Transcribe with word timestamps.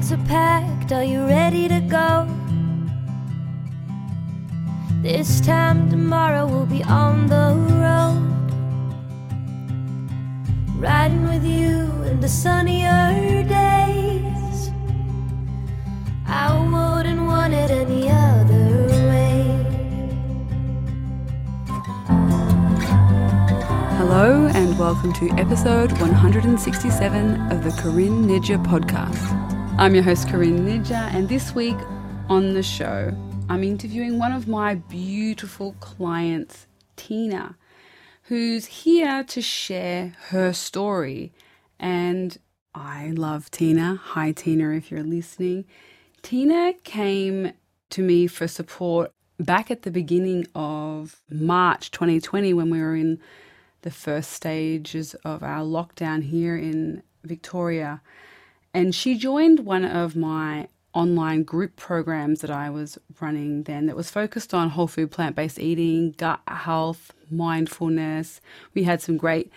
bags 0.00 0.12
are 0.12 0.26
packed, 0.26 0.92
are 0.92 1.04
you 1.04 1.26
ready 1.26 1.68
to 1.68 1.78
go? 1.80 2.26
This 5.02 5.40
time 5.42 5.90
tomorrow 5.90 6.46
we'll 6.46 6.64
be 6.64 6.82
on 6.84 7.26
the 7.26 7.54
road. 7.84 8.50
Riding 10.78 11.28
with 11.28 11.44
you 11.44 11.92
in 12.08 12.18
the 12.20 12.28
sunnier 12.28 13.44
days. 13.44 14.70
I 16.26 16.48
wouldn't 16.56 17.20
want 17.26 17.52
it 17.52 17.70
any 17.70 18.08
other 18.08 18.86
way. 19.10 19.42
Hello, 23.98 24.46
and 24.54 24.78
welcome 24.78 25.12
to 25.12 25.30
episode 25.32 25.92
167 25.92 27.52
of 27.52 27.64
the 27.64 27.82
Corinne 27.82 28.26
Nidja 28.26 28.64
podcast. 28.64 29.59
I'm 29.80 29.94
your 29.94 30.04
host, 30.04 30.28
Corinne 30.28 30.66
Nidja, 30.66 31.10
and 31.14 31.26
this 31.26 31.54
week 31.54 31.78
on 32.28 32.52
the 32.52 32.62
show, 32.62 33.16
I'm 33.48 33.64
interviewing 33.64 34.18
one 34.18 34.30
of 34.30 34.46
my 34.46 34.74
beautiful 34.74 35.74
clients, 35.80 36.66
Tina, 36.96 37.56
who's 38.24 38.66
here 38.66 39.24
to 39.24 39.40
share 39.40 40.12
her 40.28 40.52
story. 40.52 41.32
And 41.78 42.36
I 42.74 43.12
love 43.12 43.50
Tina. 43.50 43.98
Hi, 44.04 44.32
Tina, 44.32 44.68
if 44.72 44.90
you're 44.90 45.02
listening. 45.02 45.64
Tina 46.20 46.74
came 46.84 47.54
to 47.88 48.02
me 48.02 48.26
for 48.26 48.46
support 48.46 49.14
back 49.38 49.70
at 49.70 49.80
the 49.80 49.90
beginning 49.90 50.46
of 50.54 51.22
March 51.30 51.90
2020 51.90 52.52
when 52.52 52.68
we 52.68 52.82
were 52.82 52.96
in 52.96 53.18
the 53.80 53.90
first 53.90 54.32
stages 54.32 55.14
of 55.24 55.42
our 55.42 55.60
lockdown 55.60 56.24
here 56.24 56.54
in 56.54 57.02
Victoria. 57.24 58.02
And 58.72 58.94
she 58.94 59.16
joined 59.16 59.60
one 59.60 59.84
of 59.84 60.14
my 60.14 60.68
online 60.92 61.44
group 61.44 61.76
programs 61.76 62.40
that 62.40 62.50
I 62.50 62.68
was 62.70 62.98
running 63.20 63.62
then 63.64 63.86
that 63.86 63.96
was 63.96 64.10
focused 64.10 64.52
on 64.52 64.70
whole 64.70 64.88
food 64.88 65.10
plant 65.10 65.36
based 65.36 65.58
eating, 65.58 66.12
gut 66.12 66.40
health, 66.48 67.12
mindfulness. 67.30 68.40
We 68.74 68.84
had 68.84 69.00
some 69.00 69.16
great 69.16 69.52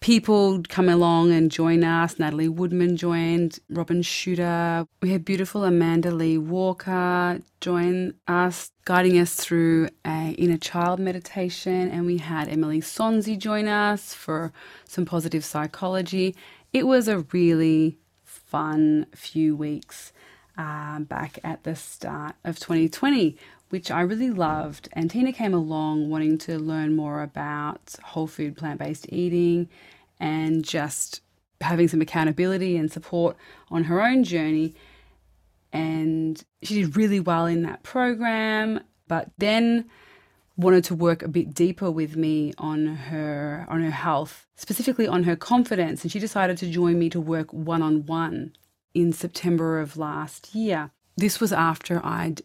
people 0.00 0.62
come 0.68 0.88
along 0.88 1.32
and 1.32 1.50
join 1.50 1.82
us. 1.82 2.18
Natalie 2.18 2.48
Woodman 2.48 2.96
joined, 2.96 3.58
Robin 3.70 4.02
Shooter. 4.02 4.86
We 5.00 5.10
had 5.10 5.24
beautiful 5.24 5.64
Amanda 5.64 6.10
Lee 6.10 6.38
Walker 6.38 7.40
join 7.60 8.14
us, 8.28 8.70
guiding 8.84 9.18
us 9.18 9.34
through 9.34 9.88
a 10.04 10.34
inner 10.38 10.58
child 10.58 11.00
meditation. 11.00 11.90
And 11.90 12.04
we 12.04 12.18
had 12.18 12.48
Emily 12.48 12.80
Sonzi 12.80 13.38
join 13.38 13.66
us 13.66 14.12
for 14.12 14.52
some 14.86 15.06
positive 15.06 15.44
psychology. 15.44 16.36
It 16.72 16.86
was 16.86 17.08
a 17.08 17.20
really 17.32 17.98
fun 18.46 19.06
few 19.14 19.56
weeks 19.56 20.12
uh, 20.56 21.00
back 21.00 21.38
at 21.44 21.64
the 21.64 21.76
start 21.76 22.34
of 22.44 22.58
2020, 22.58 23.36
which 23.68 23.90
I 23.90 24.00
really 24.00 24.30
loved. 24.30 24.88
And 24.92 25.10
Tina 25.10 25.32
came 25.32 25.54
along 25.54 26.08
wanting 26.08 26.38
to 26.38 26.58
learn 26.58 26.96
more 26.96 27.22
about 27.22 27.96
whole 28.02 28.26
food 28.26 28.56
plant 28.56 28.78
based 28.78 29.06
eating 29.10 29.68
and 30.18 30.64
just 30.64 31.20
having 31.60 31.88
some 31.88 32.00
accountability 32.00 32.76
and 32.76 32.90
support 32.90 33.36
on 33.70 33.84
her 33.84 34.02
own 34.02 34.24
journey. 34.24 34.74
And 35.72 36.42
she 36.62 36.82
did 36.82 36.96
really 36.96 37.20
well 37.20 37.46
in 37.46 37.62
that 37.62 37.82
program, 37.82 38.80
but 39.08 39.30
then 39.38 39.86
wanted 40.56 40.84
to 40.84 40.94
work 40.94 41.22
a 41.22 41.28
bit 41.28 41.52
deeper 41.52 41.90
with 41.90 42.16
me 42.16 42.52
on 42.58 42.86
her 42.86 43.66
on 43.68 43.82
her 43.82 43.90
health, 43.90 44.46
specifically 44.56 45.06
on 45.06 45.24
her 45.24 45.36
confidence, 45.36 46.02
and 46.02 46.10
she 46.10 46.18
decided 46.18 46.56
to 46.58 46.70
join 46.70 46.98
me 46.98 47.10
to 47.10 47.20
work 47.20 47.52
one 47.52 47.82
on 47.82 48.06
one 48.06 48.52
in 48.94 49.12
September 49.12 49.78
of 49.80 49.96
last 49.96 50.54
year. 50.54 50.90
This 51.16 51.40
was 51.40 51.52
after 51.52 52.04
I'd 52.04 52.42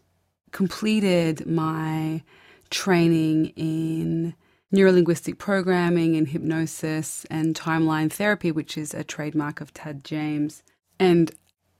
completed 0.50 1.46
my 1.46 2.22
training 2.70 3.46
in 3.56 4.34
neurolinguistic 4.74 5.38
programming 5.38 6.16
and 6.16 6.28
hypnosis 6.28 7.26
and 7.30 7.54
timeline 7.54 8.10
therapy, 8.10 8.50
which 8.50 8.78
is 8.78 8.94
a 8.94 9.04
trademark 9.04 9.60
of 9.60 9.72
Tad 9.74 10.04
James, 10.04 10.62
and 10.98 11.30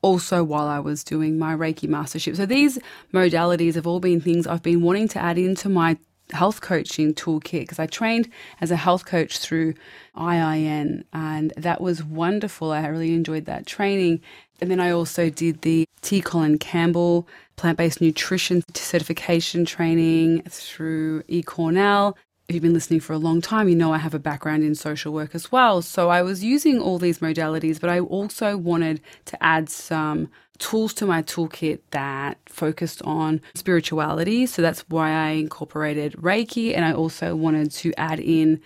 also 0.03 0.43
while 0.43 0.67
I 0.67 0.81
was 0.81 1.05
doing 1.05 1.39
my 1.39 1.55
Reiki 1.55 1.89
mastership. 1.89 2.37
So 2.37 2.45
these 2.45 2.79
modalities 3.13 3.75
have 3.77 3.87
all 3.87 4.01
been 4.01 4.21
things 4.21 4.47
I've 4.47 4.63
been 4.63 4.83
wanting 4.83 5.09
to 5.09 5.19
add 5.19 5.39
into 5.39 5.69
my 5.69 5.97
health 6.33 6.61
coaching 6.61 7.15
toolkit 7.15 7.61
because 7.61 7.79
I 7.79 7.87
trained 7.87 8.29
as 8.61 8.71
a 8.71 8.77
health 8.77 9.07
coach 9.07 9.39
through 9.39 9.75
IIN 10.17 11.05
and 11.13 11.53
that 11.57 11.81
was 11.81 12.03
wonderful. 12.03 12.73
I 12.73 12.87
really 12.87 13.15
enjoyed 13.15 13.45
that 13.47 13.67
training. 13.67 14.21
And 14.61 14.71
then 14.71 14.81
I 14.81 14.91
also 14.91 15.29
did 15.29 15.63
the 15.63 15.89
T. 16.03 16.21
Colin 16.21 16.59
Campbell 16.59 17.27
plant 17.57 17.79
based 17.79 18.01
nutrition 18.01 18.63
certification 18.75 19.65
training 19.65 20.43
through 20.43 21.23
eCornell. 21.25 22.15
If 22.49 22.55
you've 22.55 22.63
been 22.63 22.75
listening 22.75 23.01
for 23.01 23.13
a 23.13 23.19
long 23.19 23.41
time, 23.41 23.69
you 23.69 23.77
know 23.77 23.93
I 23.93 23.99
have 23.99 24.15
a 24.15 24.19
background 24.19 24.63
in 24.63 24.75
social 24.75 25.13
work 25.13 25.35
as 25.35 25.51
well. 25.51 25.81
So 25.81 26.11
I 26.11 26.23
was 26.23 26.45
using 26.45 26.81
all 26.81 26.99
these 26.99 27.21
modalities, 27.21 27.81
but 27.81 27.89
I 27.89 28.01
also 28.01 28.57
wanted 28.57 29.01
to 29.27 29.43
add 29.43 29.71
some 29.71 30.29
tools 30.63 30.95
to 30.95 31.05
my 31.07 31.23
toolkit 31.23 31.81
that 31.91 32.39
focused 32.47 33.03
on 33.03 33.41
spirituality. 33.55 34.47
So 34.47 34.63
that's 34.63 34.89
why 34.89 35.11
I 35.11 35.31
incorporated 35.31 36.13
Reiki. 36.13 36.75
And 36.75 36.85
I 36.85 36.93
also 36.93 37.35
wanted 37.35 37.73
to 37.73 37.93
add 37.99 38.21
in 38.21 38.61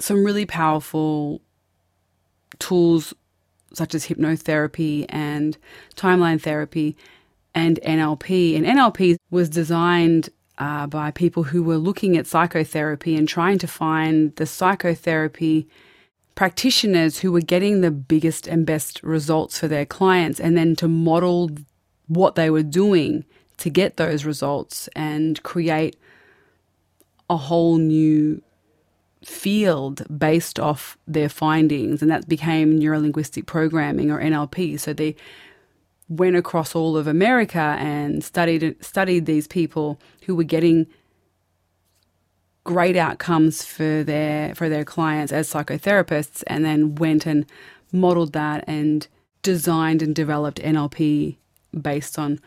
some 0.00 0.24
really 0.24 0.46
powerful 0.46 1.42
tools 2.58 3.12
such 3.74 3.94
as 3.94 4.06
hypnotherapy 4.06 5.04
and 5.10 5.58
timeline 5.94 6.40
therapy 6.40 6.96
and 7.54 7.78
NLP. 7.84 8.56
And 8.56 8.64
NLP 8.64 9.16
was 9.30 9.50
designed 9.50 10.30
uh, 10.56 10.86
by 10.86 11.10
people 11.10 11.42
who 11.42 11.62
were 11.62 11.76
looking 11.76 12.16
at 12.16 12.26
psychotherapy 12.26 13.14
and 13.14 13.28
trying 13.28 13.58
to 13.58 13.66
find 13.66 14.34
the 14.36 14.46
psychotherapy 14.46 15.68
practitioners 16.36 17.18
who 17.18 17.32
were 17.32 17.40
getting 17.40 17.80
the 17.80 17.90
biggest 17.90 18.46
and 18.46 18.64
best 18.64 19.02
results 19.02 19.58
for 19.58 19.66
their 19.66 19.86
clients 19.86 20.38
and 20.38 20.56
then 20.56 20.76
to 20.76 20.86
model 20.86 21.50
what 22.06 22.36
they 22.36 22.50
were 22.50 22.62
doing 22.62 23.24
to 23.56 23.70
get 23.70 23.96
those 23.96 24.24
results 24.24 24.88
and 24.94 25.42
create 25.42 25.96
a 27.28 27.36
whole 27.36 27.78
new 27.78 28.40
field 29.24 30.06
based 30.16 30.60
off 30.60 30.98
their 31.08 31.30
findings. 31.30 32.02
And 32.02 32.10
that 32.10 32.28
became 32.28 32.78
neurolinguistic 32.78 33.46
programming 33.46 34.10
or 34.10 34.20
NLP 34.20 34.78
so 34.78 34.92
they 34.92 35.16
went 36.08 36.36
across 36.36 36.76
all 36.76 36.96
of 36.96 37.06
America 37.06 37.76
and 37.80 38.22
studied 38.22 38.76
studied 38.84 39.26
these 39.26 39.48
people 39.48 39.98
who 40.26 40.36
were 40.36 40.44
getting 40.44 40.86
great 42.66 42.96
outcomes 42.96 43.64
for 43.64 44.02
their 44.02 44.54
for 44.54 44.68
their 44.68 44.84
clients 44.84 45.32
as 45.32 45.50
psychotherapists 45.50 46.42
and 46.48 46.64
then 46.64 46.96
went 46.96 47.24
and 47.24 47.46
modeled 47.92 48.32
that 48.32 48.64
and 48.66 49.06
designed 49.42 50.02
and 50.02 50.14
developed 50.14 50.60
NLP 50.60 51.36
based 51.80 52.18
on 52.18 52.40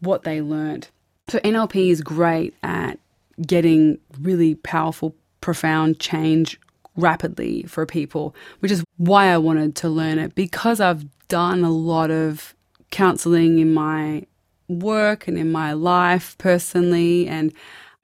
what 0.00 0.24
they 0.24 0.40
learned. 0.40 0.88
So 1.28 1.38
NLP 1.40 1.90
is 1.90 2.00
great 2.00 2.54
at 2.62 2.98
getting 3.46 3.98
really 4.18 4.54
powerful 4.54 5.14
profound 5.42 6.00
change 6.00 6.58
rapidly 6.96 7.64
for 7.64 7.84
people, 7.84 8.34
which 8.60 8.72
is 8.72 8.82
why 8.96 9.26
I 9.26 9.36
wanted 9.36 9.76
to 9.76 9.88
learn 9.88 10.18
it 10.18 10.34
because 10.34 10.80
I've 10.80 11.04
done 11.28 11.62
a 11.62 11.70
lot 11.70 12.10
of 12.10 12.54
counseling 12.90 13.58
in 13.58 13.74
my 13.74 14.24
work 14.68 15.28
and 15.28 15.36
in 15.36 15.52
my 15.52 15.74
life 15.74 16.36
personally 16.38 17.28
and 17.28 17.52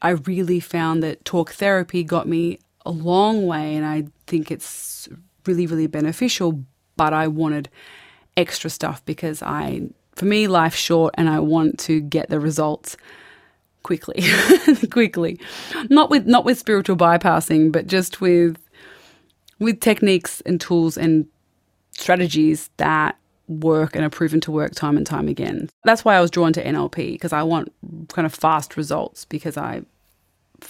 I 0.05 0.11
really 0.11 0.61
found 0.61 1.03
that 1.03 1.25
talk 1.25 1.53
therapy 1.53 2.05
got 2.05 2.29
me 2.29 2.59
a 2.85 2.91
long 2.91 3.47
way, 3.47 3.75
and 3.75 3.87
I 3.87 4.05
think 4.27 4.51
it's 4.51 5.09
really, 5.47 5.67
really 5.67 5.87
beneficial. 5.87 6.63
But 6.99 7.15
I 7.15 7.27
wanted 7.27 7.71
extra 8.37 8.69
stuff 8.69 9.03
because 9.07 9.43
I, 9.43 9.89
for 10.15 10.27
me, 10.27 10.47
life's 10.47 10.77
short, 10.77 11.15
and 11.17 11.31
I 11.31 11.41
want 11.41 11.79
to 11.81 12.03
get 12.03 12.29
the 12.29 12.39
results 12.39 12.99
quickly, 13.83 14.23
quickly. 14.91 15.41
Not 15.89 16.11
with 16.11 16.27
not 16.27 16.45
with 16.45 16.59
spiritual 16.59 16.97
bypassing, 16.97 17.73
but 17.73 17.87
just 17.87 18.21
with 18.21 18.59
with 19.59 19.81
techniques 19.81 20.43
and 20.43 20.61
tools 20.61 20.99
and 20.99 21.27
strategies 21.93 22.69
that 22.77 23.17
work 23.49 23.97
and 23.97 24.05
are 24.05 24.11
proven 24.11 24.41
to 24.43 24.53
work 24.53 24.75
time 24.75 24.99
and 24.99 25.07
time 25.07 25.29
again. 25.29 25.71
That's 25.85 26.05
why 26.05 26.17
I 26.17 26.21
was 26.21 26.31
drawn 26.31 26.53
to 26.53 26.63
NLP 26.63 27.13
because 27.13 27.33
I 27.33 27.43
want 27.43 27.73
kind 28.09 28.27
of 28.27 28.35
fast 28.35 28.77
results 28.77 29.25
because 29.25 29.57
I 29.57 29.83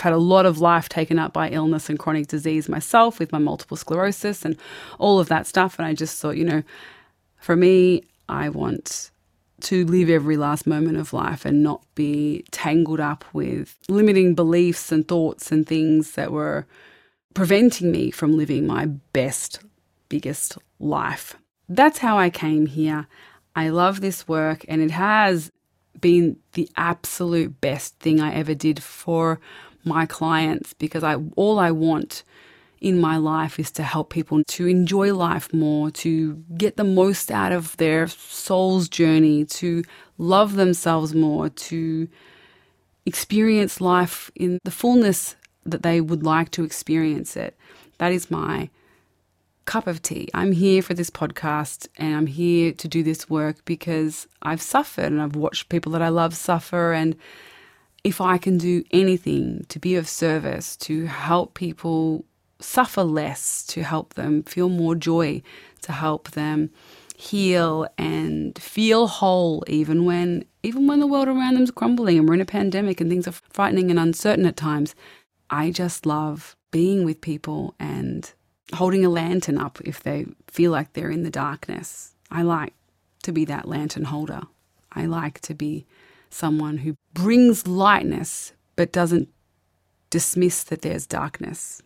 had 0.00 0.12
a 0.12 0.19
lot 0.19 0.46
of 0.46 0.61
life 0.61 0.88
taken 0.88 1.19
up 1.19 1.32
by 1.32 1.50
illness 1.50 1.88
and 1.88 1.99
chronic 1.99 2.26
disease 2.26 2.69
myself 2.69 3.19
with 3.19 3.32
my 3.32 3.38
multiple 3.38 3.76
sclerosis 3.76 4.44
and 4.44 4.56
all 4.99 5.20
of 5.20 5.29
that 5.29 5.46
stuff. 5.46 5.79
And 5.79 5.87
I 5.87 5.94
just 5.94 6.20
thought, 6.20 6.37
you 6.37 6.44
know, 6.44 6.62
for 7.38 7.56
me, 7.56 8.02
I 8.29 8.49
want 8.49 9.11
to 9.61 9.85
live 9.87 10.11
every 10.11 10.37
last 10.37 10.67
moment 10.67 10.99
of 10.99 11.12
life 11.12 11.44
and 11.44 11.62
not 11.62 11.82
be 11.94 12.44
tangled 12.50 13.00
up 13.00 13.25
with 13.32 13.79
limiting 13.88 14.35
beliefs 14.35 14.93
and 14.93 15.06
thoughts 15.06 15.52
and 15.52 15.67
things 15.67 16.12
that 16.12 16.32
were 16.32 16.67
preventing 17.35 17.91
me 17.91 18.11
from 18.11 18.37
living 18.37 18.67
my 18.67 18.87
best, 18.87 19.61
biggest 20.08 20.58
life. 20.79 21.37
That's 21.69 21.99
how 21.99 22.19
I 22.19 22.31
came 22.31 22.67
here. 22.67 23.06
I 23.56 23.69
love 23.69 24.00
this 24.00 24.26
work, 24.26 24.64
and 24.69 24.82
it 24.82 24.91
has 24.91 25.50
been 26.00 26.37
the 26.52 26.69
absolute 26.76 27.61
best 27.61 27.99
thing 28.00 28.20
I 28.20 28.35
ever 28.35 28.55
did 28.55 28.82
for 28.82 29.41
my 29.85 30.07
clients 30.07 30.73
because 30.75 31.05
I 31.05 31.17
all 31.37 31.59
I 31.59 31.71
want 31.71 32.25
in 32.81 33.01
my 33.01 33.17
life 33.17 33.59
is 33.59 33.71
to 33.71 33.83
help 33.83 34.11
people 34.11 34.43
to 34.45 34.67
enjoy 34.67 35.15
life 35.15 35.53
more, 35.55 35.91
to 35.91 36.35
get 36.57 36.77
the 36.77 36.85
most 36.85 37.31
out 37.31 37.51
of 37.51 37.75
their 37.79 38.07
soul's 38.07 38.89
journey, 38.91 39.45
to 39.47 39.83
love 40.19 40.55
themselves 40.57 41.15
more, 41.15 41.49
to 41.49 42.07
experience 43.07 43.81
life 43.81 44.31
in 44.35 44.59
the 44.65 44.71
fullness 44.71 45.35
that 45.65 45.83
they 45.83 46.01
would 46.01 46.23
like 46.23 46.51
to 46.51 46.65
experience 46.65 47.37
it. 47.37 47.57
That 47.99 48.13
is 48.13 48.31
my 48.31 48.69
cup 49.65 49.87
of 49.87 50.03
tea. 50.03 50.29
I'm 50.35 50.53
here 50.53 50.83
for 50.83 50.95
this 50.95 51.11
podcast 51.11 51.89
and 51.97 52.15
I'm 52.15 52.27
here 52.27 52.73
to 52.73 52.89
do 52.89 53.03
this 53.03 53.31
work 53.31 53.65
because 53.65 54.27
I've 54.43 54.61
suffered 54.61 55.07
and 55.07 55.23
I've 55.23 55.37
watched 55.37 55.69
people 55.69 55.93
that 55.93 56.03
I 56.03 56.09
love 56.09 56.35
suffer. 56.35 56.93
And 56.93 57.17
if 58.05 58.21
I 58.21 58.39
can 58.39 58.59
do 58.59 58.85
anything 58.91 59.67
to 59.69 59.79
be 59.79 59.97
of 59.97 60.09
service, 60.09 60.77
to 60.79 61.06
help 61.06 61.55
people 61.55 62.25
suffer 62.61 63.03
less, 63.03 63.65
to 63.69 63.83
help 63.83 64.15
them 64.15 64.43
feel 64.45 64.69
more 64.69 64.95
joy, 64.95 65.43
to 65.83 65.93
help 65.93 66.31
them 66.33 66.71
heal 67.17 67.87
and 67.97 68.59
feel 68.59 69.06
whole 69.06 69.62
even 69.69 70.05
when 70.05 70.45
even 70.65 70.87
when 70.89 70.99
the 70.99 71.06
world 71.06 71.29
around 71.29 71.55
them 71.55 71.62
is 71.62 71.71
crumbling 71.71 72.19
and 72.19 72.29
we're 72.29 72.35
in 72.35 72.41
a 72.41 72.45
pandemic 72.45 73.01
and 73.01 73.09
things 73.09 73.29
are 73.29 73.33
frightening 73.33 73.89
and 73.89 74.01
uncertain 74.01 74.45
at 74.45 74.56
times 74.56 74.97
i 75.49 75.71
just 75.71 76.05
love 76.05 76.56
being 76.73 77.05
with 77.05 77.21
people 77.21 77.73
and 77.79 78.33
holding 78.73 79.05
a 79.05 79.09
lantern 79.09 79.59
up 79.59 79.81
if 79.85 80.03
they 80.03 80.27
feel 80.49 80.73
like 80.73 80.93
they're 80.93 81.11
in 81.11 81.23
the 81.23 81.31
darkness. 81.31 82.12
I 82.31 82.43
like 82.43 82.75
to 83.23 83.33
be 83.33 83.45
that 83.45 83.69
lantern 83.69 84.05
holder. 84.05 84.43
I 84.93 85.06
like 85.06 85.41
to 85.43 85.55
be 85.55 85.87
someone 86.35 86.79
who 86.79 86.97
brings 87.13 87.67
lightness 87.67 88.53
but 88.77 88.93
doesn't 88.93 89.29
dismiss 90.11 90.65
that 90.65 90.83
there's 90.83 91.07
darkness, 91.07 91.81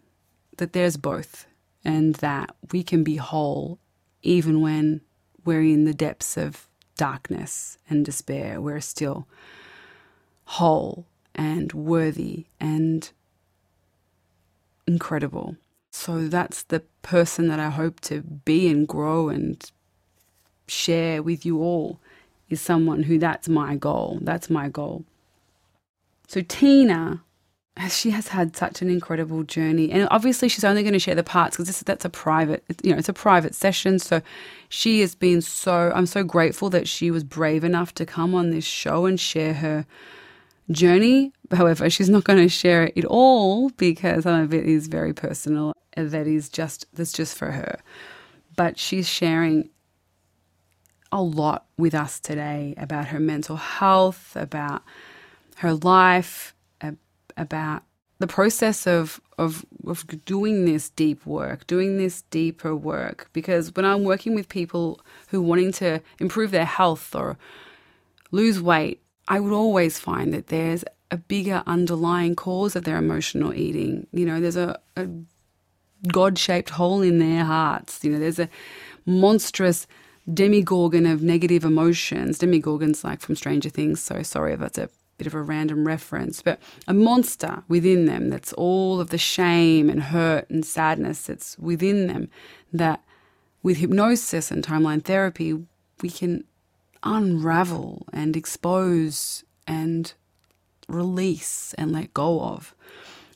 that 0.57 0.73
there's 0.73 0.97
both, 0.97 1.47
and 1.85 2.15
that 2.17 2.55
we 2.73 2.83
can 2.83 3.05
be 3.05 3.17
whole 3.17 3.79
even 4.23 4.61
when 4.61 5.01
we're 5.45 5.63
in 5.63 5.85
the 5.85 5.95
depths 5.95 6.37
of 6.37 6.67
darkness 6.97 7.79
and 7.89 8.05
despair. 8.05 8.61
We're 8.61 8.81
still 8.81 9.29
whole 10.45 11.07
and 11.35 11.73
worthy 11.73 12.47
and 12.59 13.11
incredible. 14.87 15.57
So 15.93 16.27
that's 16.27 16.63
the 16.63 16.81
person 17.03 17.49
that 17.49 17.61
I 17.61 17.71
hope 17.71 18.01
to 18.01 18.23
be 18.23 18.69
and 18.69 18.89
grow 18.89 19.29
and 19.29 19.71
share 20.67 21.23
with 21.23 21.45
you 21.45 21.63
all 21.63 22.01
is 22.51 22.61
someone 22.61 23.03
who 23.05 23.19
that's 23.19 23.49
my 23.49 23.77
goal. 23.77 24.19
That's 24.23 24.49
my 24.49 24.69
goal. 24.69 25.05
So 26.27 26.43
Tina, 26.43 27.23
she 27.89 28.11
has 28.11 28.29
had 28.29 28.57
such 28.57 28.83
an 28.83 28.91
incredible 28.91 29.45
journey, 29.45 29.91
and 29.91 30.09
obviously 30.11 30.49
she's 30.49 30.65
only 30.65 30.83
going 30.83 30.93
to 30.93 30.99
share 30.99 31.15
the 31.15 31.23
parts 31.23 31.57
because 31.57 31.81
that's 31.81 32.05
a 32.05 32.11
private, 32.11 32.65
you 32.83 32.93
know, 32.93 32.99
it's 32.99 33.09
a 33.09 33.15
private 33.15 33.55
session. 33.55 33.99
So 33.99 34.21
she 34.69 35.01
has 35.01 35.15
been 35.15 35.41
so. 35.41 35.93
I'm 35.95 36.07
so 36.07 36.23
grateful 36.25 36.71
that 36.71 36.89
she 36.89 37.11
was 37.11 37.25
brave 37.25 37.65
enough 37.65 37.95
to 37.95 38.07
come 38.07 38.35
on 38.35 38.51
this 38.51 38.65
show 38.65 39.07
and 39.07 39.19
share 39.19 39.55
her 39.55 39.87
journey. 40.71 41.33
However, 41.51 41.89
she's 41.89 42.11
not 42.11 42.25
going 42.25 42.41
to 42.41 42.49
share 42.49 42.91
it 42.95 43.05
all 43.07 43.71
because 43.71 44.25
some 44.25 44.41
of 44.41 44.53
it 44.53 44.67
is 44.67 44.87
very 44.87 45.15
personal. 45.15 45.73
That 45.97 46.27
is 46.27 46.49
just 46.49 46.87
that's 46.93 47.13
just 47.13 47.37
for 47.37 47.53
her. 47.53 47.79
But 48.55 48.79
she's 48.79 49.09
sharing 49.09 49.71
a 51.11 51.23
lot 51.23 51.67
with 51.77 51.95
us 51.95 52.21
today 52.21 52.75
about 52.77 53.07
her 53.09 53.21
mental 53.21 53.57
health, 53.57 54.37
about 54.37 54.83
her 55.57 55.75
life, 55.75 56.55
about 57.37 57.83
the 58.19 58.27
process 58.27 58.87
of, 58.87 59.21
of 59.39 59.65
of 59.87 60.05
doing 60.25 60.65
this 60.65 60.91
deep 60.91 61.25
work, 61.25 61.67
doing 61.67 61.97
this 61.97 62.23
deeper 62.23 62.75
work. 62.75 63.31
Because 63.33 63.75
when 63.75 63.85
I'm 63.85 64.05
working 64.05 64.35
with 64.35 64.49
people 64.49 65.01
who 65.29 65.41
wanting 65.41 65.73
to 65.73 66.03
improve 66.19 66.51
their 66.51 66.65
health 66.65 67.15
or 67.15 67.39
lose 68.31 68.61
weight, 68.61 69.01
I 69.29 69.41
would 69.41 69.53
always 69.53 69.99
find 69.99 70.35
that 70.35 70.49
there's 70.49 70.85
a 71.11 71.17
bigger 71.17 71.63
underlying 71.67 72.35
cause 72.35 72.77
of 72.77 72.85
their 72.85 72.99
emotional 72.99 73.55
eating. 73.55 74.07
You 74.13 74.27
know, 74.27 74.41
there's 74.41 74.57
a, 74.57 74.79
a 74.97 75.09
God 76.09 76.39
shaped 76.39 76.71
hole 76.71 77.03
in 77.03 77.19
their 77.19 77.45
hearts. 77.45 78.05
You 78.05 78.11
know, 78.13 78.19
there's 78.19 78.39
a 78.39 78.49
monstrous 79.07 79.87
demigorgon 80.33 81.11
of 81.11 81.23
negative 81.23 81.65
emotions. 81.65 82.39
Demigorgon's 82.39 83.05
like 83.05 83.21
from 83.21 83.37
Stranger 83.37 83.71
Things, 83.71 84.01
so 84.01 84.23
sorry 84.23 84.53
if 84.53 84.61
that's 84.61 84.79
a 84.79 84.91
bit 85.17 85.27
of 85.27 85.35
a 85.35 85.43
random 85.43 85.87
reference, 85.87 86.43
but 86.43 86.61
a 86.87 86.95
monster 86.95 87.65
within 87.69 88.07
them 88.07 88.31
that's 88.31 88.53
all 88.53 89.01
of 89.01 89.11
the 89.11 89.19
shame 89.19 89.91
and 89.91 90.05
hurt 90.05 90.49
and 90.49 90.65
sadness 90.65 91.23
that's 91.23 91.59
within 91.59 92.07
them 92.07 92.31
that 92.73 93.03
with 93.63 93.79
hypnosis 93.79 94.51
and 94.51 94.65
timeline 94.65 95.05
therapy, 95.05 95.67
we 96.01 96.09
can 96.11 96.45
unravel 97.03 98.07
and 98.13 98.37
expose 98.37 99.45
and 99.67 100.15
release 100.89 101.75
and 101.75 101.93
let 101.93 102.15
go 102.15 102.41
of. 102.41 102.75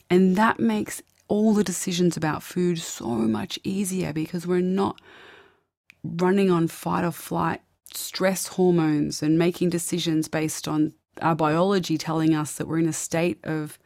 And 0.09 0.35
that 0.35 0.59
makes 0.59 1.01
all 1.27 1.53
the 1.53 1.63
decisions 1.63 2.15
about 2.15 2.43
food 2.43 2.79
so 2.79 3.07
much 3.07 3.59
easier 3.63 4.13
because 4.13 4.47
we're 4.47 4.61
not 4.61 5.01
running 6.03 6.51
on 6.51 6.67
fight 6.67 7.03
or 7.03 7.11
flight 7.11 7.61
stress 7.93 8.47
hormones 8.47 9.21
and 9.21 9.37
making 9.37 9.69
decisions 9.69 10.27
based 10.27 10.67
on 10.67 10.93
our 11.21 11.35
biology 11.35 11.97
telling 11.97 12.33
us 12.33 12.55
that 12.55 12.67
we're 12.67 12.79
in 12.79 12.87
a 12.87 12.93
state 12.93 13.39
of 13.43 13.77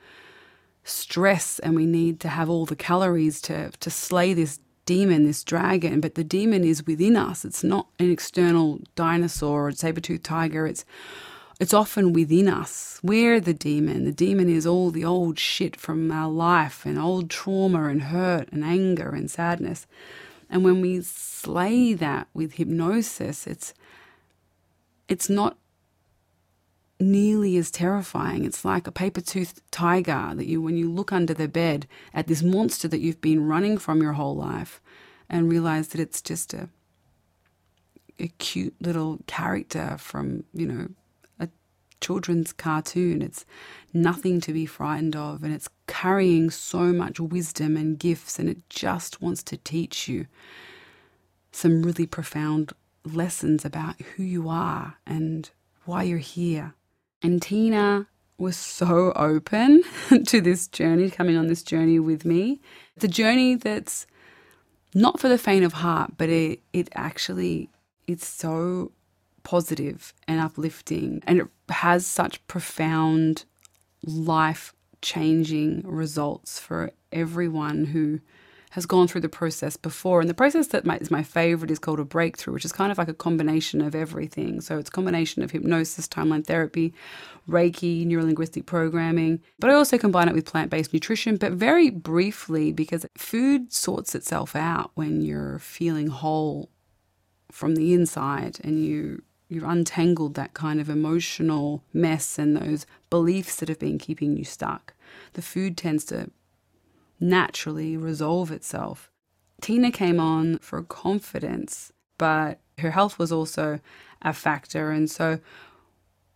stress 0.84 1.60
and 1.60 1.76
we 1.76 1.86
need 1.86 2.20
to 2.22 2.30
have 2.30 2.50
all 2.50 2.66
the 2.66 2.76
calories 2.76 3.42
to 3.42 3.70
to 3.72 3.90
slay 3.90 4.34
this 4.34 4.60
demon, 4.86 5.26
this 5.26 5.44
dragon, 5.44 6.00
but 6.00 6.16
the 6.16 6.24
demon 6.24 6.64
is 6.64 6.88
within 6.88 7.18
us. 7.18 7.44
It's 7.46 7.64
not 7.64 7.88
an 8.00 8.10
external 8.10 8.80
dinosaur 8.96 9.68
or 9.68 9.72
saber-toothed 9.74 10.24
tiger. 10.24 10.66
It's 10.66 10.86
it's 11.60 11.74
often 11.74 12.14
within 12.14 12.48
us. 12.48 13.00
We're 13.04 13.40
the 13.40 13.54
demon. 13.54 14.06
The 14.06 14.12
demon 14.12 14.48
is 14.48 14.66
all 14.66 14.92
the 14.92 15.04
old 15.04 15.38
shit 15.40 15.76
from 15.76 16.12
our 16.12 16.30
life 16.30 16.86
and 16.86 16.98
old 16.98 17.30
trauma 17.30 17.86
and 17.86 18.04
hurt 18.04 18.50
and 18.52 18.64
anger 18.64 19.10
and 19.10 19.30
sadness. 19.30 19.88
And 20.50 20.64
when 20.64 20.82
we 20.82 21.02
slay 21.02 21.94
that 21.94 22.28
with 22.34 22.54
hypnosis, 22.54 23.48
it's 23.48 23.74
it's 25.08 25.30
not 25.30 25.58
nearly 27.00 27.58
as 27.58 27.72
terrifying. 27.72 28.44
It's 28.44 28.66
like 28.66 28.88
a 28.88 28.92
paper-toothed 28.92 29.62
tiger 29.72 30.34
that 30.36 30.48
you, 30.48 30.62
when 30.62 30.78
you 30.78 30.92
look 30.92 31.14
under 31.14 31.34
the 31.34 31.48
bed 31.48 31.88
at 32.14 32.28
this 32.28 32.42
monster 32.42 32.88
that 32.88 33.00
you've 33.00 33.22
been 33.22 33.48
running 33.48 33.78
from 33.78 34.02
your 34.02 34.14
whole 34.14 34.36
life, 34.36 34.82
and 35.30 35.50
realize 35.50 35.90
that 35.90 36.02
it's 36.02 36.22
just 36.22 36.54
a 36.54 36.70
a 38.20 38.28
cute 38.40 38.74
little 38.82 39.20
character 39.28 39.96
from 40.00 40.44
you 40.54 40.66
know 40.66 40.88
children's 42.02 42.54
cartoon. 42.54 43.22
It's 43.22 43.46
nothing 43.94 44.42
to 44.42 44.54
be 44.54 44.66
frightened 44.66 45.16
of, 45.16 45.44
and 45.44 45.54
it's 45.54 45.70
carrying 45.88 46.50
so 46.50 46.94
much 46.94 47.20
wisdom 47.20 47.78
and 47.78 47.98
gifts, 47.98 48.40
and 48.40 48.50
it 48.50 48.70
just 48.70 49.22
wants 49.22 49.44
to 49.44 49.58
teach 49.58 50.08
you 50.08 50.28
some 51.52 51.82
really 51.82 52.06
profound 52.06 52.74
lessons 53.04 53.66
about 53.66 54.00
who 54.02 54.24
you 54.24 54.50
are 54.50 54.98
and 55.06 55.50
why 55.86 56.04
you're 56.04 56.18
here. 56.20 56.74
And 57.22 57.42
Tina 57.42 58.08
was 58.38 58.56
so 58.56 59.12
open 59.16 59.84
to 60.26 60.42
this 60.42 60.68
journey, 60.68 61.10
coming 61.10 61.38
on 61.38 61.48
this 61.48 61.64
journey 61.64 62.00
with 62.00 62.26
me. 62.26 62.62
It's 62.96 63.06
a 63.06 63.10
journey 63.10 63.56
that's 63.56 64.06
not 64.94 65.20
for 65.20 65.28
the 65.30 65.38
faint 65.38 65.66
of 65.66 65.74
heart, 65.74 66.14
but 66.18 66.30
it, 66.30 66.62
it 66.74 66.90
actually 66.94 67.70
it's 68.08 68.26
so 68.26 68.92
positive 69.48 70.14
and 70.28 70.42
uplifting 70.42 71.24
and 71.26 71.40
it 71.40 71.48
has 71.70 72.06
such 72.06 72.46
profound 72.48 73.46
life 74.04 74.74
changing 75.02 75.82
results 75.86 76.60
for 76.60 76.92
everyone 77.14 77.86
who 77.86 78.20
has 78.72 78.86
gone 78.86 79.08
through 79.08 79.22
the 79.22 79.30
process 79.30 79.78
before. 79.78 80.20
And 80.20 80.30
the 80.30 80.34
process 80.34 80.68
that 80.68 80.84
my, 80.84 80.98
is 80.98 81.10
my 81.10 81.24
favorite 81.24 81.72
is 81.72 81.80
called 81.80 82.02
a 82.02 82.04
breakthrough, 82.04 82.56
which 82.56 82.66
is 82.66 82.74
kind 82.74 82.92
of 82.92 82.98
like 82.98 83.08
a 83.08 83.14
combination 83.14 83.80
of 83.80 83.96
everything. 83.96 84.60
So 84.60 84.78
it's 84.78 84.90
a 84.90 84.92
combination 84.92 85.42
of 85.42 85.52
hypnosis, 85.52 86.10
timeline 86.10 86.46
therapy, 86.46 86.94
Reiki, 87.48 88.06
neurolinguistic 88.06 88.66
programming. 88.66 89.42
But 89.60 89.70
I 89.70 89.76
also 89.76 89.98
combine 89.98 90.28
it 90.28 90.36
with 90.36 90.46
plant 90.46 90.72
based 90.72 90.92
nutrition, 90.92 91.38
but 91.38 91.54
very 91.54 91.90
briefly 91.90 92.74
because 92.74 93.06
food 93.18 93.72
sorts 93.72 94.14
itself 94.14 94.58
out 94.58 94.92
when 94.96 95.22
you're 95.22 95.60
feeling 95.60 96.08
whole 96.08 96.70
from 97.50 97.76
the 97.76 97.94
inside 97.94 98.60
and 98.62 98.84
you 98.84 99.24
you've 99.48 99.64
untangled 99.64 100.34
that 100.36 100.54
kind 100.54 100.80
of 100.80 100.90
emotional 100.90 101.84
mess 101.94 102.38
and 102.38 102.58
those 102.58 102.86
beliefs 103.10 103.56
that 103.58 103.70
have 103.70 103.80
been 103.80 103.98
keeping 103.98 104.36
you 104.36 104.44
stuck. 104.44 104.94
The 105.34 105.42
food 105.42 105.78
tends 105.78 106.04
to 106.06 106.32
naturally 107.20 107.98
resolve 107.98 108.52
itself. 108.52 109.10
Tina 109.62 109.92
came 109.92 110.20
on 110.20 110.60
for 110.60 110.84
confidence, 110.84 111.92
but 112.18 112.60
her 112.80 112.92
health 112.92 113.18
was 113.18 113.32
also 113.32 113.80
a 114.22 114.34
factor. 114.34 114.92
And 114.92 115.10
so 115.10 115.40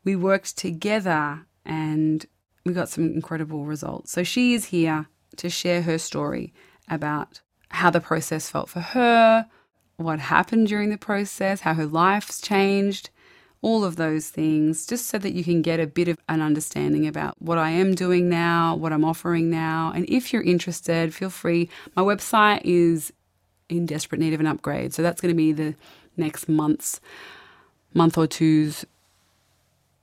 we 0.04 0.16
worked 0.16 0.58
together 0.58 1.46
and 1.66 2.26
we 2.66 2.74
got 2.74 2.90
some 2.90 3.06
incredible 3.06 3.66
results. 3.66 4.12
So 4.12 4.24
she 4.24 4.54
is 4.54 4.66
here 4.66 5.08
to 5.38 5.50
share 5.50 5.84
her 5.84 5.98
story 5.98 6.54
about 6.90 7.42
how 7.70 7.90
the 7.90 8.02
process 8.02 8.50
felt 8.50 8.70
for 8.70 8.82
her, 8.82 9.48
what 10.02 10.20
happened 10.20 10.68
during 10.68 10.90
the 10.90 10.98
process, 10.98 11.62
how 11.62 11.74
her 11.74 11.86
life's 11.86 12.42
changed, 12.42 13.10
all 13.62 13.84
of 13.84 13.96
those 13.96 14.30
things, 14.30 14.88
just 14.88 15.06
so 15.08 15.18
that 15.20 15.34
you 15.34 15.44
can 15.44 15.62
get 15.62 15.80
a 15.80 15.88
bit 15.88 16.08
of 16.08 16.18
an 16.28 16.42
understanding 16.42 17.08
about 17.08 17.36
what 17.40 17.58
I 17.58 17.70
am 17.70 17.94
doing 17.94 18.28
now, 18.28 18.76
what 18.76 18.92
I'm 18.92 19.06
offering 19.06 19.50
now. 19.50 19.92
And 19.94 20.10
if 20.10 20.34
you're 20.34 20.42
interested, 20.42 21.14
feel 21.14 21.30
free. 21.30 21.70
My 21.96 22.02
website 22.02 22.62
is 22.64 23.14
in 23.70 23.86
desperate 23.86 24.20
need 24.20 24.34
of 24.34 24.40
an 24.40 24.48
upgrade. 24.48 24.94
So 24.94 25.02
that's 25.02 25.22
going 25.22 25.34
to 25.34 25.38
be 25.38 25.52
the 25.52 25.76
next 26.18 26.50
month's, 26.50 27.00
month 27.94 28.18
or 28.18 28.28
two's 28.28 28.86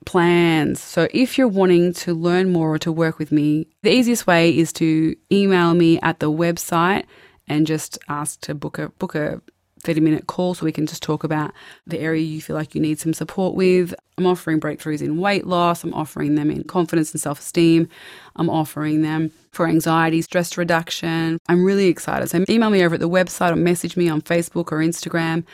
plans. 0.05 0.81
So 0.81 1.07
if 1.11 1.37
you're 1.37 1.47
wanting 1.47 1.93
to 1.93 2.13
learn 2.13 2.51
more 2.51 2.73
or 2.73 2.79
to 2.79 2.91
work 2.91 3.19
with 3.19 3.31
me, 3.31 3.67
the 3.83 3.91
easiest 3.91 4.25
way 4.25 4.57
is 4.57 4.73
to 4.73 5.15
email 5.31 5.73
me 5.73 5.99
at 6.01 6.19
the 6.19 6.31
website 6.31 7.03
and 7.47 7.67
just 7.67 7.97
ask 8.07 8.39
to 8.41 8.55
book 8.55 8.79
a 8.79 8.89
book 8.89 9.15
a 9.15 9.41
30 9.81 10.01
minute 10.01 10.27
call 10.27 10.53
so 10.53 10.65
we 10.65 10.71
can 10.71 10.85
just 10.85 11.03
talk 11.03 11.23
about 11.23 11.53
the 11.87 11.99
area 11.99 12.21
you 12.21 12.41
feel 12.41 12.55
like 12.55 12.75
you 12.75 12.81
need 12.81 12.99
some 12.99 13.13
support 13.13 13.55
with. 13.55 13.93
I'm 14.17 14.25
offering 14.25 14.59
breakthroughs 14.59 15.01
in 15.01 15.17
weight 15.17 15.47
loss, 15.47 15.83
I'm 15.83 15.93
offering 15.93 16.35
them 16.35 16.51
in 16.51 16.63
confidence 16.63 17.11
and 17.11 17.21
self 17.21 17.39
esteem, 17.39 17.87
I'm 18.35 18.49
offering 18.49 19.01
them 19.01 19.31
for 19.51 19.67
anxiety, 19.67 20.21
stress 20.21 20.57
reduction. 20.57 21.39
I'm 21.47 21.63
really 21.63 21.87
excited. 21.87 22.29
So 22.29 22.43
email 22.49 22.69
me 22.69 22.83
over 22.83 22.95
at 22.95 23.01
the 23.01 23.09
website 23.09 23.51
or 23.51 23.55
message 23.55 23.97
me 23.97 24.09
on 24.09 24.21
Facebook 24.21 24.71
or 24.71 24.77
Instagram 24.79 25.45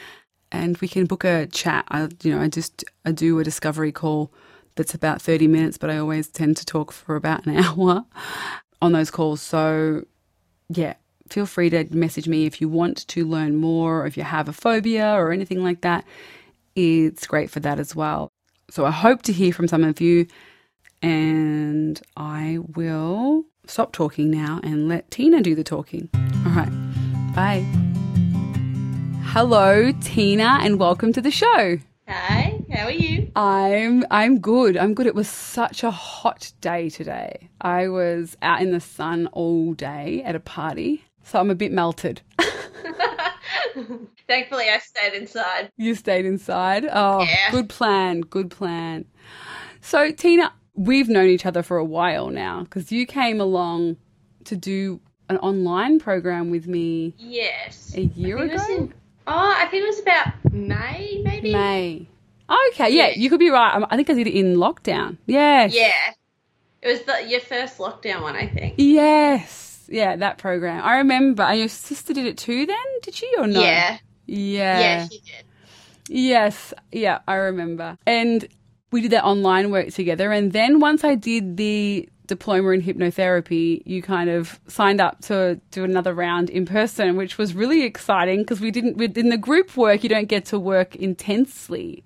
and 0.51 0.77
we 0.77 0.87
can 0.87 1.05
book 1.05 1.23
a 1.23 1.47
chat. 1.47 1.85
I, 1.89 2.09
you 2.23 2.33
know, 2.33 2.41
I 2.41 2.47
just 2.47 2.83
I 3.05 3.11
do 3.11 3.39
a 3.39 3.43
discovery 3.43 3.91
call 3.91 4.31
that's 4.75 4.93
about 4.93 5.21
30 5.21 5.47
minutes, 5.47 5.77
but 5.77 5.89
I 5.89 5.97
always 5.97 6.27
tend 6.27 6.57
to 6.57 6.65
talk 6.65 6.91
for 6.91 7.15
about 7.15 7.45
an 7.45 7.57
hour 7.63 8.05
on 8.81 8.91
those 8.91 9.11
calls. 9.11 9.41
So 9.41 10.03
yeah, 10.69 10.95
feel 11.29 11.45
free 11.45 11.69
to 11.69 11.85
message 11.95 12.27
me 12.27 12.45
if 12.45 12.61
you 12.61 12.69
want 12.69 13.07
to 13.07 13.25
learn 13.25 13.55
more, 13.55 14.01
or 14.01 14.05
if 14.05 14.17
you 14.17 14.23
have 14.23 14.47
a 14.47 14.53
phobia 14.53 15.13
or 15.13 15.31
anything 15.31 15.63
like 15.63 15.81
that. 15.81 16.05
It's 16.75 17.25
great 17.25 17.49
for 17.49 17.59
that 17.61 17.79
as 17.79 17.95
well. 17.95 18.29
So 18.69 18.85
I 18.85 18.91
hope 18.91 19.21
to 19.23 19.33
hear 19.33 19.53
from 19.53 19.67
some 19.67 19.83
of 19.83 20.01
you, 20.01 20.27
and 21.01 22.01
I 22.17 22.59
will 22.75 23.45
stop 23.67 23.91
talking 23.91 24.29
now 24.29 24.59
and 24.63 24.87
let 24.87 25.09
Tina 25.11 25.41
do 25.41 25.55
the 25.55 25.63
talking. 25.63 26.09
All 26.13 26.51
right, 26.51 26.71
bye. 27.35 27.65
Hello, 29.23 29.91
Tina, 30.01 30.59
and 30.61 30.79
welcome 30.79 31.13
to 31.13 31.21
the 31.21 31.31
show. 31.31 31.79
Hi, 32.07 32.61
how 32.71 32.85
are 32.85 32.91
you? 32.91 33.31
I'm 33.35 34.05
I'm 34.11 34.39
good. 34.39 34.77
I'm 34.77 34.93
good. 34.93 35.07
It 35.07 35.15
was 35.15 35.27
such 35.27 35.83
a 35.83 35.89
hot 35.89 36.51
day 36.61 36.89
today. 36.89 37.49
I 37.61 37.87
was 37.87 38.37
out 38.43 38.61
in 38.61 38.71
the 38.71 38.79
sun 38.79 39.27
all 39.33 39.73
day 39.73 40.21
at 40.23 40.35
a 40.35 40.39
party 40.39 41.03
so 41.25 41.39
I'm 41.39 41.49
a 41.49 41.55
bit 41.55 41.71
melted. 41.73 42.21
Thankfully, 44.27 44.65
I 44.69 44.79
stayed 44.79 45.13
inside. 45.13 45.69
You 45.77 45.95
stayed 45.95 46.25
inside? 46.25 46.87
Oh, 46.91 47.21
Yeah. 47.21 47.51
good 47.51 47.69
plan. 47.69 48.21
Good 48.21 48.49
plan. 48.49 49.05
So, 49.81 50.11
Tina, 50.11 50.53
we've 50.73 51.09
known 51.09 51.27
each 51.27 51.45
other 51.45 51.61
for 51.61 51.77
a 51.77 51.85
while 51.85 52.29
now 52.29 52.63
because 52.63 52.91
you 52.91 53.05
came 53.05 53.39
along 53.41 53.97
to 54.45 54.55
do 54.55 54.99
an 55.29 55.37
online 55.37 55.99
program 55.99 56.49
with 56.51 56.67
me 56.67 57.13
Yes. 57.17 57.93
a 57.95 58.01
year 58.01 58.37
I 58.37 58.41
think 58.41 58.51
it 58.51 58.53
was 58.53 58.63
ago. 58.65 58.75
in- 58.77 58.93
oh, 59.27 59.55
I 59.57 59.65
think 59.67 59.83
it 59.83 59.87
was 59.87 59.99
about 59.99 60.53
May, 60.53 61.21
maybe. 61.23 61.51
May. 61.53 62.07
Okay, 62.71 62.89
yeah, 62.91 63.07
Yeah. 63.07 63.13
you 63.15 63.29
could 63.29 63.39
be 63.39 63.49
right. 63.49 63.75
Um, 63.75 63.85
I 63.89 63.95
think 63.95 64.09
I 64.09 64.13
did 64.13 64.27
it 64.27 64.35
in 64.35 64.55
lockdown. 64.55 65.17
Yes. 65.25 65.73
Yeah. 65.73 65.91
It 66.81 66.87
was 66.87 67.01
the, 67.01 67.27
your 67.27 67.39
first 67.39 67.79
lockdown 67.79 68.21
one, 68.21 68.35
I 68.35 68.47
think. 68.47 68.75
Yes. 68.77 69.64
Yeah, 69.87 70.15
that 70.15 70.37
program. 70.37 70.83
I 70.83 70.97
remember. 70.97 71.43
And 71.43 71.59
your 71.59 71.67
sister 71.67 72.13
did 72.13 72.25
it 72.25 72.37
too 72.37 72.65
then? 72.65 72.77
Did 73.03 73.15
she 73.15 73.31
or 73.37 73.47
no? 73.47 73.59
Yeah. 73.59 73.97
Yeah. 74.25 74.79
Yeah, 74.79 75.07
she 75.07 75.19
did. 75.19 75.45
Yes, 76.07 76.73
yeah, 76.91 77.19
I 77.27 77.35
remember. 77.35 77.97
And 78.05 78.47
we 78.91 79.01
did 79.01 79.11
that 79.11 79.23
online 79.23 79.71
work 79.71 79.89
together. 79.89 80.31
And 80.31 80.51
then 80.53 80.79
once 80.79 81.03
I 81.03 81.15
did 81.15 81.57
the 81.57 82.07
diploma 82.27 82.69
in 82.69 82.81
hypnotherapy, 82.81 83.81
you 83.85 84.01
kind 84.01 84.29
of 84.29 84.59
signed 84.67 85.01
up 85.01 85.21
to 85.21 85.59
do 85.71 85.83
another 85.83 86.13
round 86.13 86.49
in 86.49 86.65
person, 86.65 87.15
which 87.15 87.37
was 87.37 87.53
really 87.53 87.83
exciting 87.83 88.39
because 88.39 88.59
we 88.59 88.71
didn't, 88.71 88.99
in 89.17 89.29
the 89.29 89.37
group 89.37 89.75
work, 89.77 90.03
you 90.03 90.09
don't 90.09 90.27
get 90.27 90.45
to 90.45 90.59
work 90.59 90.95
intensely 90.95 92.03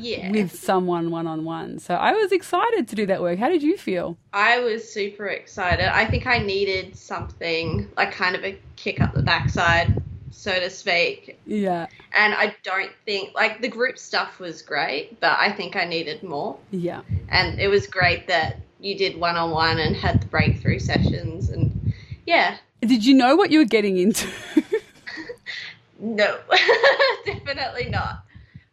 Yeah. 0.00 0.30
with 0.30 0.58
someone 0.58 1.10
one 1.10 1.26
on 1.26 1.44
one. 1.44 1.78
So 1.78 1.94
I 1.94 2.12
was 2.12 2.32
excited 2.32 2.88
to 2.88 2.94
do 2.96 3.06
that 3.06 3.20
work. 3.20 3.38
How 3.38 3.48
did 3.48 3.62
you 3.62 3.76
feel? 3.76 4.16
I 4.32 4.60
was 4.60 4.90
super 4.90 5.26
excited. 5.26 5.86
I 5.94 6.04
think 6.06 6.26
I 6.26 6.38
needed 6.38 6.96
something 6.96 7.88
like 7.96 8.12
kind 8.12 8.34
of 8.36 8.44
a 8.44 8.58
kick 8.76 9.00
up 9.00 9.14
the 9.14 9.22
backside, 9.22 10.00
so 10.30 10.52
to 10.58 10.70
speak. 10.70 11.38
Yeah, 11.46 11.86
And 12.12 12.34
I 12.34 12.54
don't 12.62 12.92
think 13.04 13.34
like 13.34 13.60
the 13.60 13.68
group 13.68 13.98
stuff 13.98 14.38
was 14.38 14.62
great, 14.62 15.18
but 15.20 15.36
I 15.38 15.52
think 15.52 15.76
I 15.76 15.84
needed 15.84 16.22
more. 16.22 16.58
yeah. 16.70 17.02
And 17.28 17.58
it 17.60 17.68
was 17.68 17.86
great 17.86 18.26
that 18.28 18.58
you 18.80 18.96
did 18.96 19.18
one 19.18 19.36
on 19.36 19.50
one 19.50 19.78
and 19.78 19.96
had 19.96 20.22
the 20.22 20.26
breakthrough 20.26 20.78
sessions 20.78 21.50
and 21.50 21.92
yeah. 22.26 22.58
Did 22.80 23.04
you 23.04 23.14
know 23.14 23.34
what 23.34 23.50
you 23.50 23.58
were 23.58 23.64
getting 23.64 23.96
into? 23.98 24.28
No. 26.00 26.38
definitely 27.26 27.88
not. 27.90 28.24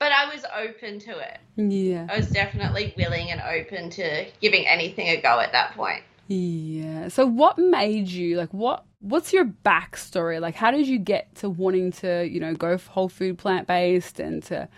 But 0.06 0.12
I 0.12 0.32
was 0.32 0.46
open 0.56 1.00
to 1.00 1.18
it. 1.18 1.40
yeah. 1.56 2.06
I 2.08 2.18
was 2.18 2.30
definitely 2.30 2.94
willing 2.96 3.32
and 3.32 3.42
open 3.42 3.90
to 3.90 4.28
giving 4.40 4.68
anything 4.68 5.08
a 5.08 5.20
go 5.20 5.40
at 5.40 5.52
that 5.54 5.74
point. 5.76 6.04
Yeah. 6.28 7.08
So 7.08 7.26
what 7.26 7.58
made 7.58 8.08
you 8.10 8.38
like 8.38 8.54
what 8.54 8.86
what's 9.00 9.34
your 9.34 9.46
backstory? 9.46 10.40
Like 10.40 10.54
how 10.54 10.70
did 10.70 10.88
you 10.88 11.00
get 11.00 11.34
to 11.38 11.50
wanting 11.50 11.92
to, 11.94 12.24
you 12.24 12.40
know, 12.40 12.54
go 12.54 12.78
whole 12.78 13.10
food 13.10 13.40
plant 13.40 13.66
based 13.66 14.20
and 14.20 14.44
to 14.44 14.70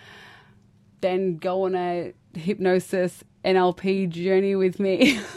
then 1.01 1.36
go 1.36 1.63
on 1.63 1.75
a 1.75 2.13
hypnosis 2.34 3.22
NLP 3.43 4.07
journey 4.07 4.55
with 4.55 4.79
me? 4.79 5.19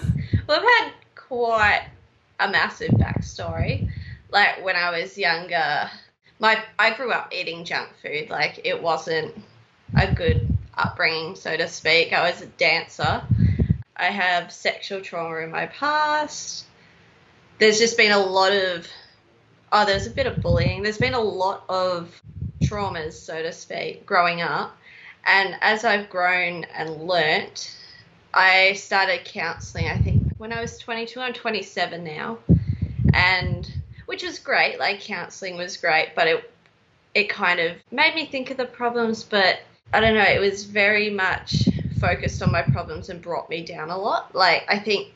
Well, 0.47 0.61
I've 0.61 0.85
had 0.85 0.92
quite 1.16 1.88
a 2.38 2.49
massive 2.49 2.90
backstory. 2.90 3.90
Like 4.30 4.64
when 4.64 4.76
I 4.76 5.00
was 5.00 5.18
younger, 5.18 5.90
my 6.38 6.62
I 6.78 6.94
grew 6.94 7.11
up 7.11 7.32
eating 7.32 7.64
junk 7.64 7.88
food. 8.00 8.30
Like 8.30 8.61
it 8.62 8.80
wasn't 8.80 9.35
a 9.94 10.12
good 10.12 10.56
upbringing, 10.75 11.37
so 11.37 11.56
to 11.56 11.68
speak. 11.68 12.12
I 12.12 12.30
was 12.30 12.42
a 12.42 12.47
dancer. 12.47 13.23
I 13.97 14.04
have 14.04 14.52
sexual 14.52 15.00
trauma 15.00 15.37
in 15.38 15.50
my 15.50 15.66
past. 15.66 16.64
There's 17.59 17.78
just 17.78 17.97
been 17.97 18.12
a 18.12 18.18
lot 18.18 18.52
of 18.52 18.87
oh, 19.73 19.87
there's 19.87 20.06
a 20.06 20.11
bit 20.11 20.26
of 20.26 20.42
bullying. 20.42 20.82
There's 20.82 20.99
been 20.99 21.14
a 21.14 21.20
lot 21.20 21.64
of 21.68 22.20
traumas, 22.62 23.12
so 23.12 23.40
to 23.42 23.52
speak, 23.52 24.04
growing 24.04 24.40
up. 24.40 24.76
And 25.25 25.54
as 25.61 25.85
I've 25.85 26.11
grown 26.11 26.64
and 26.64 27.02
learnt, 27.02 27.76
I 28.32 28.73
started 28.75 29.25
counselling, 29.25 29.87
I 29.87 29.99
think, 29.99 30.23
when 30.38 30.52
I 30.52 30.61
was 30.61 30.78
22. 30.78 31.20
I'm 31.20 31.32
27 31.32 32.02
now. 32.02 32.38
And 33.12 33.70
which 34.06 34.23
was 34.23 34.38
great. 34.38 34.78
Like 34.78 35.00
counselling 35.00 35.56
was 35.56 35.76
great, 35.76 36.14
but 36.14 36.26
it 36.26 36.50
it 37.14 37.28
kind 37.28 37.61
of 37.61 37.76
made 37.90 38.14
me 38.14 38.26
think 38.26 38.50
of 38.50 38.56
the 38.56 38.64
problems, 38.64 39.25
but 39.25 39.61
I 39.92 40.00
don't 40.00 40.14
know, 40.14 40.23
it 40.23 40.40
was 40.40 40.64
very 40.64 41.11
much 41.11 41.68
focused 41.99 42.42
on 42.42 42.52
my 42.52 42.62
problems 42.62 43.09
and 43.09 43.20
brought 43.20 43.50
me 43.50 43.64
down 43.64 43.90
a 43.90 43.99
lot. 43.99 44.35
Like 44.35 44.64
I 44.68 44.78
think 44.78 45.14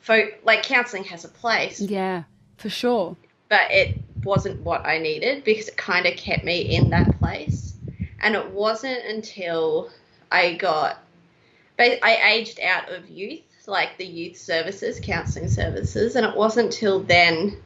fo- 0.00 0.30
like 0.44 0.62
counselling 0.62 1.04
has 1.04 1.24
a 1.24 1.28
place, 1.28 1.80
yeah, 1.80 2.24
for 2.56 2.68
sure. 2.68 3.16
but 3.48 3.70
it 3.70 4.00
wasn't 4.24 4.60
what 4.60 4.84
I 4.84 4.98
needed 4.98 5.44
because 5.44 5.68
it 5.68 5.76
kind 5.76 6.06
of 6.06 6.16
kept 6.16 6.44
me 6.44 6.60
in 6.62 6.90
that 6.90 7.18
place. 7.18 7.74
And 8.20 8.34
it 8.34 8.50
wasn't 8.50 9.04
until 9.04 9.90
I 10.32 10.54
got, 10.54 10.98
I 11.78 12.20
aged 12.32 12.58
out 12.60 12.90
of 12.90 13.08
youth, 13.08 13.42
like 13.68 13.96
the 13.96 14.04
youth 14.04 14.36
services, 14.36 14.98
counselling 15.00 15.48
services, 15.48 16.16
and 16.16 16.26
it 16.26 16.36
wasn't 16.36 16.72
till 16.72 17.00
then 17.00 17.56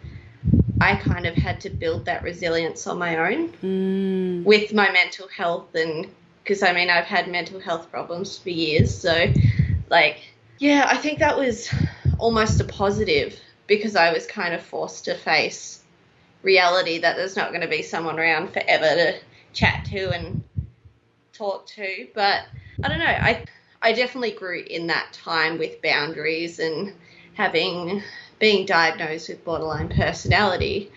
I 0.81 0.97
kind 0.97 1.27
of 1.27 1.35
had 1.35 1.61
to 1.63 1.71
build 1.71 2.05
that 2.05 2.23
resilience 2.23 2.87
on 2.87 2.99
my 2.99 3.33
own 3.33 3.53
Mm, 3.63 4.45
with 4.45 4.75
my 4.75 4.91
mental 4.91 5.29
health 5.29 5.75
and 5.75 6.07
because 6.43 6.63
I 6.63 6.73
mean 6.73 6.91
I've 6.91 7.05
had 7.05 7.29
mental 7.29 7.61
health 7.61 7.91
problems 7.91 8.39
for 8.39 8.51
years 8.51 8.95
so 8.97 9.33
like 9.91 10.21
yeah 10.59 10.87
I 10.89 10.97
think 10.97 11.19
that 11.21 11.37
was 11.39 11.73
almost 12.19 12.61
a 12.61 12.65
positive 12.65 13.39
because 13.67 13.97
I 13.97 14.13
was 14.13 14.27
kind 14.27 14.55
of 14.55 14.63
forced 14.63 15.05
to 15.07 15.15
face 15.15 15.83
reality 16.43 16.99
that 16.99 17.17
there's 17.17 17.37
not 17.37 17.51
going 17.51 17.63
to 17.63 17.69
be 17.69 17.83
someone 17.83 18.19
around 18.19 18.53
forever 18.53 18.85
to 18.85 19.15
chat 19.53 19.85
to 19.87 20.11
and 20.11 20.43
talk 21.33 21.67
to. 21.67 22.09
But 22.15 22.45
I 22.83 22.89
don't 22.89 22.99
know 22.99 23.05
I 23.05 23.45
I 23.81 23.93
definitely 23.93 24.33
grew 24.33 24.61
in 24.61 24.87
that 24.89 25.13
time 25.13 25.59
with 25.59 25.83
boundaries 25.83 26.59
and 26.59 26.93
having 27.35 28.03
being 28.39 28.67
diagnosed 28.67 29.29
with 29.29 29.45
borderline 29.45 29.89
personality 29.89 30.91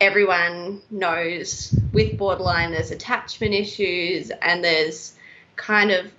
everyone 0.00 0.80
knows 0.90 1.74
with 1.92 2.18
borderline 2.18 2.70
there's 2.72 2.90
attachment 2.90 3.54
issues 3.54 4.30
and 4.42 4.62
there's 4.62 5.14
kind 5.56 5.90
of 5.90 6.10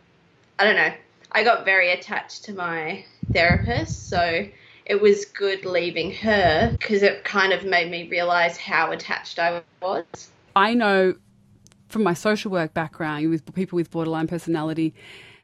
I 0.59 0.63
don't 0.63 0.75
know. 0.75 0.93
I 1.31 1.43
got 1.43 1.65
very 1.65 1.91
attached 1.91 2.45
to 2.45 2.53
my 2.53 3.05
therapist, 3.31 4.09
so 4.09 4.47
it 4.85 5.01
was 5.01 5.25
good 5.25 5.65
leaving 5.65 6.11
her 6.15 6.71
because 6.71 7.03
it 7.03 7.23
kind 7.23 7.53
of 7.53 7.63
made 7.63 7.91
me 7.91 8.09
realize 8.09 8.57
how 8.57 8.91
attached 8.91 9.37
I 9.37 9.61
was. 9.81 10.05
I 10.55 10.73
know 10.73 11.15
from 11.89 12.03
my 12.03 12.13
social 12.13 12.49
work 12.51 12.73
background 12.73 13.29
with 13.29 13.53
people 13.53 13.75
with 13.75 13.91
borderline 13.91 14.27
personality 14.27 14.95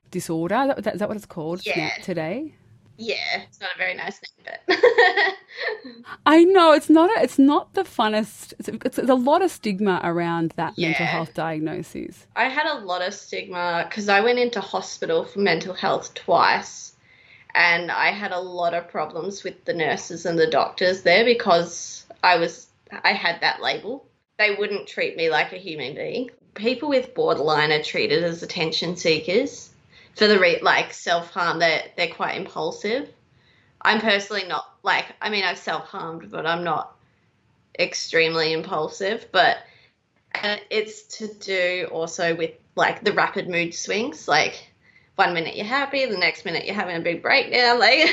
disorder. 0.10 0.74
Is 0.78 0.86
that, 0.86 0.94
is 0.96 1.00
that 1.00 1.08
what 1.10 1.18
it's 1.18 1.26
called 1.26 1.66
Yeah. 1.66 1.90
today? 2.02 2.56
Yeah, 2.98 3.42
it's 3.48 3.60
not 3.60 3.72
a 3.74 3.78
very 3.78 3.96
nice 3.96 4.20
name, 4.22 4.46
but 4.68 4.76
I 6.26 6.44
know 6.44 6.74
it's 6.74 6.90
not. 6.90 7.10
A, 7.10 7.24
it's 7.24 7.40
not 7.40 7.74
the 7.74 7.84
funnest. 7.84 8.54
It's, 8.60 8.70
it's, 8.70 8.98
there's 8.98 9.10
a 9.10 9.16
lot 9.16 9.42
of 9.42 9.50
stigma 9.50 10.00
around 10.04 10.54
that 10.58 10.78
mental 10.78 11.06
health 11.06 11.34
diagnosis. 11.34 12.28
I 12.36 12.46
had 12.46 12.68
a 12.68 12.80
lot 12.80 13.02
of 13.02 13.14
stigma 13.14 13.86
because 13.90 14.10
I 14.10 14.22
went 14.22 14.38
into 14.38 14.62
hospital 14.62 15.26
for 15.26 15.40
mental 15.40 15.74
health 15.74 16.14
twice, 16.14 16.96
and 17.56 17.90
I 17.90 18.12
had 18.12 18.32
a 18.32 18.40
lot 18.40 18.76
of 18.76 18.90
problems 18.90 19.44
with 19.44 19.66
the 19.66 19.74
nurses 19.74 20.28
and 20.28 20.38
the 20.38 20.48
doctors 20.48 21.02
there 21.02 21.26
because 21.26 22.06
I 22.24 22.38
was 22.38 22.68
I 23.04 23.14
had 23.14 23.42
that 23.42 23.62
label. 23.62 24.06
They 24.38 24.56
wouldn't 24.56 24.88
treat 24.88 25.18
me 25.18 25.32
like 25.32 25.52
a 25.52 25.58
human 25.58 25.96
being. 25.96 26.30
People 26.54 26.90
with 26.90 27.16
borderline 27.16 27.72
are 27.72 27.82
treated 27.82 28.24
as 28.24 28.44
attention 28.44 28.96
seekers 28.96 29.73
for 30.16 30.28
the 30.28 30.40
re- 30.40 30.62
like 30.62 30.94
self 30.94 31.32
harm. 31.32 31.60
They're 31.60 31.84
they're 31.96 32.08
quite 32.08 32.38
impulsive. 32.38 33.10
I'm 33.82 34.00
personally 34.00 34.46
not 34.48 34.66
like 34.84 35.06
I 35.22 35.30
mean 35.30 35.44
I've 35.44 35.58
self 35.58 35.88
harmed, 35.88 36.32
but 36.32 36.46
I'm 36.46 36.64
not 36.64 36.96
extremely 37.80 38.54
impulsive. 38.54 39.28
But 39.32 39.58
and 40.36 40.62
it's 40.70 41.04
to 41.18 41.28
do 41.36 41.88
also 41.92 42.36
with 42.36 42.52
like 42.76 43.04
the 43.04 43.14
rapid 43.14 43.50
mood 43.50 43.74
swings. 43.74 44.28
Like 44.28 44.70
one 45.16 45.34
minute 45.34 45.56
you're 45.56 45.66
happy, 45.66 46.06
the 46.06 46.18
next 46.18 46.46
minute 46.46 46.66
you're 46.66 46.76
having 46.76 46.96
a 46.96 47.02
big 47.02 47.22
breakdown. 47.22 47.80
Like, 47.80 48.08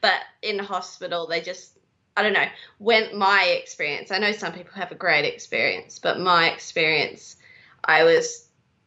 but 0.00 0.20
in 0.42 0.58
hospital 0.58 1.26
they 1.26 1.40
just 1.40 1.78
I 2.16 2.22
don't 2.22 2.32
know. 2.32 2.46
When 2.78 3.16
my 3.18 3.44
experience, 3.60 4.10
I 4.10 4.18
know 4.18 4.32
some 4.32 4.52
people 4.52 4.72
have 4.74 4.90
a 4.90 4.94
great 4.94 5.26
experience, 5.26 5.98
but 5.98 6.18
my 6.18 6.48
experience, 6.50 7.36
I 7.84 8.04
was 8.04 8.45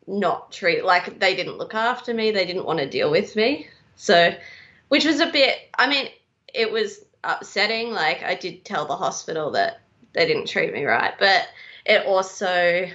not 0.09 0.51
treat 0.51 0.83
like 0.83 1.19
they 1.19 1.35
didn't 1.35 1.57
look 1.57 1.75
after 1.75 2.13
me. 2.13 2.31
They 2.31 2.45
didn't 2.45 2.65
want 2.65 2.79
to 2.79 2.89
deal 2.89 3.11
with 3.11 3.35
me. 3.35 3.67
So, 3.95 4.33
which 4.89 5.05
was 5.05 5.19
a 5.19 5.31
bit. 5.31 5.55
I 5.77 5.87
mean, 5.87 6.09
it 6.53 6.71
was 6.71 6.99
upsetting. 7.23 7.91
Like 7.91 8.23
I 8.23 8.35
did 8.35 8.65
tell 8.65 8.85
the 8.85 8.95
hospital 8.95 9.51
that 9.51 9.81
they 10.13 10.25
didn't 10.25 10.47
treat 10.47 10.73
me 10.73 10.83
right, 10.85 11.13
but 11.19 11.47
it 11.85 12.05
also 12.05 12.89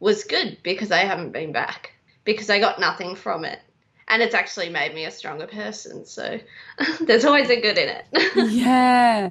was 0.00 0.24
good 0.24 0.58
because 0.62 0.90
I 0.90 0.98
haven't 0.98 1.32
been 1.32 1.52
back 1.52 1.92
because 2.24 2.50
I 2.50 2.58
got 2.58 2.80
nothing 2.80 3.14
from 3.14 3.44
it. 3.44 3.60
And 4.08 4.22
it's 4.22 4.34
actually 4.34 4.68
made 4.68 4.94
me 4.94 5.04
a 5.04 5.10
stronger 5.10 5.46
person. 5.46 6.04
So 6.04 6.38
there's 7.00 7.24
always 7.24 7.48
a 7.50 7.60
good 7.60 7.78
in 7.78 7.88
it. 7.88 8.06
yeah. 8.52 9.30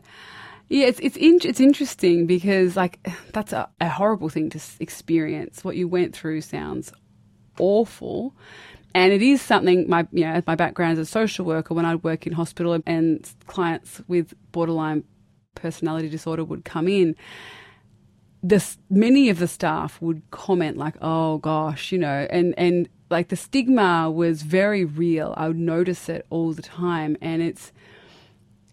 Yeah, 0.69 0.87
it's 0.87 0.99
it's 0.99 1.17
in, 1.17 1.39
it's 1.43 1.59
interesting 1.59 2.25
because 2.25 2.75
like 2.75 3.07
that's 3.33 3.53
a, 3.53 3.69
a 3.79 3.89
horrible 3.89 4.29
thing 4.29 4.49
to 4.51 4.61
experience. 4.79 5.63
What 5.63 5.75
you 5.75 5.87
went 5.87 6.15
through 6.15 6.41
sounds 6.41 6.91
awful, 7.59 8.33
and 8.93 9.11
it 9.13 9.21
is 9.21 9.41
something. 9.41 9.89
My 9.89 10.07
you 10.11 10.25
know 10.25 10.41
my 10.45 10.55
background 10.55 10.93
as 10.93 10.99
a 10.99 11.05
social 11.05 11.45
worker, 11.45 11.73
when 11.73 11.85
I'd 11.85 12.03
work 12.03 12.27
in 12.27 12.33
hospital 12.33 12.79
and 12.85 13.29
clients 13.47 14.01
with 14.07 14.33
borderline 14.51 15.03
personality 15.55 16.09
disorder 16.09 16.43
would 16.43 16.65
come 16.65 16.87
in, 16.87 17.15
this 18.41 18.77
many 18.89 19.29
of 19.29 19.39
the 19.39 19.47
staff 19.47 20.01
would 20.01 20.21
comment 20.31 20.77
like, 20.77 20.95
"Oh 21.01 21.37
gosh," 21.37 21.91
you 21.91 21.97
know, 21.97 22.27
and 22.29 22.53
and 22.57 22.89
like 23.09 23.29
the 23.29 23.35
stigma 23.35 24.11
was 24.11 24.41
very 24.41 24.85
real. 24.85 25.33
I 25.37 25.47
would 25.47 25.57
notice 25.57 26.09
it 26.09 26.25
all 26.29 26.53
the 26.53 26.61
time, 26.61 27.17
and 27.21 27.41
it's 27.41 27.71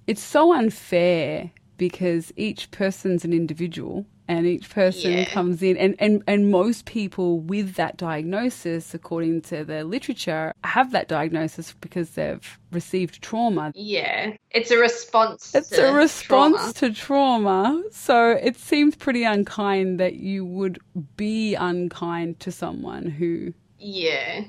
it's 0.06 0.22
so 0.22 0.52
unfair 0.52 1.52
because 1.76 2.32
each 2.36 2.70
person's 2.72 3.24
an 3.24 3.32
individual 3.32 4.04
and 4.30 4.46
each 4.46 4.70
person 4.70 5.10
Yeah. 5.10 5.24
comes 5.24 5.60
in 5.60 5.76
and, 5.76 5.96
and, 5.98 6.22
and 6.28 6.50
most 6.52 6.84
people 6.84 7.40
with 7.40 7.74
that 7.74 7.96
diagnosis 7.96 8.94
according 8.94 9.42
to 9.42 9.64
the 9.64 9.82
literature 9.84 10.52
have 10.62 10.92
that 10.92 11.08
diagnosis 11.08 11.74
because 11.80 12.10
they've 12.10 12.58
received 12.70 13.20
trauma 13.22 13.72
Yeah, 13.74 14.34
it's 14.52 14.70
a 14.70 14.78
response. 14.78 15.52
it's 15.54 15.70
to 15.70 15.88
a 15.88 15.92
response 15.92 16.56
trauma. 16.58 16.72
to 16.74 16.92
trauma 16.94 17.82
so 17.90 18.30
it 18.30 18.56
seems 18.56 18.94
pretty 18.94 19.24
unkind 19.24 19.98
that 19.98 20.14
you 20.14 20.44
would 20.44 20.78
be 21.16 21.56
unkind 21.56 22.38
to 22.40 22.52
someone 22.52 23.06
who 23.06 23.52
Yeah, 23.78 24.44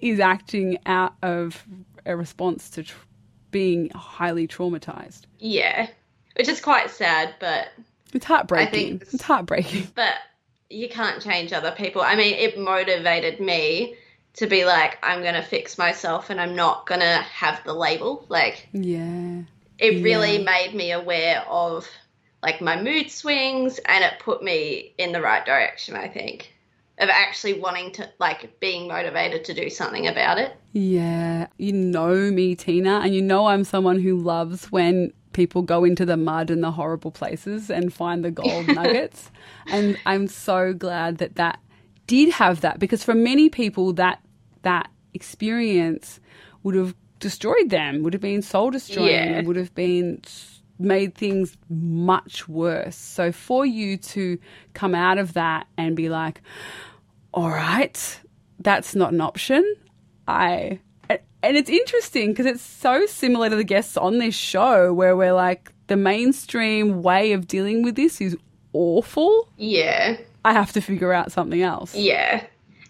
is 0.00 0.20
acting 0.20 0.78
out 0.86 1.14
of 1.22 1.66
a 2.06 2.16
response 2.16 2.70
to 2.70 2.82
tr- 2.84 2.96
being 3.50 3.90
highly 3.90 4.48
traumatized 4.48 5.22
yeah, 5.38 5.88
which 6.36 6.48
is 6.48 6.60
quite 6.60 6.88
sad, 6.90 7.34
but 7.40 7.68
It's 8.12 8.24
heartbreaking. 8.26 8.98
think- 9.00 9.12
It's 9.14 9.22
heartbreaking. 9.22 9.88
but 9.94 10.14
you 10.70 10.88
can't 10.88 11.22
change 11.22 11.52
other 11.52 11.72
people. 11.72 12.02
I 12.02 12.14
mean, 12.16 12.34
it 12.34 12.58
motivated 12.58 13.40
me 13.40 13.94
to 14.34 14.46
be 14.46 14.64
like, 14.64 14.98
I'm 15.02 15.22
gonna 15.22 15.42
fix 15.42 15.78
myself, 15.78 16.30
and 16.30 16.40
I'm 16.40 16.54
not 16.54 16.86
gonna 16.86 17.22
have 17.22 17.60
the 17.64 17.72
label. 17.74 18.24
Like, 18.28 18.68
Yeah. 18.72 19.42
it 19.78 20.02
really 20.02 20.38
Yeah. 20.38 20.44
made 20.44 20.74
me 20.74 20.92
aware 20.92 21.42
of 21.48 21.88
like 22.42 22.60
my 22.60 22.80
mood 22.80 23.10
swings, 23.10 23.78
and 23.86 24.04
it 24.04 24.14
put 24.20 24.42
me 24.44 24.92
in 24.98 25.10
the 25.12 25.20
right 25.20 25.44
direction. 25.44 25.96
I 25.96 26.06
think 26.06 26.52
of 27.00 27.08
actually 27.08 27.54
wanting 27.54 27.90
to 27.92 28.08
like 28.20 28.60
being 28.60 28.86
motivated 28.88 29.44
to 29.46 29.54
do 29.54 29.68
something 29.70 30.06
about 30.06 30.38
it. 30.38 30.52
Yeah. 30.72 31.46
You 31.56 31.72
know 31.72 32.14
me, 32.30 32.54
Tina, 32.54 33.00
and 33.00 33.12
you 33.14 33.22
know 33.22 33.46
I'm 33.46 33.64
someone 33.64 34.00
who 34.00 34.16
loves 34.18 34.70
when 34.70 35.12
people 35.38 35.62
go 35.62 35.84
into 35.84 36.04
the 36.04 36.16
mud 36.16 36.50
and 36.50 36.62
the 36.64 36.72
horrible 36.72 37.12
places 37.12 37.70
and 37.70 37.92
find 37.92 38.24
the 38.24 38.30
gold 38.32 38.66
nuggets. 38.78 39.30
And 39.68 39.96
I'm 40.04 40.26
so 40.26 40.72
glad 40.74 41.18
that 41.18 41.36
that 41.36 41.60
did 42.08 42.28
have 42.32 42.60
that 42.62 42.80
because 42.80 43.04
for 43.04 43.14
many 43.14 43.48
people 43.48 43.92
that 43.94 44.20
that 44.62 44.90
experience 45.14 46.18
would 46.64 46.74
have 46.74 46.92
destroyed 47.20 47.70
them, 47.70 48.02
would 48.02 48.12
have 48.14 48.20
been 48.22 48.42
soul 48.42 48.70
destroying, 48.70 49.08
Yeah. 49.30 49.42
would 49.42 49.56
have 49.56 49.72
been 49.74 50.20
made 50.80 51.14
things 51.14 51.56
much 51.68 52.48
worse. 52.48 52.96
So 52.96 53.30
for 53.32 53.64
you 53.64 53.96
to 54.14 54.38
come 54.74 54.94
out 54.94 55.18
of 55.18 55.34
that 55.34 55.66
and 55.76 55.94
be 55.94 56.08
like, 56.08 56.40
all 57.32 57.48
right, 57.50 58.20
that's 58.58 58.94
not 58.96 59.12
an 59.12 59.20
option. 59.20 59.62
I 60.26 60.80
and 61.42 61.56
it's 61.56 61.70
interesting 61.70 62.30
because 62.30 62.46
it's 62.46 62.62
so 62.62 63.06
similar 63.06 63.48
to 63.50 63.56
the 63.56 63.64
guests 63.64 63.96
on 63.96 64.18
this 64.18 64.34
show 64.34 64.92
where 64.92 65.16
we're 65.16 65.32
like 65.32 65.72
the 65.86 65.96
mainstream 65.96 67.02
way 67.02 67.32
of 67.32 67.46
dealing 67.46 67.82
with 67.82 67.96
this 67.96 68.20
is 68.20 68.36
awful. 68.72 69.48
Yeah. 69.56 70.16
I 70.44 70.52
have 70.52 70.72
to 70.72 70.80
figure 70.80 71.12
out 71.12 71.32
something 71.32 71.62
else. 71.62 71.94
Yeah. 71.94 72.44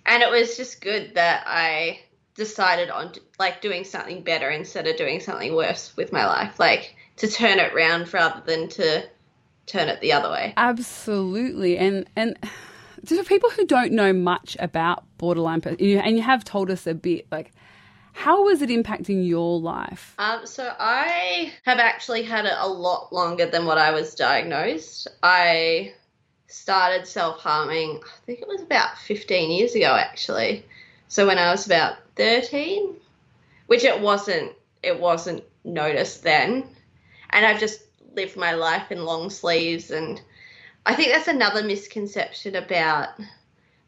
And 0.07 0.23
it 0.23 0.31
was 0.31 0.57
just 0.57 0.81
good 0.81 1.15
that 1.15 1.45
I 1.47 2.01
decided 2.35 2.89
on 2.89 3.13
like 3.39 3.61
doing 3.61 3.85
something 3.85 4.23
better 4.23 4.49
instead 4.49 4.87
of 4.87 4.97
doing 4.97 5.21
something 5.21 5.55
worse 5.55 5.95
with 5.97 6.13
my 6.13 6.27
life. 6.27 6.59
Like 6.59 6.97
to 7.17 7.29
turn 7.29 7.59
it 7.59 7.75
round 7.75 8.13
rather 8.15 8.43
than 8.47 8.69
to 8.71 9.09
turn 9.67 9.89
it 9.89 10.01
the 10.01 10.13
other 10.13 10.31
way. 10.31 10.55
Absolutely. 10.57 11.77
And 11.77 12.09
and 12.17 12.39
just 13.05 13.23
for 13.23 13.29
people 13.29 13.51
who 13.51 13.67
don't 13.67 13.93
know 13.93 14.13
much 14.13 14.57
about 14.59 15.05
borderline 15.19 15.61
and 15.65 16.17
you 16.17 16.23
have 16.23 16.45
told 16.45 16.71
us 16.71 16.87
a 16.87 16.95
bit 16.95 17.27
like 17.31 17.53
how 18.19 18.43
was 18.43 18.63
it 18.63 18.69
impacting 18.69 19.25
your 19.25 19.61
life? 19.61 20.13
Um, 20.19 20.45
so 20.45 20.75
I 20.77 21.53
have 21.65 21.79
actually 21.79 22.25
had 22.25 22.47
it 22.47 22.55
a 22.59 22.69
lot 22.69 23.13
longer 23.13 23.47
than 23.47 23.65
what 23.65 23.79
I 23.79 23.93
was 23.93 24.17
diagnosed. 24.17 25.07
I 25.23 25.95
started 26.49 27.07
self 27.07 27.39
harming, 27.39 28.01
I 28.03 28.27
think 28.27 28.41
it 28.41 28.49
was 28.49 28.61
about 28.61 28.99
15 28.99 29.53
years 29.53 29.77
ago 29.77 29.95
actually. 29.95 30.67
So 31.07 31.29
when 31.29 31.39
I 31.39 31.53
was 31.53 31.65
about 31.65 31.99
13, 32.17 32.97
which 33.69 33.85
it 33.85 34.01
wasn't, 34.01 34.53
it 34.83 34.99
wasn't 34.99 35.45
noticed 35.63 36.25
then. 36.25 36.69
And 37.31 37.47
I've 37.47 37.61
just 37.61 37.83
lived 38.17 38.37
my 38.37 38.55
life 38.55 38.91
in 38.91 39.05
long 39.05 39.31
sleeves. 39.31 39.93
And 39.93 40.21
I 40.85 40.97
think 40.97 41.13
that's 41.13 41.29
another 41.29 41.63
misconception 41.63 42.57
about 42.57 43.11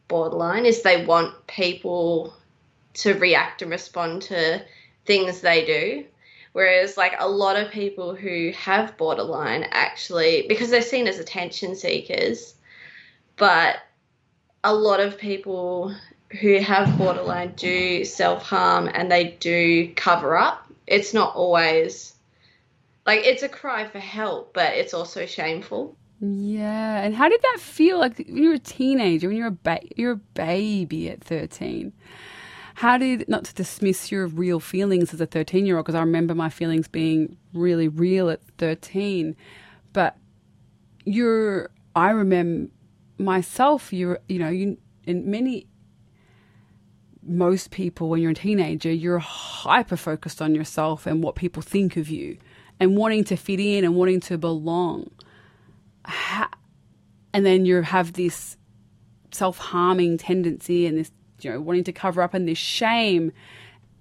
borderline 0.06 0.66
is 0.66 0.82
they 0.82 1.04
want 1.04 1.48
people 1.48 2.32
to 2.94 3.14
react 3.14 3.62
and 3.62 3.70
respond 3.70 4.22
to 4.22 4.62
things 5.04 5.40
they 5.40 5.64
do. 5.64 6.04
Whereas, 6.52 6.96
like 6.96 7.14
a 7.18 7.28
lot 7.28 7.56
of 7.56 7.70
people 7.70 8.14
who 8.14 8.52
have 8.56 8.96
borderline 8.96 9.66
actually, 9.70 10.46
because 10.48 10.70
they're 10.70 10.82
seen 10.82 11.06
as 11.06 11.18
attention 11.18 11.76
seekers, 11.76 12.54
but 13.36 13.76
a 14.64 14.74
lot 14.74 15.00
of 15.00 15.16
people 15.16 15.94
who 16.40 16.58
have 16.58 16.98
borderline 16.98 17.52
do 17.56 18.04
self 18.04 18.42
harm 18.42 18.90
and 18.92 19.10
they 19.10 19.36
do 19.40 19.92
cover 19.94 20.36
up. 20.36 20.66
It's 20.86 21.14
not 21.14 21.34
always 21.34 22.14
like 23.06 23.20
it's 23.24 23.42
a 23.42 23.48
cry 23.48 23.86
for 23.86 23.98
help, 23.98 24.52
but 24.54 24.74
it's 24.74 24.94
also 24.94 25.26
shameful. 25.26 25.96
Yeah, 26.20 27.00
and 27.00 27.14
how 27.14 27.28
did 27.28 27.40
that 27.42 27.58
feel? 27.60 27.98
Like 27.98 28.18
when 28.18 28.36
you 28.36 28.48
were 28.50 28.54
a 28.54 28.58
teenager, 28.58 29.28
when 29.28 29.36
you're 29.36 29.46
a 29.48 29.52
ba- 29.52 29.80
you're 29.96 30.12
a 30.12 30.16
baby 30.16 31.08
at 31.08 31.22
thirteen. 31.22 31.92
How 32.80 32.96
did 32.96 33.28
not 33.28 33.44
to 33.44 33.52
dismiss 33.52 34.10
your 34.10 34.26
real 34.26 34.58
feelings 34.58 35.12
as 35.12 35.20
a 35.20 35.26
thirteen 35.26 35.66
year 35.66 35.76
old? 35.76 35.84
Because 35.84 35.96
I 35.96 36.00
remember 36.00 36.34
my 36.34 36.48
feelings 36.48 36.88
being 36.88 37.36
really 37.52 37.88
real 37.88 38.30
at 38.30 38.40
thirteen, 38.56 39.36
but 39.92 40.16
you're. 41.04 41.68
I 41.94 42.08
remember 42.08 42.70
myself. 43.18 43.92
You're. 43.92 44.20
You 44.30 44.38
know. 44.38 44.48
You 44.48 44.78
in 45.04 45.30
many. 45.30 45.66
Most 47.22 47.70
people, 47.70 48.08
when 48.08 48.22
you're 48.22 48.30
a 48.30 48.34
teenager, 48.34 48.90
you're 48.90 49.18
hyper 49.18 49.98
focused 49.98 50.40
on 50.40 50.54
yourself 50.54 51.06
and 51.06 51.22
what 51.22 51.34
people 51.34 51.60
think 51.60 51.98
of 51.98 52.08
you, 52.08 52.38
and 52.80 52.96
wanting 52.96 53.24
to 53.24 53.36
fit 53.36 53.60
in 53.60 53.84
and 53.84 53.94
wanting 53.94 54.20
to 54.20 54.38
belong 54.38 55.10
and 57.32 57.46
then 57.46 57.64
you 57.64 57.82
have 57.82 58.14
this 58.14 58.56
self-harming 59.32 60.18
tendency 60.18 60.86
and 60.86 60.98
this 60.98 61.12
you 61.44 61.50
know 61.50 61.60
wanting 61.60 61.84
to 61.84 61.92
cover 61.92 62.22
up 62.22 62.34
and 62.34 62.48
this 62.48 62.58
shame 62.58 63.32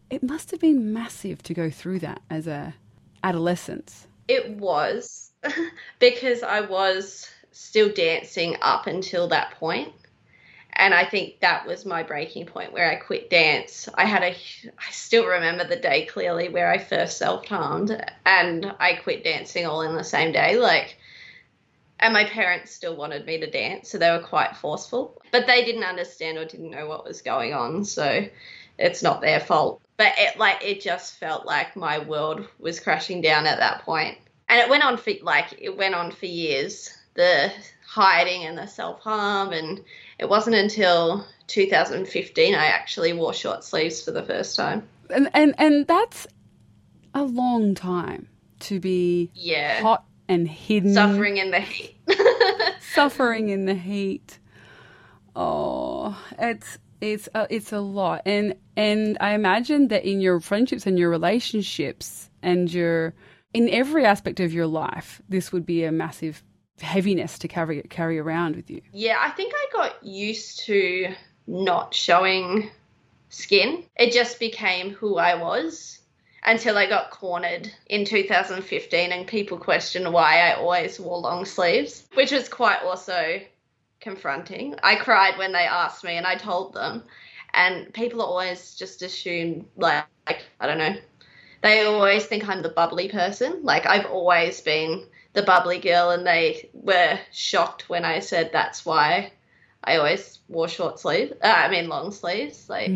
it 0.09 0.23
must 0.23 0.51
have 0.51 0.59
been 0.59 0.91
massive 0.91 1.43
to 1.43 1.53
go 1.53 1.69
through 1.69 1.99
that 1.99 2.21
as 2.29 2.47
a 2.47 2.73
adolescent 3.23 4.07
It 4.27 4.49
was 4.57 5.31
because 5.99 6.43
I 6.43 6.61
was 6.61 7.29
still 7.51 7.89
dancing 7.89 8.55
up 8.61 8.87
until 8.87 9.27
that 9.29 9.51
point. 9.51 9.93
And 10.73 10.93
I 10.93 11.03
think 11.03 11.41
that 11.41 11.67
was 11.67 11.85
my 11.85 12.03
breaking 12.03 12.45
point 12.45 12.71
where 12.71 12.89
I 12.89 12.95
quit 12.95 13.29
dance. 13.29 13.89
I 13.95 14.05
had 14.05 14.23
a, 14.23 14.29
I 14.31 14.91
still 14.91 15.25
remember 15.25 15.65
the 15.65 15.75
day 15.75 16.05
clearly 16.05 16.47
where 16.47 16.71
I 16.71 16.77
first 16.77 17.17
self 17.17 17.45
harmed 17.47 18.01
and 18.25 18.73
I 18.79 18.93
quit 18.93 19.25
dancing 19.25 19.65
all 19.65 19.81
in 19.81 19.95
the 19.95 20.03
same 20.03 20.31
day. 20.31 20.57
Like, 20.57 20.97
and 21.99 22.13
my 22.13 22.25
parents 22.25 22.71
still 22.71 22.95
wanted 22.95 23.25
me 23.25 23.39
to 23.39 23.49
dance, 23.49 23.89
so 23.89 23.97
they 23.97 24.11
were 24.11 24.19
quite 24.23 24.55
forceful. 24.55 25.21
But 25.31 25.47
they 25.47 25.63
didn't 25.65 25.83
understand 25.83 26.37
or 26.37 26.45
didn't 26.45 26.71
know 26.71 26.87
what 26.87 27.05
was 27.05 27.21
going 27.21 27.53
on, 27.53 27.85
so 27.85 28.25
it's 28.77 29.03
not 29.03 29.21
their 29.21 29.39
fault. 29.39 29.81
But 29.97 30.13
it 30.17 30.37
like 30.37 30.63
it 30.63 30.81
just 30.81 31.17
felt 31.19 31.45
like 31.45 31.75
my 31.75 31.99
world 31.99 32.47
was 32.59 32.79
crashing 32.79 33.21
down 33.21 33.45
at 33.45 33.59
that 33.59 33.81
point. 33.83 34.17
And 34.47 34.59
it 34.59 34.69
went 34.69 34.83
on 34.83 34.97
for 34.97 35.11
like 35.21 35.53
it 35.59 35.75
went 35.77 35.95
on 35.95 36.11
for 36.11 36.25
years. 36.25 36.89
The 37.15 37.51
hiding 37.85 38.45
and 38.45 38.57
the 38.57 38.67
self 38.67 39.01
harm 39.01 39.51
and 39.51 39.83
it 40.19 40.29
wasn't 40.29 40.55
until 40.55 41.25
2015 41.47 42.53
I 42.53 42.65
actually 42.67 43.13
wore 43.13 43.33
short 43.33 43.63
sleeves 43.63 44.01
for 44.03 44.11
the 44.11 44.23
first 44.23 44.55
time. 44.55 44.87
and 45.09 45.29
and 45.33 45.55
and 45.57 45.87
that's 45.87 46.27
a 47.15 47.23
long 47.23 47.73
time 47.73 48.29
to 48.59 48.79
be 48.79 49.31
Yeah. 49.33 49.81
hot 49.81 50.05
and 50.29 50.47
hidden 50.47 50.93
Suffering 50.93 51.37
in 51.37 51.51
the 51.51 51.59
heat. 51.59 51.97
suffering 52.93 53.49
in 53.49 53.65
the 53.65 53.73
heat. 53.73 54.39
Oh, 55.35 56.17
it's 56.37 56.77
it's 57.01 57.27
a, 57.33 57.47
it's 57.49 57.73
a 57.73 57.79
lot, 57.79 58.21
and 58.25 58.55
and 58.77 59.17
I 59.19 59.33
imagine 59.33 59.87
that 59.89 60.05
in 60.05 60.21
your 60.21 60.39
friendships 60.39 60.85
and 60.85 60.97
your 60.97 61.09
relationships 61.09 62.29
and 62.41 62.71
your 62.71 63.13
in 63.53 63.69
every 63.69 64.05
aspect 64.05 64.39
of 64.39 64.53
your 64.53 64.67
life, 64.67 65.21
this 65.27 65.51
would 65.51 65.65
be 65.65 65.83
a 65.83 65.91
massive 65.91 66.43
heaviness 66.79 67.39
to 67.39 67.47
carry 67.47 67.81
carry 67.83 68.19
around 68.19 68.55
with 68.55 68.69
you. 68.69 68.81
Yeah, 68.93 69.17
I 69.19 69.31
think 69.31 69.53
I 69.55 69.65
got 69.73 70.03
used 70.05 70.59
to 70.65 71.13
not 71.47 71.93
showing 71.93 72.69
skin. 73.29 73.83
It 73.95 74.11
just 74.11 74.39
became 74.39 74.91
who 74.91 75.17
I 75.17 75.35
was 75.35 75.98
until 76.49 76.79
I 76.79 76.87
got 76.87 77.11
cornered 77.11 77.71
in 77.85 78.05
2015 78.05 79.11
and 79.11 79.27
people 79.27 79.59
questioned 79.59 80.11
why 80.11 80.49
I 80.49 80.53
always 80.53 80.99
wore 80.99 81.19
long 81.19 81.45
sleeves, 81.45 82.07
which 82.15 82.31
was 82.31 82.49
quite 82.49 82.81
also 82.81 83.39
confronting. 84.01 84.73
I 84.81 84.95
cried 84.95 85.37
when 85.37 85.51
they 85.51 85.59
asked 85.59 86.03
me 86.03 86.17
and 86.17 86.25
I 86.25 86.35
told 86.35 86.73
them. 86.73 87.03
And 87.53 87.93
people 87.93 88.23
always 88.23 88.73
just 88.73 89.03
assume, 89.03 89.67
like, 89.77 90.05
like 90.25 90.43
I 90.59 90.65
don't 90.65 90.79
know, 90.79 90.95
they 91.61 91.85
always 91.85 92.25
think 92.25 92.47
I'm 92.47 92.63
the 92.63 92.69
bubbly 92.69 93.09
person. 93.09 93.59
Like, 93.61 93.85
I've 93.85 94.05
always 94.07 94.59
been 94.61 95.05
the 95.33 95.43
bubbly 95.43 95.79
girl, 95.79 96.11
and 96.11 96.25
they 96.25 96.69
were 96.73 97.19
shocked 97.31 97.89
when 97.89 98.05
I 98.05 98.19
said 98.19 98.51
that's 98.51 98.85
why 98.85 99.33
I 99.83 99.97
always 99.97 100.39
wore 100.47 100.67
short 100.67 100.99
sleeves. 100.99 101.33
Uh, 101.43 101.47
I 101.47 101.69
mean, 101.69 101.89
long 101.89 102.11
sleeves. 102.11 102.69
Like, 102.69 102.89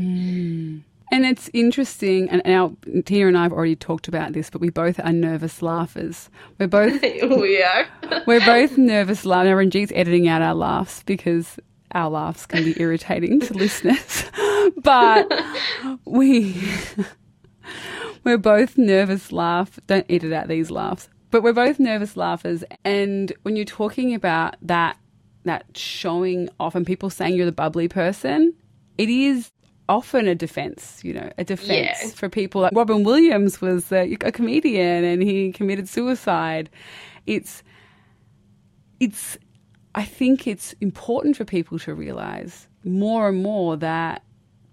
And 1.13 1.27
it's 1.27 1.47
interesting, 1.53 2.27
and 2.31 2.41
our 2.43 2.71
Tia 3.05 3.27
and 3.27 3.37
I 3.37 3.43
have 3.43 3.53
already 3.53 3.75
talked 3.75 4.07
about 4.07 4.33
this, 4.33 4.49
but 4.49 4.61
we 4.61 4.71
both 4.71 4.99
are 4.99 5.13
nervous 5.13 5.61
laughers. 5.61 6.27
We're 6.57 6.65
both 6.65 6.99
oh, 7.21 7.39
we 7.39 7.61
are. 7.61 7.85
we're 8.25 8.43
both 8.43 8.79
nervous 8.79 9.23
laughers. 9.23 9.49
Now, 9.49 9.55
Ranjit's 9.57 9.91
editing 9.93 10.27
out 10.27 10.41
our 10.41 10.55
laughs 10.55 11.03
because 11.03 11.59
our 11.91 12.09
laughs 12.09 12.47
can 12.47 12.63
be 12.63 12.73
irritating 12.81 13.39
to 13.41 13.53
listeners. 13.53 14.25
But 14.81 15.31
we 16.03 16.59
we're 18.23 18.39
both 18.39 18.77
nervous 18.77 19.31
laugh. 19.31 19.79
Don't 19.85 20.05
edit 20.09 20.33
out 20.33 20.47
these 20.47 20.71
laughs. 20.71 21.09
But 21.29 21.43
we're 21.43 21.53
both 21.53 21.79
nervous 21.79 22.17
laughers. 22.17 22.63
And 22.83 23.31
when 23.43 23.55
you're 23.55 23.65
talking 23.65 24.15
about 24.15 24.55
that 24.63 24.97
that 25.43 25.65
showing 25.77 26.49
off 26.59 26.73
and 26.73 26.87
people 26.87 27.11
saying 27.11 27.35
you're 27.35 27.45
the 27.45 27.51
bubbly 27.51 27.87
person, 27.87 28.55
it 28.97 29.09
is 29.09 29.51
often 29.89 30.27
a 30.27 30.35
defense, 30.35 31.01
you 31.03 31.13
know, 31.13 31.29
a 31.37 31.43
defense 31.43 31.99
Yeah. 32.03 32.07
for 32.09 32.29
people. 32.29 32.61
Like 32.61 32.73
Robin 32.75 33.03
Williams 33.03 33.61
was 33.61 33.91
a, 33.91 34.13
a 34.21 34.31
comedian 34.31 35.03
and 35.03 35.21
he 35.21 35.51
committed 35.51 35.89
suicide. 35.89 36.69
It's 37.25 37.63
it's 38.99 39.37
I 39.95 40.03
think 40.03 40.47
it's 40.47 40.73
important 40.81 41.37
for 41.37 41.45
people 41.45 41.77
to 41.79 41.93
realize 41.93 42.67
more 42.83 43.29
and 43.29 43.43
more 43.43 43.77
that 43.77 44.23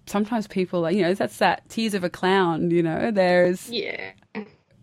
sometimes 0.07 0.47
people 0.47 0.85
are, 0.85 0.91
you 0.91 1.01
know, 1.03 1.13
that's 1.13 1.37
that 1.37 1.67
tears 1.69 1.93
of 1.93 2.03
a 2.03 2.09
clown, 2.09 2.71
you 2.71 2.81
know, 2.83 3.11
there's 3.11 3.69
yeah. 3.69 4.11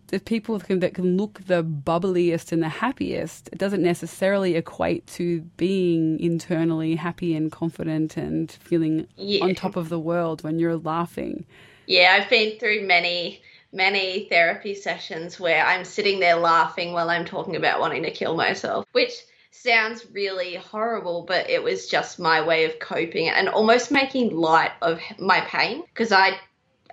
The 0.09 0.19
people 0.19 0.57
that 0.57 0.67
can, 0.67 0.79
that 0.79 0.93
can 0.93 1.17
look 1.17 1.45
the 1.45 1.63
bubbliest 1.63 2.51
and 2.51 2.61
the 2.61 2.69
happiest. 2.69 3.49
It 3.51 3.57
doesn't 3.59 3.81
necessarily 3.81 4.55
equate 4.55 5.07
to 5.07 5.41
being 5.57 6.19
internally 6.19 6.95
happy 6.95 7.35
and 7.35 7.51
confident 7.51 8.17
and 8.17 8.51
feeling 8.51 9.07
Yeah. 9.15 9.43
on 9.45 9.55
top 9.55 9.75
of 9.75 9.89
the 9.89 9.99
world 9.99 10.43
when 10.43 10.59
you're 10.59 10.77
laughing. 10.77 11.45
Yeah, 11.85 12.17
I've 12.19 12.29
been 12.29 12.59
through 12.59 12.85
many, 12.85 13.41
many 13.71 14.27
therapy 14.29 14.75
sessions 14.75 15.39
where 15.39 15.65
I'm 15.65 15.85
sitting 15.85 16.19
there 16.19 16.35
laughing 16.35 16.93
while 16.93 17.09
I'm 17.09 17.25
talking 17.25 17.55
about 17.55 17.79
wanting 17.79 18.03
to 18.03 18.11
kill 18.11 18.35
myself, 18.35 18.85
which 18.91 19.13
sounds 19.51 20.05
really 20.11 20.55
horrible, 20.55 21.23
but 21.27 21.49
it 21.49 21.63
was 21.63 21.87
just 21.87 22.19
my 22.19 22.41
way 22.41 22.65
of 22.65 22.79
coping 22.79 23.29
and 23.29 23.49
almost 23.49 23.91
making 23.91 24.35
light 24.35 24.71
of 24.81 24.99
my 25.17 25.41
pain 25.41 25.81
because 25.81 26.11
I, 26.11 26.39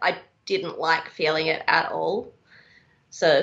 I 0.03 0.19
didn't 0.47 0.79
like 0.79 1.09
feeling 1.11 1.47
it 1.49 1.63
at 1.67 1.93
all. 1.93 2.33
So 3.17 3.43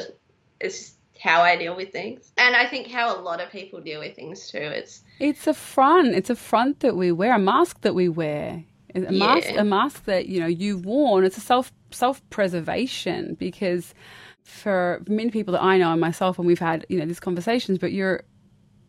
it's 0.59 0.77
just 0.77 0.97
how 1.19 1.41
I 1.41 1.55
deal 1.55 1.75
with 1.75 1.91
things, 1.91 2.31
and 2.37 2.55
I 2.55 2.67
think 2.67 2.91
how 2.91 3.19
a 3.19 3.19
lot 3.19 3.41
of 3.41 3.49
people 3.49 3.81
deal 3.81 4.01
with 4.01 4.15
things 4.15 4.47
too. 4.47 4.59
It's 4.59 5.01
It's 5.19 5.47
a 5.47 5.53
front. 5.55 6.09
It's 6.13 6.29
a 6.29 6.35
front 6.35 6.81
that 6.81 6.95
we 6.95 7.11
wear, 7.11 7.33
a 7.33 7.39
mask 7.39 7.81
that 7.81 7.95
we 7.95 8.07
wear. 8.07 8.63
A 8.93 8.99
mask, 9.11 9.49
a 9.57 9.63
mask 9.63 10.05
that 10.05 10.27
you 10.27 10.39
know 10.39 10.45
you've 10.45 10.85
worn. 10.85 11.25
It's 11.25 11.37
a 11.37 11.41
self 11.41 11.71
self 11.89 12.21
preservation 12.29 13.33
because 13.39 13.95
for 14.43 15.01
many 15.07 15.31
people 15.31 15.53
that 15.53 15.63
I 15.63 15.79
know 15.79 15.91
and 15.91 15.99
myself, 15.99 16.37
and 16.37 16.45
we've 16.45 16.59
had 16.59 16.85
you 16.87 16.99
know 16.99 17.07
these 17.07 17.19
conversations, 17.19 17.79
but 17.79 17.93
you're 17.93 18.25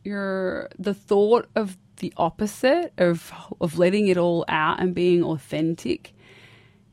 you're 0.05 0.69
the 0.79 0.93
thought 0.93 1.49
of 1.57 1.79
the 1.97 2.13
opposite 2.19 2.93
of 2.99 3.33
of 3.63 3.79
letting 3.79 4.09
it 4.09 4.19
all 4.19 4.45
out 4.49 4.81
and 4.81 4.95
being 4.95 5.25
authentic. 5.25 6.13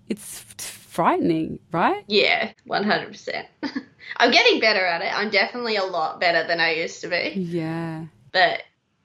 It's 0.07 0.45
frightening, 0.91 1.59
right? 1.71 2.03
yeah, 2.07 2.51
one 2.65 2.83
hundred 2.83 3.07
percent. 3.11 3.47
I'm 4.17 4.31
getting 4.31 4.59
better 4.59 4.85
at 4.85 5.01
it. 5.01 5.11
I'm 5.17 5.29
definitely 5.29 5.77
a 5.77 5.83
lot 5.85 6.19
better 6.19 6.45
than 6.47 6.59
I 6.59 6.73
used 6.73 7.01
to 7.01 7.07
be. 7.07 7.33
Yeah. 7.39 8.05
but 8.31 8.61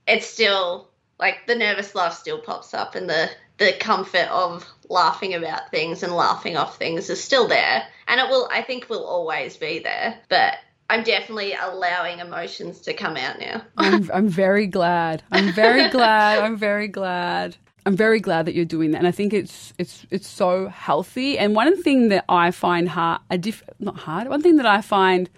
it's 0.07 0.27
still 0.27 0.88
like 1.18 1.46
the 1.46 1.55
nervous 1.55 1.94
laugh 1.94 2.14
still 2.18 2.40
pops 2.40 2.75
up 2.75 2.94
and 2.94 3.09
the 3.09 3.31
the 3.59 3.72
comfort 3.81 4.29
of 4.31 4.66
laughing 4.88 5.35
about 5.35 5.70
things 5.70 6.03
and 6.03 6.12
laughing 6.12 6.57
off 6.57 6.77
things 6.79 7.09
is 7.11 7.22
still 7.22 7.49
there 7.49 7.83
and 8.07 8.20
it 8.20 8.29
will 8.29 8.49
i 8.53 8.62
think 8.62 8.88
will 8.88 9.05
always 9.05 9.57
be 9.57 9.79
there 9.81 10.16
but 10.29 10.59
i'm 10.90 11.03
definitely 11.03 11.55
allowing 11.61 12.18
emotions 12.20 12.81
to 12.83 12.92
come 12.94 13.16
out 13.16 13.38
now 13.40 13.62
I'm, 13.79 14.09
I'm 14.12 14.29
very 14.29 14.66
glad. 14.66 15.22
I'm 15.33 15.53
very 15.53 15.88
glad. 15.96 16.38
I'm 16.44 16.57
very 16.57 16.87
glad. 16.88 17.57
I'm 17.87 17.96
very 17.96 18.18
glad 18.18 18.46
that 18.46 18.55
you're 18.57 18.64
doing 18.64 18.90
that, 18.90 18.99
and 18.99 19.07
I 19.07 19.12
think 19.12 19.33
it's 19.33 19.72
it's 19.79 20.05
it's 20.11 20.27
so 20.27 20.66
healthy. 20.66 21.38
And 21.38 21.55
one 21.55 21.81
thing 21.81 22.09
that 22.09 22.25
I 22.29 22.51
find 22.51 22.88
hard, 22.88 23.20
a 23.31 23.38
diff, 23.38 23.62
not 23.79 23.96
hard. 23.96 24.29
One 24.29 24.42
thing 24.42 24.57
that 24.57 24.66
I 24.66 24.81
find 24.83 25.31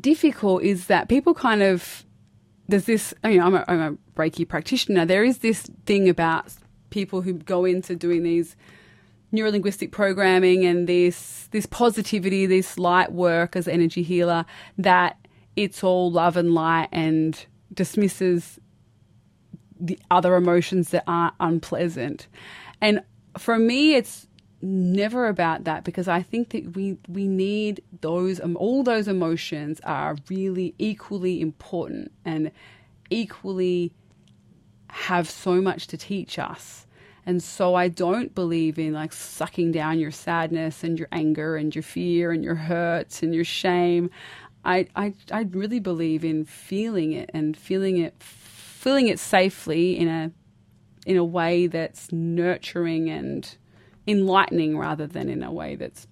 difficult 0.00 0.62
is 0.62 0.86
that 0.86 1.08
people 1.08 1.34
kind 1.34 1.62
of 1.62 2.04
there's 2.68 2.84
this. 2.84 3.12
I 3.24 3.30
mean, 3.30 3.40
I'm 3.40 3.56
a, 3.56 3.64
I'm 3.66 3.80
a 3.80 3.96
Reiki 4.16 4.48
practitioner. 4.48 5.04
There 5.04 5.24
is 5.24 5.38
this 5.38 5.68
thing 5.84 6.08
about 6.08 6.46
people 6.90 7.22
who 7.22 7.32
go 7.32 7.64
into 7.64 7.96
doing 7.96 8.22
these 8.22 8.54
neurolinguistic 9.32 9.90
programming 9.90 10.64
and 10.64 10.88
this 10.88 11.48
this 11.50 11.66
positivity, 11.66 12.46
this 12.46 12.78
light 12.78 13.10
work 13.10 13.56
as 13.56 13.66
energy 13.66 14.04
healer, 14.04 14.46
that 14.78 15.16
it's 15.56 15.82
all 15.82 16.12
love 16.12 16.36
and 16.36 16.54
light 16.54 16.88
and 16.92 17.46
dismisses 17.72 18.60
the 19.86 19.98
other 20.10 20.34
emotions 20.36 20.90
that 20.90 21.04
aren't 21.06 21.34
unpleasant. 21.40 22.26
And 22.80 23.02
for 23.38 23.58
me, 23.58 23.94
it's 23.94 24.26
never 24.62 25.28
about 25.28 25.64
that 25.64 25.84
because 25.84 26.08
I 26.08 26.22
think 26.22 26.50
that 26.50 26.74
we 26.74 26.96
we 27.06 27.28
need 27.28 27.82
those 28.00 28.40
um, 28.40 28.56
all 28.56 28.82
those 28.82 29.08
emotions 29.08 29.80
are 29.84 30.16
really 30.30 30.74
equally 30.78 31.40
important 31.40 32.10
and 32.24 32.50
equally 33.10 33.92
have 34.88 35.28
so 35.28 35.60
much 35.60 35.86
to 35.88 35.96
teach 35.96 36.38
us. 36.38 36.86
And 37.26 37.42
so 37.42 37.74
I 37.74 37.88
don't 37.88 38.34
believe 38.34 38.78
in 38.78 38.92
like 38.92 39.12
sucking 39.12 39.72
down 39.72 39.98
your 39.98 40.10
sadness 40.10 40.84
and 40.84 40.98
your 40.98 41.08
anger 41.10 41.56
and 41.56 41.74
your 41.74 41.82
fear 41.82 42.32
and 42.32 42.44
your 42.44 42.54
hurts 42.54 43.22
and 43.22 43.34
your 43.34 43.44
shame. 43.44 44.10
I, 44.64 44.88
I, 44.94 45.14
I 45.30 45.42
really 45.50 45.80
believe 45.80 46.24
in 46.24 46.44
feeling 46.44 47.12
it 47.12 47.30
and 47.34 47.56
feeling 47.56 47.98
it, 47.98 48.14
feeling 48.84 49.08
it 49.08 49.18
safely 49.18 49.98
in 49.98 50.08
a, 50.08 50.30
in 51.06 51.16
a 51.16 51.24
way 51.24 51.66
that's 51.66 52.12
nurturing 52.12 53.08
and 53.08 53.56
enlightening 54.06 54.76
rather 54.76 55.06
than 55.06 55.30
in 55.30 55.42
a 55.42 55.50
way 55.50 55.74
that's 55.74 56.06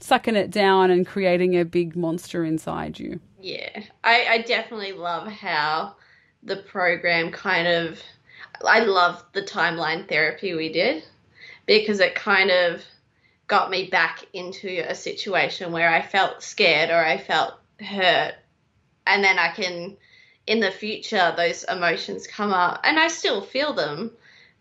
sucking 0.00 0.34
it 0.34 0.50
down 0.50 0.90
and 0.90 1.06
creating 1.06 1.56
a 1.56 1.64
big 1.64 1.94
monster 1.94 2.44
inside 2.44 2.98
you. 2.98 3.20
Yeah, 3.40 3.84
I, 4.02 4.26
I 4.28 4.38
definitely 4.38 4.90
love 4.90 5.28
how 5.28 5.94
the 6.42 6.56
program 6.56 7.30
kind 7.30 7.68
of 7.68 8.02
I 8.66 8.80
love 8.80 9.24
the 9.32 9.42
timeline 9.42 10.08
therapy 10.08 10.54
we 10.54 10.72
did 10.72 11.04
because 11.66 12.00
it 12.00 12.16
kind 12.16 12.50
of 12.50 12.82
got 13.46 13.70
me 13.70 13.86
back 13.86 14.26
into 14.32 14.84
a 14.88 14.94
situation 14.96 15.70
where 15.70 15.88
I 15.88 16.02
felt 16.02 16.42
scared 16.42 16.90
or 16.90 17.04
I 17.04 17.16
felt 17.16 17.54
hurt. 17.80 18.34
And 19.06 19.22
then 19.22 19.38
I 19.38 19.52
can, 19.52 19.96
in 20.46 20.60
the 20.60 20.70
future, 20.70 21.32
those 21.36 21.64
emotions 21.64 22.26
come 22.26 22.52
up 22.52 22.80
and 22.84 22.98
I 22.98 23.08
still 23.08 23.42
feel 23.42 23.72
them, 23.72 24.10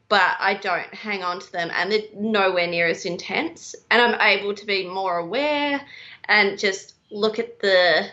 but 0.10 0.36
I 0.40 0.56
don't 0.56 0.94
hang 0.94 1.24
on 1.24 1.40
to 1.40 1.52
them 1.52 1.72
and 1.74 1.92
they're 1.92 2.02
nowhere 2.16 2.68
near 2.68 2.88
as 2.88 3.06
intense. 3.06 3.76
And 3.90 4.02
I'm 4.02 4.20
able 4.22 4.54
to 4.54 4.66
be 4.66 4.88
more 4.88 5.18
aware 5.18 5.82
and 6.26 6.60
just 6.60 6.96
look 7.10 7.40
at 7.40 7.60
the 7.60 8.08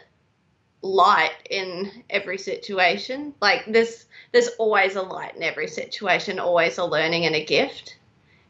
light 0.80 1.34
in 1.50 2.04
every 2.08 2.38
situation. 2.38 3.34
Like 3.40 3.64
there's 3.66 4.06
there's 4.32 4.48
always 4.58 4.96
a 4.96 5.02
light 5.02 5.36
in 5.36 5.42
every 5.42 5.68
situation, 5.68 6.38
always 6.38 6.78
a 6.78 6.84
learning 6.84 7.26
and 7.26 7.34
a 7.34 7.44
gift. 7.44 7.96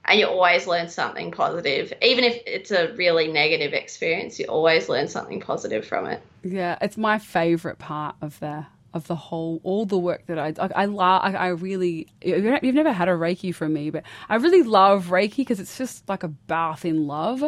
And 0.04 0.18
you 0.18 0.26
always 0.26 0.66
learn 0.66 0.88
something 0.88 1.32
positive. 1.32 1.92
Even 2.00 2.24
if 2.24 2.40
it's 2.46 2.70
a 2.70 2.94
really 2.94 3.28
negative 3.28 3.74
experience, 3.74 4.38
you 4.38 4.46
always 4.46 4.88
learn 4.88 5.06
something 5.06 5.38
positive 5.38 5.86
from 5.86 6.06
it. 6.06 6.22
Yeah, 6.42 6.78
it's 6.80 6.96
my 6.96 7.18
favorite 7.18 7.78
part 7.78 8.16
of 8.22 8.40
the 8.40 8.66
of 8.94 9.06
the 9.06 9.16
whole 9.16 9.60
all 9.64 9.84
the 9.84 9.98
work 9.98 10.26
that 10.26 10.38
I 10.38 10.54
I, 10.58 10.84
I 10.84 11.32
I 11.32 11.46
really 11.48 12.08
you've 12.22 12.74
never 12.74 12.92
had 12.92 13.08
a 13.08 13.12
reiki 13.12 13.54
from 13.54 13.74
me 13.74 13.90
but 13.90 14.02
I 14.28 14.36
really 14.36 14.62
love 14.62 15.06
reiki 15.06 15.38
because 15.38 15.60
it's 15.60 15.76
just 15.76 16.08
like 16.08 16.22
a 16.22 16.28
bath 16.28 16.84
in 16.84 17.06
love 17.06 17.42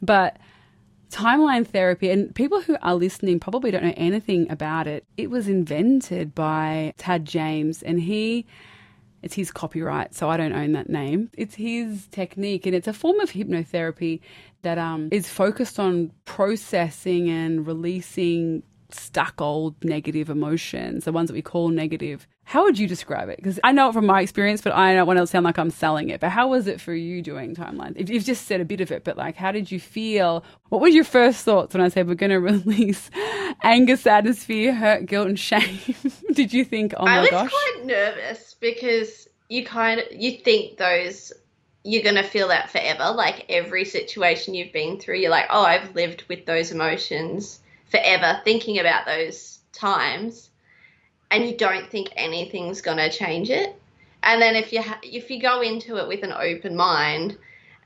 but 0.00 0.38
timeline 1.14 1.66
therapy, 1.66 2.10
and 2.10 2.34
people 2.34 2.60
who 2.60 2.76
are 2.82 2.94
listening 2.94 3.38
probably 3.38 3.70
don't 3.70 3.84
know 3.84 3.94
anything 3.96 4.50
about 4.50 4.86
it. 4.88 5.04
It 5.16 5.30
was 5.30 5.48
invented 5.48 6.34
by 6.34 6.92
Tad 6.98 7.24
James, 7.24 7.82
and 7.82 8.00
he. 8.00 8.46
It's 9.22 9.34
his 9.34 9.50
copyright, 9.50 10.14
so 10.14 10.28
I 10.28 10.36
don't 10.36 10.52
own 10.52 10.72
that 10.72 10.90
name. 10.90 11.30
It's 11.32 11.54
his 11.54 12.08
technique, 12.08 12.66
and 12.66 12.74
it's 12.74 12.86
a 12.86 12.92
form 12.92 13.20
of 13.20 13.30
hypnotherapy 13.30 14.20
that 14.60 14.76
um, 14.76 15.08
is 15.12 15.30
focused 15.30 15.80
on 15.80 16.12
processing 16.26 17.30
and 17.30 17.66
releasing 17.66 18.64
stuck 18.94 19.40
old 19.40 19.82
negative 19.84 20.30
emotions, 20.30 21.04
the 21.04 21.12
ones 21.12 21.28
that 21.28 21.34
we 21.34 21.42
call 21.42 21.68
negative. 21.68 22.26
How 22.44 22.62
would 22.64 22.78
you 22.78 22.86
describe 22.86 23.28
it? 23.28 23.36
Because 23.36 23.58
I 23.64 23.72
know 23.72 23.88
it 23.88 23.92
from 23.92 24.06
my 24.06 24.20
experience, 24.20 24.60
but 24.60 24.72
I 24.72 24.94
don't 24.94 25.06
want 25.06 25.18
to 25.18 25.26
sound 25.26 25.44
like 25.44 25.58
I'm 25.58 25.70
selling 25.70 26.10
it. 26.10 26.20
But 26.20 26.30
how 26.30 26.48
was 26.48 26.66
it 26.66 26.80
for 26.80 26.94
you 26.94 27.22
doing 27.22 27.54
timelines? 27.54 27.94
If 27.96 28.10
you've 28.10 28.24
just 28.24 28.46
said 28.46 28.60
a 28.60 28.64
bit 28.64 28.80
of 28.80 28.92
it, 28.92 29.04
but 29.04 29.16
like, 29.16 29.36
how 29.36 29.50
did 29.50 29.70
you 29.70 29.80
feel? 29.80 30.44
What 30.68 30.80
were 30.80 30.88
your 30.88 31.04
first 31.04 31.44
thoughts 31.44 31.74
when 31.74 31.82
I 31.82 31.88
said 31.88 32.06
we're 32.06 32.14
going 32.14 32.30
to 32.30 32.40
release 32.40 33.10
anger, 33.62 33.96
sadness, 33.96 34.44
fear, 34.44 34.74
hurt, 34.74 35.06
guilt, 35.06 35.28
and 35.28 35.38
shame? 35.38 35.80
did 36.32 36.52
you 36.52 36.64
think, 36.64 36.94
oh 36.96 37.04
my 37.04 37.16
gosh? 37.16 37.16
I 37.16 37.20
was 37.20 37.30
gosh? 37.30 37.50
quite 37.50 37.86
nervous 37.86 38.54
because 38.60 39.28
you 39.48 39.64
kind 39.64 40.00
of 40.00 40.06
you 40.12 40.38
think 40.38 40.78
those 40.78 41.32
you're 41.84 42.02
going 42.02 42.14
to 42.16 42.22
feel 42.22 42.48
that 42.48 42.70
forever. 42.70 43.12
Like 43.14 43.46
every 43.48 43.84
situation 43.84 44.54
you've 44.54 44.72
been 44.72 44.98
through, 44.98 45.16
you're 45.16 45.30
like, 45.30 45.46
oh, 45.50 45.62
I've 45.62 45.94
lived 45.94 46.24
with 46.28 46.46
those 46.46 46.72
emotions 46.72 47.60
forever 47.90 48.40
thinking 48.44 48.78
about 48.78 49.06
those 49.06 49.60
times 49.72 50.50
and 51.30 51.44
you 51.44 51.56
don't 51.56 51.90
think 51.90 52.10
anything's 52.16 52.80
going 52.80 52.98
to 52.98 53.10
change 53.10 53.50
it. 53.50 53.74
And 54.22 54.40
then 54.40 54.56
if 54.56 54.72
you 54.72 54.82
ha- 54.82 55.00
if 55.02 55.30
you 55.30 55.40
go 55.40 55.60
into 55.60 55.96
it 55.98 56.08
with 56.08 56.22
an 56.22 56.32
open 56.32 56.76
mind 56.76 57.36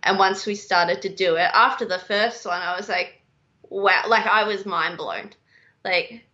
and 0.02 0.18
once 0.18 0.46
we 0.46 0.54
started 0.54 1.02
to 1.02 1.08
do 1.08 1.36
it 1.36 1.50
after 1.52 1.84
the 1.84 1.98
first 1.98 2.46
one 2.46 2.62
i 2.62 2.76
was 2.76 2.88
like 2.88 3.20
wow 3.68 4.04
like 4.06 4.26
i 4.26 4.44
was 4.44 4.64
mind 4.64 4.96
blown. 4.96 5.30
Like 5.84 6.24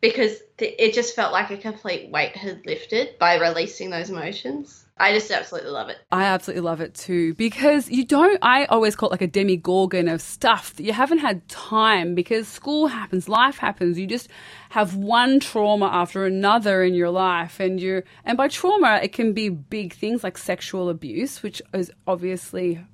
because 0.00 0.38
th- 0.58 0.76
it 0.78 0.94
just 0.94 1.16
felt 1.16 1.32
like 1.32 1.50
a 1.50 1.56
complete 1.56 2.10
weight 2.10 2.36
had 2.36 2.64
lifted 2.66 3.18
by 3.18 3.36
releasing 3.36 3.90
those 3.90 4.10
emotions 4.10 4.84
I 5.00 5.12
just 5.12 5.30
absolutely 5.30 5.70
love 5.70 5.88
it. 5.90 5.98
I 6.10 6.24
absolutely 6.24 6.62
love 6.62 6.80
it 6.80 6.94
too 6.94 7.34
because 7.34 7.88
you 7.88 8.04
don't. 8.04 8.38
I 8.42 8.64
always 8.66 8.96
call 8.96 9.10
it 9.10 9.12
like 9.12 9.22
a 9.22 9.28
demigorgon 9.28 10.12
of 10.12 10.20
stuff 10.20 10.74
that 10.74 10.82
you 10.82 10.92
haven't 10.92 11.18
had 11.18 11.48
time 11.48 12.14
because 12.16 12.48
school 12.48 12.88
happens, 12.88 13.28
life 13.28 13.58
happens. 13.58 13.98
You 13.98 14.06
just 14.06 14.28
have 14.70 14.96
one 14.96 15.38
trauma 15.38 15.86
after 15.86 16.26
another 16.26 16.82
in 16.82 16.94
your 16.94 17.10
life, 17.10 17.60
and 17.60 17.80
you 17.80 18.02
and 18.24 18.36
by 18.36 18.48
trauma 18.48 19.00
it 19.02 19.12
can 19.12 19.32
be 19.32 19.48
big 19.48 19.92
things 19.92 20.24
like 20.24 20.36
sexual 20.36 20.88
abuse, 20.88 21.42
which 21.42 21.62
is 21.72 21.92
obviously 22.06 22.84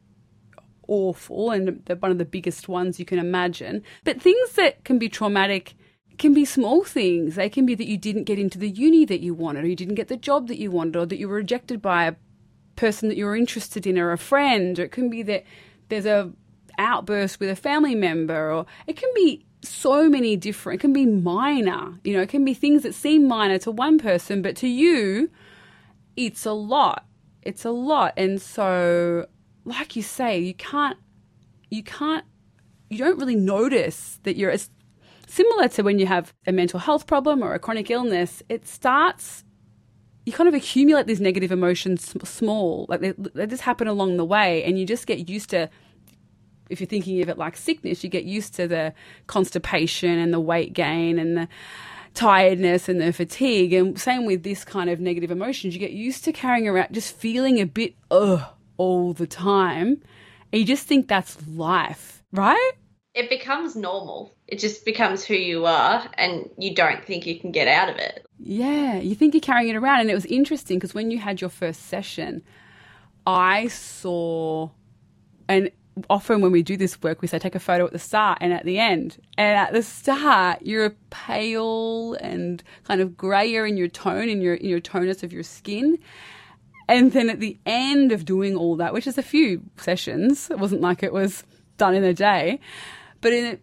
awful 0.86 1.50
and 1.50 1.82
one 2.00 2.10
of 2.10 2.18
the 2.18 2.24
biggest 2.26 2.68
ones 2.68 2.98
you 2.98 3.06
can 3.06 3.18
imagine. 3.18 3.82
But 4.04 4.20
things 4.20 4.52
that 4.52 4.84
can 4.84 4.98
be 4.98 5.08
traumatic 5.08 5.74
can 6.18 6.34
be 6.34 6.44
small 6.44 6.84
things. 6.84 7.34
They 7.34 7.48
can 7.48 7.66
be 7.66 7.74
that 7.74 7.86
you 7.86 7.96
didn't 7.96 8.24
get 8.24 8.38
into 8.38 8.58
the 8.58 8.68
uni 8.68 9.04
that 9.04 9.20
you 9.20 9.34
wanted, 9.34 9.64
or 9.64 9.68
you 9.68 9.76
didn't 9.76 9.94
get 9.94 10.08
the 10.08 10.16
job 10.16 10.48
that 10.48 10.58
you 10.58 10.70
wanted, 10.70 10.96
or 10.96 11.06
that 11.06 11.18
you 11.18 11.28
were 11.28 11.36
rejected 11.36 11.80
by 11.80 12.04
a 12.04 12.14
person 12.76 13.08
that 13.08 13.16
you 13.16 13.26
were 13.26 13.36
interested 13.36 13.86
in, 13.86 13.98
or 13.98 14.12
a 14.12 14.18
friend. 14.18 14.78
Or 14.78 14.84
it 14.84 14.92
can 14.92 15.10
be 15.10 15.22
that 15.22 15.44
there's 15.88 16.06
a 16.06 16.32
outburst 16.78 17.40
with 17.40 17.50
a 17.50 17.56
family 17.56 17.94
member, 17.94 18.50
or 18.50 18.66
it 18.86 18.96
can 18.96 19.10
be 19.14 19.44
so 19.62 20.08
many 20.08 20.36
different. 20.36 20.80
It 20.80 20.82
can 20.82 20.92
be 20.92 21.06
minor. 21.06 21.98
You 22.04 22.14
know, 22.14 22.22
it 22.22 22.28
can 22.28 22.44
be 22.44 22.54
things 22.54 22.82
that 22.82 22.94
seem 22.94 23.26
minor 23.26 23.58
to 23.58 23.70
one 23.70 23.98
person, 23.98 24.42
but 24.42 24.56
to 24.56 24.68
you, 24.68 25.30
it's 26.16 26.44
a 26.44 26.52
lot. 26.52 27.06
It's 27.42 27.64
a 27.64 27.70
lot, 27.70 28.14
and 28.16 28.40
so, 28.40 29.26
like 29.66 29.96
you 29.96 30.02
say, 30.02 30.38
you 30.38 30.54
can't, 30.54 30.96
you 31.70 31.82
can't, 31.82 32.24
you 32.88 32.96
don't 32.96 33.18
really 33.18 33.36
notice 33.36 34.18
that 34.22 34.36
you're 34.36 34.50
as 34.50 34.70
similar 35.34 35.68
to 35.68 35.82
when 35.82 35.98
you 35.98 36.06
have 36.06 36.32
a 36.46 36.52
mental 36.52 36.78
health 36.78 37.06
problem 37.06 37.42
or 37.42 37.54
a 37.54 37.58
chronic 37.58 37.90
illness, 37.90 38.42
it 38.48 38.66
starts, 38.68 39.44
you 40.24 40.32
kind 40.32 40.48
of 40.48 40.54
accumulate 40.54 41.06
these 41.06 41.20
negative 41.20 41.50
emotions 41.50 42.14
small, 42.22 42.86
like 42.88 43.00
they, 43.00 43.12
they 43.34 43.46
just 43.46 43.62
happen 43.62 43.88
along 43.88 44.16
the 44.16 44.24
way, 44.24 44.62
and 44.62 44.78
you 44.78 44.86
just 44.86 45.06
get 45.06 45.28
used 45.28 45.50
to. 45.50 45.68
If 46.70 46.80
you're 46.80 46.88
thinking 46.88 47.20
of 47.20 47.28
it 47.28 47.36
like 47.36 47.56
sickness, 47.56 48.02
you 48.02 48.08
get 48.08 48.24
used 48.24 48.54
to 48.54 48.66
the 48.66 48.94
constipation 49.26 50.18
and 50.18 50.32
the 50.32 50.40
weight 50.40 50.72
gain 50.72 51.18
and 51.18 51.36
the 51.36 51.48
tiredness 52.14 52.88
and 52.88 53.00
the 53.00 53.12
fatigue. 53.12 53.74
And 53.74 54.00
same 54.00 54.24
with 54.24 54.44
this 54.44 54.64
kind 54.64 54.88
of 54.88 54.98
negative 54.98 55.30
emotions, 55.30 55.74
you 55.74 55.80
get 55.80 55.90
used 55.90 56.24
to 56.24 56.32
carrying 56.32 56.66
around 56.66 56.94
just 56.94 57.14
feeling 57.14 57.60
a 57.60 57.66
bit 57.66 57.94
ugh 58.10 58.40
all 58.78 59.12
the 59.12 59.26
time. 59.26 60.00
And 60.52 60.60
you 60.60 60.64
just 60.64 60.86
think 60.86 61.06
that's 61.06 61.36
life, 61.48 62.24
right? 62.32 62.72
It 63.14 63.30
becomes 63.30 63.76
normal. 63.76 64.34
It 64.48 64.58
just 64.58 64.84
becomes 64.84 65.24
who 65.24 65.34
you 65.34 65.66
are, 65.66 66.08
and 66.14 66.50
you 66.58 66.74
don't 66.74 67.04
think 67.04 67.26
you 67.26 67.38
can 67.38 67.52
get 67.52 67.68
out 67.68 67.88
of 67.88 67.96
it. 67.96 68.26
Yeah, 68.40 68.96
you 68.96 69.14
think 69.14 69.34
you're 69.34 69.40
carrying 69.40 69.68
it 69.68 69.76
around. 69.76 70.00
And 70.00 70.10
it 70.10 70.14
was 70.14 70.26
interesting 70.26 70.78
because 70.78 70.94
when 70.94 71.12
you 71.12 71.18
had 71.18 71.40
your 71.40 71.50
first 71.50 71.86
session, 71.86 72.42
I 73.24 73.68
saw, 73.68 74.70
and 75.48 75.70
often 76.10 76.40
when 76.40 76.50
we 76.50 76.64
do 76.64 76.76
this 76.76 77.00
work, 77.02 77.22
we 77.22 77.28
say 77.28 77.38
take 77.38 77.54
a 77.54 77.60
photo 77.60 77.86
at 77.86 77.92
the 77.92 77.98
start 77.98 78.38
and 78.40 78.52
at 78.52 78.64
the 78.64 78.78
end. 78.78 79.18
And 79.38 79.56
at 79.56 79.72
the 79.72 79.82
start, 79.82 80.62
you're 80.62 80.90
pale 81.10 82.14
and 82.14 82.62
kind 82.82 83.00
of 83.00 83.16
grayer 83.16 83.64
in 83.64 83.76
your 83.76 83.88
tone, 83.88 84.28
in 84.28 84.40
your 84.40 84.54
in 84.54 84.68
your 84.68 84.80
tonus 84.80 85.22
of 85.22 85.32
your 85.32 85.44
skin. 85.44 85.98
And 86.88 87.12
then 87.12 87.30
at 87.30 87.40
the 87.40 87.58
end 87.64 88.12
of 88.12 88.24
doing 88.24 88.56
all 88.56 88.76
that, 88.76 88.92
which 88.92 89.06
is 89.06 89.16
a 89.16 89.22
few 89.22 89.62
sessions, 89.76 90.50
it 90.50 90.58
wasn't 90.58 90.82
like 90.82 91.02
it 91.02 91.12
was 91.12 91.44
done 91.78 91.94
in 91.94 92.04
a 92.04 92.12
day, 92.12 92.60
but 93.24 93.32
in 93.32 93.46
it, 93.46 93.62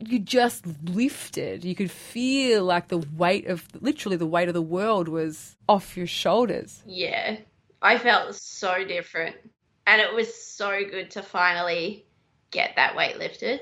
you 0.00 0.18
just 0.18 0.66
lifted. 0.82 1.62
You 1.62 1.74
could 1.74 1.90
feel 1.90 2.64
like 2.64 2.88
the 2.88 3.04
weight 3.18 3.46
of 3.48 3.68
literally 3.82 4.16
the 4.16 4.24
weight 4.26 4.48
of 4.48 4.54
the 4.54 4.62
world 4.62 5.08
was 5.08 5.56
off 5.68 5.94
your 5.94 6.06
shoulders. 6.06 6.82
Yeah, 6.86 7.36
I 7.82 7.98
felt 7.98 8.34
so 8.34 8.82
different, 8.82 9.36
and 9.86 10.00
it 10.00 10.14
was 10.14 10.34
so 10.34 10.80
good 10.90 11.10
to 11.10 11.22
finally 11.22 12.06
get 12.50 12.76
that 12.76 12.96
weight 12.96 13.18
lifted. 13.18 13.60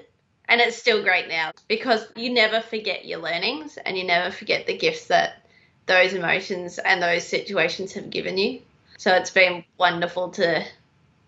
And 0.48 0.60
it's 0.60 0.76
still 0.76 1.02
great 1.02 1.26
now 1.26 1.50
because 1.66 2.06
you 2.14 2.32
never 2.32 2.60
forget 2.60 3.04
your 3.04 3.18
learnings 3.18 3.78
and 3.84 3.98
you 3.98 4.04
never 4.04 4.30
forget 4.30 4.68
the 4.68 4.78
gifts 4.78 5.06
that 5.06 5.44
those 5.86 6.14
emotions 6.14 6.78
and 6.78 7.02
those 7.02 7.26
situations 7.26 7.94
have 7.94 8.10
given 8.10 8.38
you. 8.38 8.60
So 8.96 9.12
it's 9.16 9.30
been 9.30 9.64
wonderful 9.76 10.30
to 10.32 10.64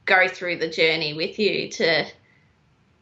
go 0.06 0.28
through 0.28 0.58
the 0.58 0.68
journey 0.68 1.14
with 1.14 1.40
you 1.40 1.68
to 1.70 2.06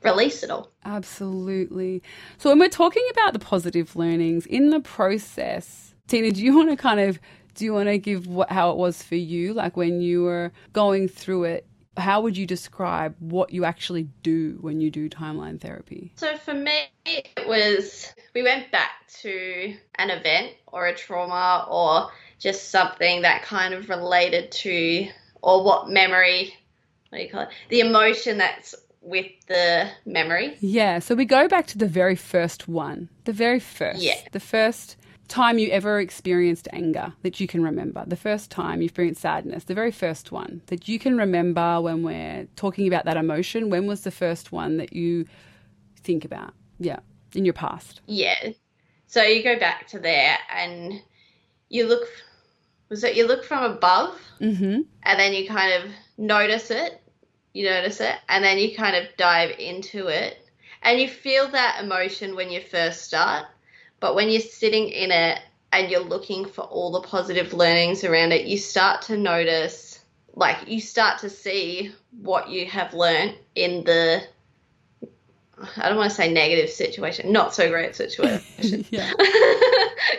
release 0.04 0.42
it 0.42 0.50
all. 0.50 0.70
Absolutely. 0.84 2.02
So 2.38 2.50
when 2.50 2.58
we're 2.58 2.68
talking 2.68 3.06
about 3.12 3.32
the 3.32 3.38
positive 3.38 3.96
learnings 3.96 4.46
in 4.46 4.70
the 4.70 4.80
process, 4.80 5.94
Tina, 6.08 6.30
do 6.30 6.42
you 6.42 6.56
want 6.56 6.70
to 6.70 6.76
kind 6.76 7.00
of 7.00 7.18
do 7.54 7.64
you 7.64 7.74
want 7.74 7.88
to 7.88 7.98
give 7.98 8.26
what, 8.26 8.50
how 8.50 8.70
it 8.70 8.76
was 8.76 9.02
for 9.02 9.14
you, 9.14 9.52
like 9.52 9.76
when 9.76 10.00
you 10.00 10.22
were 10.22 10.52
going 10.72 11.08
through 11.08 11.44
it? 11.44 11.66
How 11.98 12.22
would 12.22 12.38
you 12.38 12.46
describe 12.46 13.14
what 13.18 13.52
you 13.52 13.66
actually 13.66 14.08
do 14.22 14.56
when 14.62 14.80
you 14.80 14.90
do 14.90 15.10
timeline 15.10 15.60
therapy? 15.60 16.12
So 16.16 16.36
for 16.38 16.54
me, 16.54 16.84
it 17.04 17.28
was 17.46 18.14
we 18.34 18.42
went 18.42 18.72
back 18.72 19.06
to 19.20 19.74
an 19.96 20.08
event 20.08 20.52
or 20.66 20.86
a 20.86 20.94
trauma 20.94 21.66
or 21.70 22.10
just 22.38 22.70
something 22.70 23.22
that 23.22 23.42
kind 23.42 23.74
of 23.74 23.90
related 23.90 24.50
to 24.50 25.08
or 25.42 25.64
what 25.64 25.90
memory 25.90 26.54
what 27.10 27.18
do 27.18 27.24
you 27.24 27.30
call 27.30 27.42
it 27.42 27.48
the 27.68 27.80
emotion 27.80 28.38
that's 28.38 28.74
with 29.02 29.26
the 29.48 29.88
memory 30.06 30.56
Yeah, 30.60 31.00
so 31.00 31.14
we 31.14 31.24
go 31.24 31.48
back 31.48 31.66
to 31.68 31.78
the 31.78 31.86
very 31.88 32.16
first 32.16 32.68
one. 32.68 33.08
The 33.24 33.32
very 33.32 33.58
first. 33.60 34.00
Yeah. 34.00 34.14
The 34.32 34.40
first 34.40 34.96
time 35.28 35.58
you 35.58 35.68
ever 35.70 35.98
experienced 35.98 36.68
anger 36.72 37.12
that 37.22 37.40
you 37.40 37.46
can 37.46 37.62
remember. 37.64 38.04
The 38.06 38.16
first 38.16 38.50
time 38.50 38.80
you 38.80 38.84
experienced 38.86 39.22
sadness. 39.22 39.64
The 39.64 39.74
very 39.74 39.90
first 39.90 40.30
one 40.30 40.62
that 40.66 40.88
you 40.88 40.98
can 40.98 41.16
remember 41.16 41.80
when 41.80 42.02
we're 42.02 42.46
talking 42.56 42.86
about 42.86 43.04
that 43.06 43.16
emotion. 43.16 43.70
When 43.70 43.86
was 43.86 44.02
the 44.02 44.10
first 44.10 44.52
one 44.52 44.76
that 44.76 44.92
you 44.92 45.26
think 46.02 46.24
about? 46.24 46.54
Yeah, 46.78 47.00
in 47.34 47.44
your 47.44 47.54
past. 47.54 48.00
yeah 48.06 48.50
so 49.06 49.22
you 49.22 49.42
go 49.42 49.58
back 49.58 49.86
to 49.88 49.98
there 49.98 50.38
and 50.50 50.94
you 51.68 51.86
look 51.86 52.08
was 52.88 53.04
it 53.04 53.14
you 53.16 53.26
look 53.26 53.44
from 53.44 53.62
above 53.72 54.18
Mm-hmm. 54.40 54.80
and 55.02 55.20
then 55.20 55.32
you 55.34 55.46
kind 55.46 55.72
of 55.74 55.90
notice 56.18 56.70
it 56.70 57.01
you 57.52 57.64
notice 57.68 58.00
it 58.00 58.14
and 58.28 58.44
then 58.44 58.58
you 58.58 58.74
kind 58.74 58.96
of 58.96 59.16
dive 59.16 59.58
into 59.58 60.08
it 60.08 60.48
and 60.82 61.00
you 61.00 61.08
feel 61.08 61.48
that 61.48 61.80
emotion 61.82 62.34
when 62.34 62.50
you 62.50 62.60
first 62.60 63.02
start 63.02 63.46
but 64.00 64.14
when 64.14 64.28
you're 64.28 64.40
sitting 64.40 64.88
in 64.88 65.10
it 65.10 65.38
and 65.72 65.90
you're 65.90 66.00
looking 66.00 66.44
for 66.44 66.62
all 66.62 66.92
the 66.92 67.00
positive 67.00 67.52
learnings 67.52 68.04
around 68.04 68.32
it 68.32 68.46
you 68.46 68.58
start 68.58 69.02
to 69.02 69.16
notice 69.16 70.00
like 70.34 70.68
you 70.68 70.80
start 70.80 71.20
to 71.20 71.30
see 71.30 71.92
what 72.20 72.48
you 72.48 72.66
have 72.66 72.94
learned 72.94 73.34
in 73.54 73.84
the 73.84 74.22
I 75.76 75.88
don't 75.88 75.96
want 75.96 76.10
to 76.10 76.16
say 76.16 76.32
negative 76.32 76.70
situation, 76.70 77.32
not 77.32 77.54
so 77.54 77.68
great 77.68 77.94
situation. 77.96 78.84
Yeah. 78.90 79.12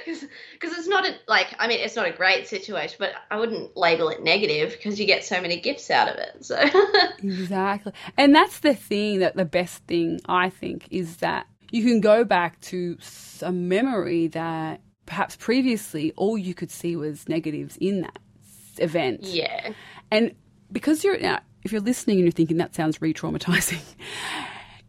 Because 0.03 0.77
it's 0.77 0.87
not 0.87 1.05
a, 1.05 1.13
like, 1.27 1.53
I 1.59 1.67
mean, 1.67 1.79
it's 1.81 1.95
not 1.97 2.07
a 2.07 2.11
great 2.11 2.47
situation, 2.47 2.95
but 2.97 3.13
I 3.29 3.37
wouldn't 3.37 3.75
label 3.75 4.07
it 4.07 4.23
negative 4.23 4.71
because 4.71 4.97
you 4.97 5.05
get 5.05 5.25
so 5.25 5.41
many 5.41 5.59
gifts 5.59 5.91
out 5.91 6.07
of 6.07 6.15
it. 6.15 6.45
So, 6.45 6.57
Exactly. 7.23 7.91
And 8.17 8.33
that's 8.33 8.59
the 8.59 8.73
thing 8.73 9.19
that 9.19 9.35
the 9.35 9.43
best 9.43 9.83
thing 9.83 10.21
I 10.25 10.49
think 10.49 10.87
is 10.89 11.17
that 11.17 11.47
you 11.71 11.83
can 11.83 11.99
go 11.99 12.23
back 12.23 12.61
to 12.61 12.97
a 13.41 13.51
memory 13.51 14.27
that 14.27 14.79
perhaps 15.05 15.35
previously 15.35 16.13
all 16.15 16.37
you 16.37 16.53
could 16.53 16.71
see 16.71 16.95
was 16.95 17.27
negatives 17.27 17.75
in 17.77 18.01
that 18.01 18.19
event. 18.77 19.23
yeah. 19.23 19.73
And 20.11 20.33
because 20.71 21.03
you're 21.03 21.19
now, 21.19 21.41
if 21.63 21.73
you're 21.73 21.81
listening 21.81 22.17
and 22.17 22.25
you're 22.25 22.31
thinking 22.31 22.57
that 22.57 22.73
sounds 22.73 23.01
re-traumatizing, 23.01 23.81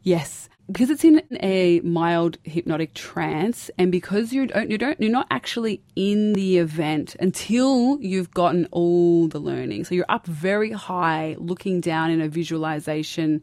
yes, 0.05 0.49
because 0.71 0.89
it's 0.89 1.05
in 1.05 1.21
a 1.43 1.81
mild 1.81 2.39
hypnotic 2.45 2.95
trance, 2.95 3.71
and 3.77 3.91
because 3.91 4.33
you 4.33 4.47
don't, 4.47 4.71
you 4.71 4.79
don't, 4.79 4.99
you're 5.01 5.11
not 5.11 5.27
actually 5.31 5.83
in 5.97 6.33
the 6.33 6.59
event 6.59 7.17
until 7.21 7.99
you've 8.01 8.31
gotten 8.31 8.67
all 8.71 9.29
the 9.29 9.41
learning. 9.41 9.85
So 9.85 9.95
you're 9.95 10.07
up 10.09 10.27
very 10.27 10.71
high, 10.71 11.37
looking 11.39 11.81
down 11.81 12.11
in 12.11 12.21
a 12.21 12.29
visualization, 12.29 13.43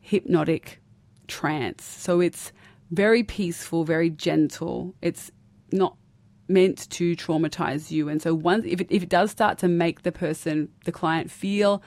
hypnotic 0.00 0.82
trance. 1.28 1.84
So 1.84 2.20
it's 2.20 2.52
very 2.90 3.22
peaceful, 3.22 3.84
very 3.84 4.10
gentle. 4.10 4.94
It's 5.00 5.30
not 5.72 5.96
meant 6.48 6.90
to 6.90 7.16
traumatize 7.16 7.90
you. 7.90 8.10
And 8.10 8.20
so 8.20 8.34
once 8.34 8.66
if 8.66 8.80
it, 8.80 8.88
if 8.90 9.02
it 9.02 9.08
does 9.08 9.30
start 9.30 9.56
to 9.58 9.68
make 9.68 10.02
the 10.02 10.12
person, 10.12 10.68
the 10.84 10.92
client 10.92 11.30
feel 11.30 11.82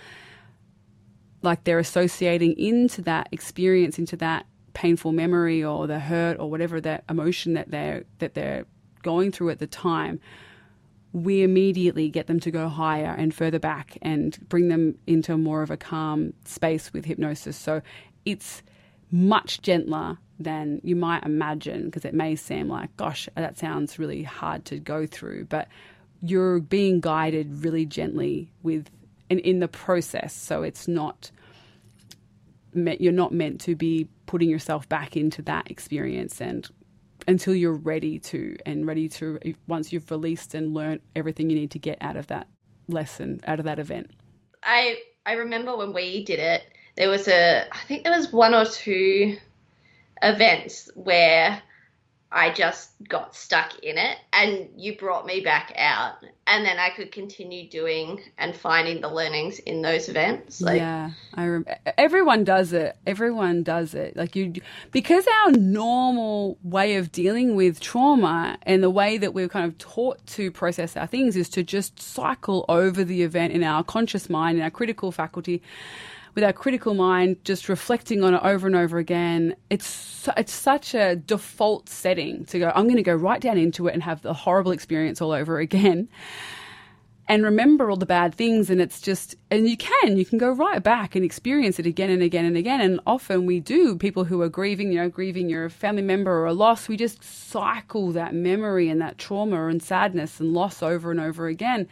like 1.42 1.64
they're 1.64 1.80
associating 1.80 2.58
into 2.58 3.02
that 3.04 3.30
experience, 3.32 4.00
into 4.00 4.18
that 4.18 4.46
painful 4.74 5.12
memory 5.12 5.64
or 5.64 5.88
the 5.88 6.00
hurt 6.00 6.38
or 6.40 6.50
whatever 6.50 6.82
that 6.82 7.04
emotion 7.10 7.54
that 7.54 7.72
they're 7.72 8.04
that 8.20 8.34
they're 8.34 8.66
going 9.04 9.32
through 9.32 9.50
at 9.50 9.60
the 9.60 9.68
time, 9.68 10.20
we 11.14 11.44
immediately 11.44 12.10
get 12.10 12.28
them 12.28 12.40
to 12.42 12.52
go 12.52 12.68
higher 12.68 13.16
and 13.18 13.34
further 13.34 13.60
back 13.60 13.98
and 14.02 14.38
bring 14.50 14.68
them 14.68 14.98
into 15.08 15.38
more 15.38 15.62
of 15.62 15.72
a 15.72 15.78
calm 15.78 16.34
space 16.44 16.92
with 16.92 17.06
hypnosis. 17.06 17.56
So 17.56 17.82
it's 18.26 18.64
much 19.12 19.62
gentler 19.62 20.18
than 20.40 20.82
you 20.84 20.96
might 20.96 21.24
imagine 21.24 21.86
because 21.86 22.04
it 22.04 22.14
may 22.14 22.36
seem 22.36 22.68
like, 22.68 22.96
gosh, 22.98 23.30
that 23.36 23.58
sounds 23.58 23.98
really 23.98 24.24
hard 24.24 24.66
to 24.66 24.78
go 24.78 25.06
through, 25.06 25.46
but 25.46 25.70
you're 26.22 26.60
being 26.60 27.00
guided 27.00 27.64
really 27.64 27.86
gently 27.86 28.52
with 28.64 28.90
and 29.30 29.40
in 29.40 29.60
the 29.60 29.68
process. 29.68 30.34
So 30.34 30.64
it's 30.64 30.88
not 30.88 31.32
you're 32.74 33.14
not 33.14 33.32
meant 33.32 33.62
to 33.62 33.74
be 33.74 34.10
putting 34.26 34.50
yourself 34.50 34.90
back 34.90 35.16
into 35.16 35.42
that 35.42 35.72
experience 35.72 36.42
and 36.42 36.68
until 37.26 37.56
you're 37.56 37.72
ready 37.72 38.20
to 38.20 38.58
and 38.66 38.86
ready 38.86 39.08
to 39.08 39.40
once 39.68 39.94
you've 39.94 40.12
released 40.12 40.54
and 40.54 40.74
learned 40.74 41.00
everything 41.16 41.50
you 41.50 41.56
need 41.56 41.72
to 41.72 41.80
get 41.80 41.98
out 42.02 42.18
of 42.18 42.28
that 42.28 42.48
lesson 42.90 43.40
out 43.48 43.60
of 43.60 43.66
that 43.66 43.80
event 43.80 44.12
I 44.62 44.98
I 45.26 45.34
remember 45.34 45.76
when 45.76 45.94
we 45.94 46.24
did 46.24 46.40
it, 46.40 46.64
there 46.98 47.10
was 47.10 47.28
a 47.28 47.66
I 47.72 47.78
think 47.88 48.04
there 48.04 48.18
was 48.18 48.32
one 48.32 48.54
or 48.54 48.66
two 48.66 49.38
events 50.22 50.90
where 50.96 51.62
I 52.32 52.52
just 52.52 52.92
got 53.08 53.36
stuck 53.36 53.80
in 53.80 53.98
it 53.98 54.18
and 54.34 54.70
you 54.76 54.98
brought 54.98 55.26
me 55.26 55.42
back 55.42 55.74
out 55.78 56.16
and 56.48 56.66
then 56.66 56.78
I 56.78 56.90
could 56.90 57.12
continue 57.12 57.70
doing 57.70 58.22
and 58.38 58.56
finding 58.56 59.02
the 59.02 59.10
learnings 59.10 59.60
in 59.60 59.82
those 59.82 60.10
events. 60.10 60.62
Like 60.62 60.78
yeah 60.78 61.12
i 61.34 61.46
rem- 61.46 61.66
everyone 61.98 62.44
does 62.44 62.74
it 62.74 62.96
everyone 63.06 63.64
does 63.64 63.94
it 63.94 64.16
like 64.16 64.36
you 64.36 64.54
because 64.92 65.26
our 65.44 65.52
normal 65.52 66.58
way 66.64 66.96
of 66.96 67.12
dealing 67.12 67.56
with 67.56 67.80
trauma 67.80 68.58
and 68.64 68.82
the 68.82 68.90
way 68.90 69.18
that 69.18 69.34
we're 69.34 69.50
kind 69.50 69.66
of 69.66 69.78
taught 69.78 70.26
to 70.26 70.52
process 70.52 70.96
our 70.96 71.08
things 71.08 71.36
is 71.36 71.50
to 71.50 71.64
just 71.64 72.00
cycle 72.00 72.66
over 72.70 73.04
the 73.04 73.22
event 73.24 73.54
in 73.54 73.64
our 73.64 73.84
conscious 73.84 74.30
mind 74.30 74.58
in 74.58 74.64
our 74.64 74.72
critical 74.72 75.12
faculty 75.12 75.62
with 76.36 76.44
our 76.44 76.54
critical 76.54 76.94
mind 76.94 77.38
just 77.44 77.70
reflecting 77.70 78.24
on 78.24 78.34
it 78.34 78.42
over 78.44 78.68
and 78.68 78.76
over 78.76 78.98
again 78.98 79.56
it's 79.70 80.28
it's 80.38 80.54
such 80.54 80.94
a 80.94 81.16
default 81.16 81.90
setting 81.90 82.46
to 82.46 82.60
go 82.60 82.72
i'm 82.76 82.84
going 82.86 82.96
to 82.98 83.04
go 83.04 83.16
right 83.16 83.42
down 83.42 83.58
into 83.58 83.88
it 83.88 83.94
and 83.94 84.04
have 84.04 84.22
the 84.22 84.34
horrible 84.34 84.72
experience 84.72 85.22
all 85.22 85.32
over 85.32 85.60
again. 85.60 86.08
And 87.28 87.44
remember 87.44 87.90
all 87.90 87.96
the 87.96 88.06
bad 88.06 88.36
things 88.36 88.70
and 88.70 88.80
it's 88.80 89.02
just 89.02 89.34
and 89.50 89.68
you 89.68 89.76
can 89.76 90.16
you 90.16 90.26
can 90.26 90.38
go 90.38 90.52
right 90.52 90.84
back 90.84 91.16
and 91.16 91.26
experience 91.26 91.80
it 91.80 91.88
again 91.88 92.12
and 92.12 92.22
again 92.22 92.46
and 92.46 92.56
again. 92.56 92.82
And 92.82 93.00
often 93.08 93.48
we 93.48 93.60
do 93.60 93.98
people 93.98 94.26
who 94.26 94.42
are 94.44 94.50
grieving 94.50 94.92
you 94.92 95.00
know 95.00 95.10
grieving 95.10 95.50
your 95.50 95.70
family 95.70 96.04
member 96.04 96.32
or 96.32 96.46
a 96.46 96.54
loss 96.54 96.88
we 96.88 96.98
just 96.98 97.24
cycle 97.24 98.12
that 98.12 98.36
memory 98.36 98.90
and 98.90 99.02
that 99.02 99.18
trauma 99.18 99.68
and 99.68 99.82
sadness 99.82 100.40
and 100.40 100.54
loss 100.54 100.84
over 100.84 101.10
and 101.10 101.20
over 101.20 101.48
again 101.48 101.88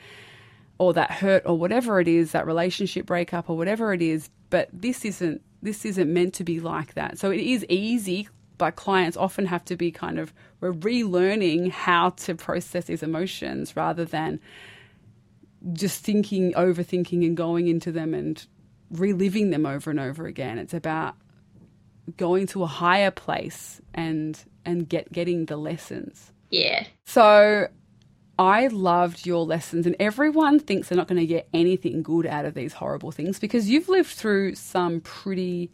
or 0.84 0.94
that 0.94 1.12
hurt 1.12 1.44
or 1.46 1.58
whatever 1.58 2.00
it 2.00 2.08
is 2.08 2.32
that 2.32 2.46
relationship 2.46 3.06
breakup 3.06 3.50
or 3.50 3.58
whatever 3.58 3.94
it 3.94 4.02
is 4.02 4.30
but 4.50 4.70
this 4.74 5.06
isn't 5.06 5.42
this 5.62 5.86
isn't 5.86 6.12
meant 6.12 6.34
to 6.34 6.44
be 6.44 6.60
like 6.60 6.94
that 6.94 7.18
so 7.18 7.32
it 7.32 7.40
is 7.40 7.66
easy 7.70 8.28
but 8.58 8.76
clients 8.76 9.18
often 9.18 9.46
have 9.46 9.66
to 9.66 9.76
be 9.76 9.92
kind 9.92 10.20
of 10.20 10.34
we're 10.62 10.74
relearning 10.74 11.72
how 11.72 12.12
to 12.12 12.36
process 12.36 12.86
these 12.86 13.04
emotions 13.04 13.76
rather 13.76 14.06
than 14.06 14.40
just 15.72 16.04
thinking, 16.04 16.54
overthinking, 16.54 17.26
and 17.26 17.38
going 17.38 17.68
into 17.68 17.92
them 17.92 18.14
and 18.14 18.46
reliving 18.92 19.50
them 19.50 19.66
over 19.66 19.90
and 19.90 20.00
over 20.00 20.26
again. 20.26 20.58
It's 20.58 20.74
about 20.74 21.16
going 22.18 22.48
to 22.48 22.64
a 22.64 22.68
higher 22.68 23.12
place 23.12 23.82
and 23.94 24.38
and 24.66 24.88
get 24.88 25.12
getting 25.12 25.46
the 25.46 25.58
lessons. 25.58 26.32
yeah. 26.50 26.86
So 27.06 27.68
I 28.38 28.68
loved 28.68 29.26
your 29.26 29.46
lessons, 29.46 29.86
and 29.86 29.96
everyone 30.00 30.60
thinks 30.60 30.90
they're 30.90 30.98
not 30.98 31.08
going 31.08 31.22
to 31.22 31.28
get 31.28 31.48
anything 31.54 32.02
good 32.02 32.26
out 32.26 32.46
of 32.46 32.56
these 32.56 32.74
horrible 32.74 33.12
things 33.12 33.40
because 33.40 33.70
you've 33.70 33.90
lived 33.90 34.10
through 34.10 34.56
some 34.56 35.02
pretty 35.02 35.72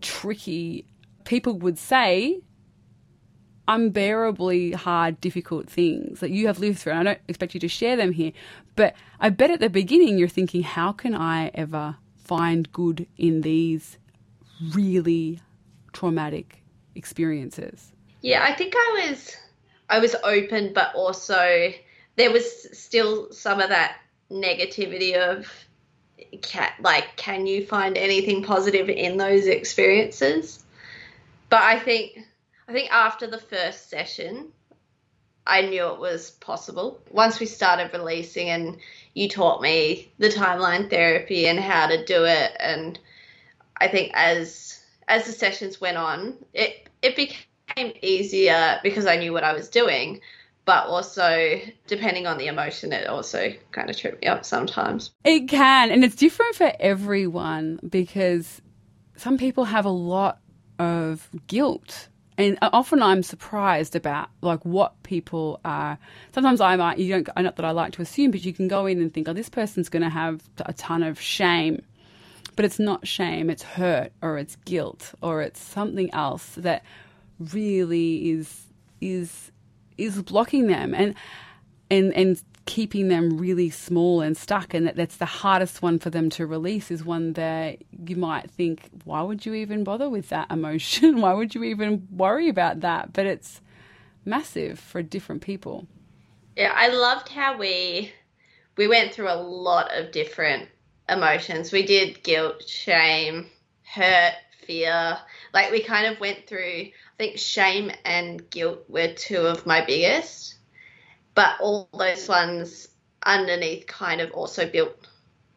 tricky, 0.00 0.86
people 1.24 1.58
would 1.58 1.78
say, 1.78 2.40
unbearably 3.68 4.72
hard, 4.72 5.20
difficult 5.20 5.68
things 5.68 6.20
that 6.20 6.30
you 6.30 6.46
have 6.46 6.58
lived 6.58 6.78
through. 6.78 6.92
And 6.92 7.00
I 7.00 7.12
don't 7.12 7.22
expect 7.28 7.54
you 7.54 7.60
to 7.60 7.68
share 7.68 7.94
them 7.94 8.12
here, 8.12 8.32
but 8.74 8.96
I 9.20 9.28
bet 9.28 9.50
at 9.50 9.60
the 9.60 9.70
beginning 9.70 10.18
you're 10.18 10.28
thinking, 10.28 10.62
how 10.62 10.92
can 10.92 11.14
I 11.14 11.48
ever 11.54 11.96
find 12.24 12.70
good 12.72 13.06
in 13.16 13.42
these 13.42 13.98
really 14.72 15.40
traumatic 15.92 16.62
experiences? 16.94 17.92
Yeah, 18.22 18.42
I 18.42 18.54
think 18.54 18.74
I 18.76 19.08
was 19.10 19.36
I 19.90 19.98
was 19.98 20.14
open, 20.22 20.72
but 20.72 20.94
also 20.94 21.72
there 22.16 22.30
was 22.30 22.78
still 22.78 23.32
some 23.32 23.60
of 23.60 23.70
that 23.70 23.96
negativity 24.30 25.14
of 25.14 25.52
can, 26.42 26.70
like 26.80 27.16
can 27.16 27.46
you 27.46 27.66
find 27.66 27.98
anything 27.98 28.42
positive 28.42 28.88
in 28.88 29.16
those 29.16 29.46
experiences? 29.46 30.62
But 31.48 31.62
i 31.62 31.78
think 31.78 32.18
i 32.68 32.72
think 32.72 32.92
after 32.92 33.26
the 33.26 33.38
first 33.38 33.90
session 33.90 34.52
i 35.46 35.62
knew 35.62 35.86
it 35.88 35.98
was 35.98 36.30
possible. 36.30 37.00
Once 37.10 37.40
we 37.40 37.46
started 37.46 37.90
releasing 37.92 38.50
and 38.50 38.78
you 39.14 39.28
taught 39.28 39.60
me 39.60 40.12
the 40.18 40.28
timeline 40.28 40.88
therapy 40.88 41.48
and 41.48 41.58
how 41.58 41.88
to 41.88 42.04
do 42.04 42.24
it 42.24 42.52
and 42.60 43.00
i 43.76 43.88
think 43.88 44.12
as 44.14 44.80
as 45.08 45.26
the 45.26 45.32
sessions 45.32 45.80
went 45.80 45.96
on 45.96 46.36
it 46.54 46.88
it 47.02 47.16
became 47.16 47.42
easier 47.76 48.78
because 48.82 49.06
i 49.06 49.16
knew 49.16 49.32
what 49.32 49.44
i 49.44 49.52
was 49.52 49.68
doing 49.68 50.20
but 50.64 50.86
also 50.86 51.60
depending 51.88 52.28
on 52.28 52.38
the 52.38 52.46
emotion, 52.46 52.92
it 52.92 53.08
also 53.08 53.52
kind 53.72 53.90
of 53.90 53.96
tripped 53.96 54.22
me 54.22 54.28
up 54.28 54.44
sometimes. 54.44 55.10
It 55.24 55.48
can, 55.48 55.90
and 55.90 56.04
it's 56.04 56.14
different 56.14 56.54
for 56.54 56.72
everyone 56.78 57.80
because 57.88 58.62
some 59.16 59.36
people 59.36 59.64
have 59.64 59.84
a 59.84 59.90
lot 59.90 60.38
of 60.78 61.28
guilt. 61.46 62.08
And 62.38 62.56
often 62.62 63.02
I'm 63.02 63.22
surprised 63.22 63.96
about 63.96 64.28
like 64.40 64.64
what 64.64 65.02
people 65.02 65.60
are. 65.64 65.98
Sometimes 66.32 66.60
I 66.60 66.76
might, 66.76 66.98
you 66.98 67.12
don't, 67.12 67.28
not 67.42 67.56
that 67.56 67.64
I 67.64 67.72
like 67.72 67.92
to 67.94 68.02
assume, 68.02 68.30
but 68.30 68.44
you 68.44 68.52
can 68.52 68.68
go 68.68 68.86
in 68.86 69.00
and 69.02 69.12
think, 69.12 69.28
oh, 69.28 69.32
this 69.32 69.48
person's 69.48 69.88
going 69.88 70.04
to 70.04 70.08
have 70.08 70.42
a 70.60 70.72
ton 70.72 71.02
of 71.02 71.20
shame. 71.20 71.82
But 72.54 72.64
it's 72.64 72.78
not 72.78 73.06
shame, 73.06 73.50
it's 73.50 73.62
hurt 73.62 74.12
or 74.22 74.38
it's 74.38 74.56
guilt 74.64 75.14
or 75.20 75.42
it's 75.42 75.60
something 75.60 76.14
else 76.14 76.54
that 76.56 76.84
really 77.40 78.30
is 78.30 78.66
is 79.00 79.50
is 79.98 80.22
blocking 80.22 80.66
them 80.66 80.94
and 80.94 81.14
and 81.90 82.14
and 82.14 82.42
keeping 82.66 83.08
them 83.08 83.36
really 83.38 83.70
small 83.70 84.20
and 84.20 84.36
stuck. 84.36 84.74
And 84.74 84.86
that 84.86 84.96
that's 84.96 85.16
the 85.16 85.26
hardest 85.26 85.82
one 85.82 85.98
for 85.98 86.10
them 86.10 86.30
to 86.30 86.46
release 86.46 86.90
is 86.90 87.04
one 87.04 87.32
that 87.32 87.78
you 88.06 88.16
might 88.16 88.50
think 88.50 88.88
why 89.04 89.22
would 89.22 89.44
you 89.44 89.54
even 89.54 89.82
bother 89.82 90.08
with 90.08 90.28
that 90.28 90.50
emotion? 90.50 91.20
Why 91.20 91.32
would 91.32 91.54
you 91.54 91.64
even 91.64 92.06
worry 92.10 92.48
about 92.48 92.80
that? 92.80 93.12
But 93.12 93.26
it's 93.26 93.60
massive 94.24 94.78
for 94.78 95.02
different 95.02 95.42
people. 95.42 95.86
Yeah 96.56 96.72
i 96.76 96.88
loved 96.88 97.28
how 97.28 97.56
we 97.56 98.12
we 98.76 98.86
went 98.86 99.12
through 99.12 99.30
a 99.30 99.34
lot 99.34 99.90
of 99.94 100.12
different 100.12 100.68
emotions. 101.10 101.72
We 101.72 101.84
did 101.84 102.22
guilt 102.22 102.66
shame 102.66 103.46
hurt 103.82 104.34
fear. 104.66 105.18
Like 105.52 105.70
we 105.70 105.82
kind 105.82 106.06
of 106.06 106.20
went 106.20 106.46
through 106.46 106.86
think 107.20 107.38
shame 107.38 107.92
and 108.06 108.48
guilt 108.48 108.82
were 108.88 109.12
two 109.12 109.40
of 109.40 109.66
my 109.66 109.84
biggest, 109.84 110.54
but 111.34 111.60
all 111.60 111.86
those 111.92 112.26
ones 112.26 112.88
underneath 113.26 113.86
kind 113.86 114.22
of 114.22 114.30
also 114.30 114.66
built 114.66 115.06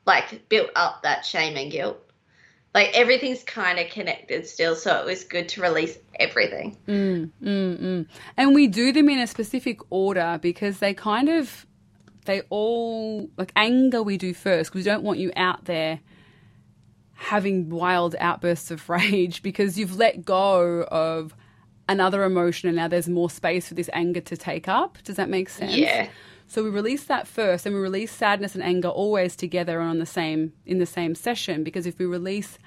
like 0.06 0.50
built 0.50 0.70
up 0.76 1.04
that 1.04 1.26
shame 1.26 1.56
and 1.56 1.72
guilt. 1.72 1.98
Like 2.74 2.90
everything's 2.94 3.44
kind 3.44 3.80
of 3.80 3.88
connected 3.90 4.46
still, 4.46 4.76
so 4.76 5.00
it 5.00 5.06
was 5.06 5.24
good 5.24 5.48
to 5.50 5.62
release 5.62 5.98
everything. 6.20 6.78
Mm, 6.86 7.32
mm, 7.42 7.82
mm. 7.82 8.08
And 8.36 8.54
we 8.54 8.68
do 8.68 8.92
them 8.92 9.08
in 9.08 9.20
a 9.20 9.28
specific 9.28 9.80
order 9.90 10.40
because 10.42 10.80
they 10.80 10.94
kind 10.94 11.30
of 11.30 11.66
they 12.26 12.42
all 12.50 13.30
like 13.38 13.54
anger 13.56 14.04
we 14.04 14.18
do 14.18 14.34
first 14.34 14.70
because 14.70 14.86
we 14.86 14.92
don't 14.92 15.04
want 15.04 15.20
you 15.20 15.32
out 15.38 15.64
there 15.64 16.02
having 17.14 17.70
wild 17.70 18.18
outbursts 18.20 18.70
of 18.70 18.90
rage 18.90 19.42
because 19.42 19.80
you've 19.80 19.96
let 19.96 20.26
go 20.26 20.84
of 20.92 21.34
another 21.88 22.24
emotion 22.24 22.70
and 22.70 22.78
now 22.78 22.88
there's 22.88 23.10
more 23.10 23.30
space 23.30 23.68
for 23.68 23.74
this 23.74 23.90
anger 23.94 24.22
to 24.22 24.38
take 24.38 24.68
up. 24.68 24.98
Does 25.04 25.18
that 25.18 25.30
make 25.30 25.50
sense? 25.50 25.76
Yeah. 25.76 26.10
So 26.48 26.64
we 26.64 26.70
release 26.70 27.06
that 27.06 27.28
first 27.28 27.66
and 27.66 27.74
we 27.76 27.82
release 27.82 28.12
sadness 28.12 28.54
and 28.54 28.64
anger 28.64 28.90
always 28.90 29.36
together 29.36 29.80
and 29.80 29.90
on 29.90 30.00
the 30.00 30.06
same 30.06 30.54
in 30.66 30.80
the 30.80 30.86
same 30.86 31.16
session 31.16 31.64
because 31.64 31.86
if 31.86 31.98
we 31.98 32.06
release 32.06 32.58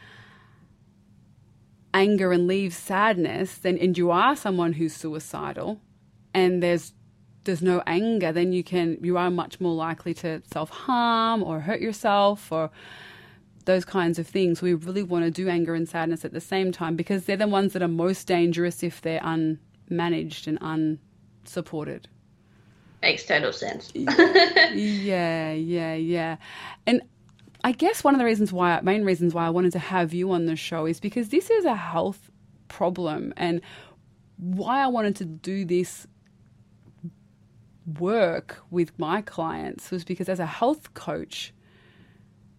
anger 1.94 2.32
and 2.32 2.46
leave 2.46 2.74
sadness 2.74 3.58
then 3.58 3.78
and 3.78 3.96
you 3.96 4.10
are 4.10 4.36
someone 4.36 4.74
who's 4.74 4.94
suicidal 4.94 5.80
and 6.34 6.62
there's 6.62 6.92
there's 7.44 7.62
no 7.62 7.82
anger 7.86 8.32
then 8.32 8.52
you 8.52 8.62
can 8.62 8.98
you 9.02 9.16
are 9.16 9.30
much 9.30 9.60
more 9.60 9.74
likely 9.74 10.12
to 10.12 10.42
self-harm 10.52 11.42
or 11.42 11.60
hurt 11.60 11.80
yourself 11.80 12.52
or 12.52 12.70
those 13.66 13.84
kinds 13.84 14.18
of 14.18 14.26
things. 14.26 14.62
We 14.62 14.74
really 14.74 15.02
want 15.02 15.24
to 15.24 15.30
do 15.30 15.48
anger 15.48 15.74
and 15.74 15.88
sadness 15.88 16.24
at 16.24 16.32
the 16.32 16.40
same 16.40 16.72
time 16.72 16.96
because 16.96 17.24
they're 17.24 17.36
the 17.36 17.46
ones 17.46 17.74
that 17.74 17.82
are 17.82 17.88
most 17.88 18.26
dangerous 18.26 18.82
if 18.82 19.02
they're 19.02 19.20
unmanaged 19.20 20.46
and 20.46 20.98
unsupported. 21.44 22.08
Makes 23.02 23.26
total 23.26 23.52
sense. 23.52 23.92
yeah, 23.94 25.52
yeah, 25.52 25.94
yeah. 25.94 26.36
And 26.86 27.02
I 27.62 27.72
guess 27.72 28.02
one 28.02 28.14
of 28.14 28.18
the 28.18 28.24
reasons 28.24 28.52
why, 28.52 28.80
main 28.80 29.04
reasons 29.04 29.34
why 29.34 29.46
I 29.46 29.50
wanted 29.50 29.72
to 29.72 29.78
have 29.78 30.14
you 30.14 30.30
on 30.32 30.46
the 30.46 30.56
show 30.56 30.86
is 30.86 30.98
because 30.98 31.28
this 31.28 31.50
is 31.50 31.64
a 31.64 31.76
health 31.76 32.30
problem. 32.68 33.34
And 33.36 33.60
why 34.38 34.82
I 34.82 34.86
wanted 34.86 35.16
to 35.16 35.24
do 35.24 35.64
this 35.64 36.06
work 37.98 38.58
with 38.70 38.98
my 38.98 39.22
clients 39.22 39.90
was 39.90 40.04
because 40.04 40.28
as 40.28 40.40
a 40.40 40.46
health 40.46 40.94
coach, 40.94 41.52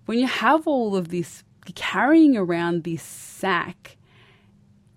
when 0.08 0.20
you 0.20 0.28
have 0.28 0.66
all 0.68 0.96
of 0.96 1.10
this 1.10 1.44
carrying 1.76 2.36
around 2.38 2.86
this 2.86 3.04
sack, 3.04 3.98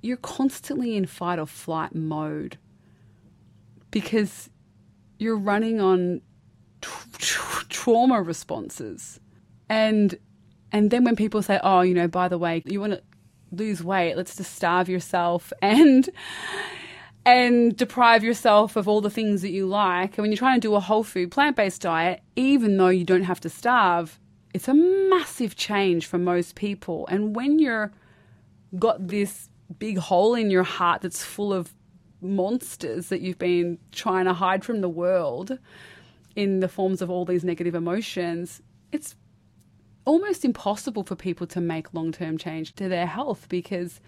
you're 0.02 0.16
constantly 0.16 0.96
in 0.96 1.04
fight 1.04 1.38
or 1.38 1.46
flight 1.46 1.94
mode 1.94 2.56
because 3.90 4.48
you're 5.18 5.36
running 5.36 5.80
on 5.80 6.22
tra- 6.80 7.18
tra- 7.18 7.64
trauma 7.68 8.22
responses. 8.22 9.20
And 9.68 10.16
and 10.72 10.92
then 10.92 11.02
when 11.02 11.16
people 11.16 11.42
say, 11.42 11.58
"Oh, 11.62 11.80
you 11.80 11.92
know, 11.92 12.06
by 12.06 12.28
the 12.28 12.38
way, 12.38 12.62
you 12.64 12.80
want 12.80 12.92
to 12.92 13.02
lose 13.50 13.82
weight, 13.82 14.16
let's 14.16 14.36
just 14.36 14.54
starve 14.54 14.88
yourself 14.88 15.52
and 15.62 16.08
and 17.26 17.76
deprive 17.76 18.22
yourself 18.22 18.76
of 18.76 18.86
all 18.86 19.00
the 19.00 19.10
things 19.10 19.42
that 19.42 19.50
you 19.50 19.66
like." 19.66 20.16
And 20.16 20.22
when 20.22 20.30
you're 20.30 20.38
trying 20.38 20.60
to 20.60 20.68
do 20.68 20.76
a 20.76 20.80
whole 20.80 21.02
food 21.02 21.32
plant-based 21.32 21.82
diet, 21.82 22.20
even 22.36 22.76
though 22.76 22.88
you 22.88 23.04
don't 23.04 23.24
have 23.24 23.40
to 23.40 23.50
starve, 23.50 24.20
it's 24.52 24.68
a 24.68 24.74
massive 24.74 25.56
change 25.56 26.06
for 26.06 26.18
most 26.18 26.54
people. 26.54 27.06
And 27.08 27.34
when 27.34 27.58
you're 27.58 27.92
got 28.78 29.08
this 29.08 29.48
big 29.78 29.98
hole 29.98 30.34
in 30.34 30.50
your 30.50 30.62
heart 30.62 31.02
that's 31.02 31.24
full 31.24 31.52
of 31.52 31.72
monsters 32.20 33.08
that 33.08 33.20
you've 33.20 33.38
been 33.38 33.78
trying 33.92 34.26
to 34.26 34.32
hide 34.32 34.64
from 34.64 34.80
the 34.80 34.88
world 34.88 35.58
in 36.36 36.60
the 36.60 36.68
forms 36.68 37.00
of 37.02 37.10
all 37.10 37.24
these 37.24 37.44
negative 37.44 37.74
emotions, 37.74 38.60
it's 38.92 39.14
almost 40.04 40.44
impossible 40.44 41.04
for 41.04 41.14
people 41.14 41.46
to 41.46 41.60
make 41.60 41.94
long 41.94 42.12
term 42.12 42.38
change 42.38 42.74
to 42.74 42.88
their 42.88 43.06
health 43.06 43.48
because 43.48 44.00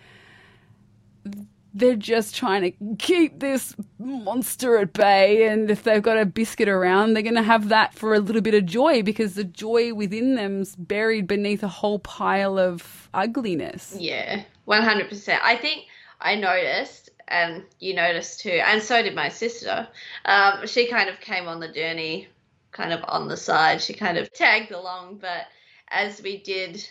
they're 1.75 1.97
just 1.97 2.35
trying 2.35 2.63
to 2.63 2.97
keep 2.97 3.41
this 3.41 3.75
monster 3.99 4.79
at 4.79 4.93
bay. 4.93 5.49
And 5.49 5.71
if 5.71 5.83
they've 5.83 6.03
got 6.03 6.19
a 6.19 6.27
biscuit 6.27 6.69
around, 6.69 7.15
they're 7.15 7.23
going 7.23 7.35
to 7.35 7.43
have 7.43 7.69
that 7.71 7.95
for 7.95 8.15
a 8.15 8.19
little 8.19 8.43
bit 8.43 8.55
of 8.55 8.67
joy 8.67 9.03
because 9.03 9.35
the 9.35 9.45
joy 9.45 9.95
within 9.95 10.35
them's 10.35 10.77
buried 10.77 11.27
beneath 11.27 11.63
a 11.63 11.69
whole 11.69 11.99
pile 11.99 12.59
of 12.59 13.09
ugliness. 13.15 13.95
Yeah, 13.99 14.43
100%. 14.69 15.39
I 15.43 15.57
think 15.57 15.87
I 16.21 16.35
noticed, 16.35 17.11
and 17.29 17.65
you 17.81 17.95
noticed 17.95 18.41
too, 18.41 18.61
and 18.65 18.83
so 18.83 19.03
did 19.03 19.15
my 19.15 19.29
sister. 19.29 19.89
Um, 20.25 20.67
she 20.67 20.89
kind 20.89 21.09
of 21.09 21.21
came 21.21 21.49
on 21.49 21.61
the 21.61 21.73
journey 21.73 22.29
kind 22.71 22.93
of 22.93 23.01
on 23.07 23.29
the 23.29 23.37
side. 23.37 23.81
She 23.83 23.93
kind 23.93 24.19
of 24.19 24.33
tagged 24.33 24.73
along, 24.73 25.19
but 25.19 25.47
as 25.89 26.23
we 26.23 26.39
did 26.39 26.87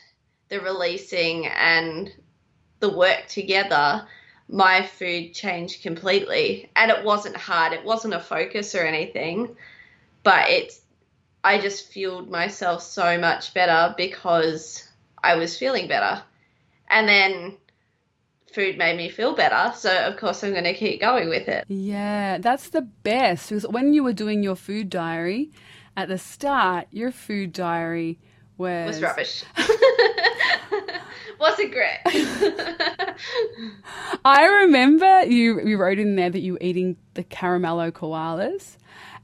the 0.50 0.60
releasing 0.60 1.48
and 1.48 2.14
the 2.80 2.96
work 2.96 3.28
together, 3.28 4.08
my 4.52 4.86
food 4.86 5.34
changed 5.34 5.82
completely. 5.82 6.70
And 6.76 6.92
it 6.92 7.04
wasn't 7.04 7.38
hard, 7.38 7.74
it 7.74 7.86
wasn't 7.86 8.14
a 8.14 8.20
focus 8.20 8.76
or 8.76 8.82
anything, 8.82 9.56
but 10.24 10.50
it's, 10.50 10.82
I 11.44 11.60
just 11.60 11.92
fueled 11.92 12.30
myself 12.30 12.84
so 12.84 13.18
much 13.18 13.54
better 13.54 13.96
because 13.98 14.88
I 15.24 15.36
was 15.36 15.58
feeling 15.58 15.88
better. 15.88 16.22
And 16.90 17.08
then 17.08 17.58
food 18.54 18.78
made 18.78 18.98
me 18.98 19.10
feel 19.10 19.34
better. 19.34 19.74
So, 19.76 19.96
of 20.06 20.18
course, 20.18 20.44
I'm 20.44 20.52
going 20.52 20.66
to 20.66 20.74
keep 20.74 21.00
going 21.00 21.30
with 21.30 21.48
it. 21.48 21.66
Yeah, 21.70 22.38
that's 22.38 22.70
the 22.70 22.82
best. 22.82 23.50
Because 23.50 23.66
when 23.66 23.94
you 23.94 24.04
were 24.04 24.14
doing 24.14 24.44
your 24.44 24.58
food 24.58 24.90
diary 24.90 25.50
at 25.96 26.10
the 26.10 26.18
start, 26.18 26.88
your 26.92 27.12
food 27.12 27.54
diary 27.54 28.20
was, 28.58 28.88
was 28.88 29.02
rubbish. 29.02 29.44
wasn't 31.42 31.74
great. 31.74 32.00
I 34.26 34.46
remember 34.46 35.26
you 35.26 35.62
you 35.62 35.78
wrote 35.78 36.00
in 36.00 36.16
there 36.16 36.30
that 36.30 36.40
you 36.40 36.54
were 36.54 36.60
eating 36.62 36.98
the 37.16 37.24
caramello 37.24 37.92
koalas. 37.92 38.78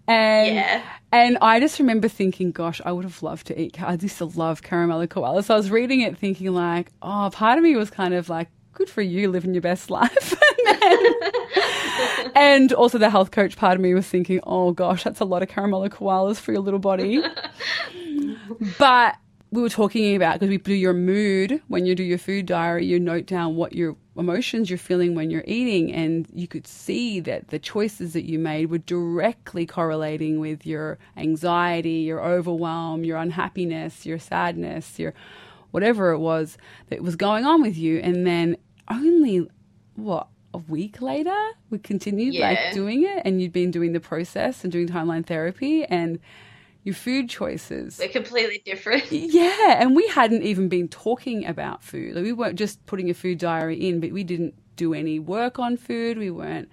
And 0.09 0.55
yeah. 0.55 0.83
and 1.11 1.37
I 1.41 1.59
just 1.59 1.79
remember 1.79 2.07
thinking, 2.07 2.51
gosh, 2.51 2.81
I 2.83 2.91
would 2.91 3.03
have 3.03 3.21
loved 3.21 3.47
to 3.47 3.61
eat. 3.61 3.81
I 3.81 3.93
used 3.93 4.17
to 4.19 4.25
love 4.25 4.61
caramello 4.61 5.07
koalas. 5.07 5.45
So 5.45 5.53
I 5.53 5.57
was 5.57 5.69
reading 5.69 6.01
it, 6.01 6.17
thinking 6.17 6.53
like, 6.53 6.91
oh, 7.01 7.29
part 7.31 7.57
of 7.57 7.63
me 7.63 7.75
was 7.75 7.89
kind 7.89 8.13
of 8.13 8.29
like, 8.29 8.47
good 8.73 8.89
for 8.89 9.01
you, 9.01 9.29
living 9.29 9.53
your 9.53 9.61
best 9.61 9.89
life. 9.89 10.33
and, 10.65 10.81
then, 10.81 11.13
and 12.35 12.73
also 12.73 12.97
the 12.97 13.09
health 13.09 13.31
coach 13.31 13.57
part 13.57 13.75
of 13.75 13.81
me 13.81 13.93
was 13.93 14.07
thinking, 14.07 14.39
oh 14.43 14.71
gosh, 14.71 15.03
that's 15.03 15.19
a 15.19 15.25
lot 15.25 15.41
of 15.41 15.49
caramello 15.49 15.89
koalas 15.89 16.37
for 16.37 16.53
your 16.53 16.61
little 16.61 16.79
body. 16.79 17.21
but 18.79 19.15
we 19.51 19.61
were 19.61 19.69
talking 19.69 20.15
about 20.15 20.33
because 20.35 20.49
we 20.49 20.57
do 20.57 20.73
your 20.73 20.93
mood 20.93 21.61
when 21.67 21.85
you 21.85 21.95
do 21.95 22.03
your 22.03 22.17
food 22.17 22.45
diary, 22.45 22.85
you 22.85 22.99
note 22.99 23.25
down 23.25 23.55
what 23.55 23.73
your 23.73 23.95
emotions 24.17 24.69
you're 24.69 24.77
feeling 24.77 25.15
when 25.15 25.29
you're 25.29 25.43
eating, 25.47 25.93
and 25.93 26.27
you 26.33 26.47
could 26.47 26.67
see 26.67 27.19
that 27.21 27.47
the 27.49 27.59
choices 27.59 28.13
that 28.13 28.25
you 28.25 28.39
made 28.39 28.69
were 28.69 28.79
directly 28.79 29.65
correlating 29.65 30.39
with 30.39 30.65
your 30.65 30.97
anxiety, 31.15 31.99
your 31.99 32.23
overwhelm, 32.23 33.03
your 33.05 33.17
unhappiness, 33.17 34.05
your 34.05 34.19
sadness, 34.19 34.99
your 34.99 35.13
whatever 35.71 36.11
it 36.11 36.19
was 36.19 36.57
that 36.89 37.01
was 37.01 37.15
going 37.15 37.45
on 37.45 37.61
with 37.61 37.77
you. 37.77 37.99
And 37.99 38.25
then 38.27 38.57
only 38.89 39.47
what 39.95 40.27
a 40.53 40.57
week 40.57 41.01
later, 41.01 41.35
we 41.69 41.77
continued 41.77 42.33
Yeah. 42.33 42.49
like 42.49 42.73
doing 42.73 43.03
it, 43.03 43.21
and 43.23 43.41
you'd 43.41 43.53
been 43.53 43.71
doing 43.71 43.93
the 43.93 43.99
process 43.99 44.63
and 44.63 44.71
doing 44.73 44.87
timeline 44.87 45.25
therapy 45.25 45.83
and 45.85 46.19
your 46.87 46.95
food 46.95 47.29
choices. 47.29 47.97
They're 47.97 48.07
completely 48.07 48.61
different. 48.65 49.11
Yeah, 49.11 49.81
and 49.81 49.93
we 49.93 50.07
hadn't 50.07 50.43
even 50.43 50.69
been 50.69 50.87
talking 50.87 51.45
about 51.45 51.83
food. 51.83 52.15
Like 52.15 52.23
we 52.23 52.31
weren't 52.31 52.57
just 52.57 52.83
putting 52.85 53.09
a 53.09 53.13
food 53.13 53.39
diary 53.39 53.75
in, 53.75 53.99
but 53.99 54.11
we 54.11 54.23
didn't 54.23 54.53
do 54.77 54.93
any 54.93 55.19
work 55.19 55.59
on 55.59 55.75
food. 55.75 56.17
We 56.17 56.31
weren't 56.31 56.69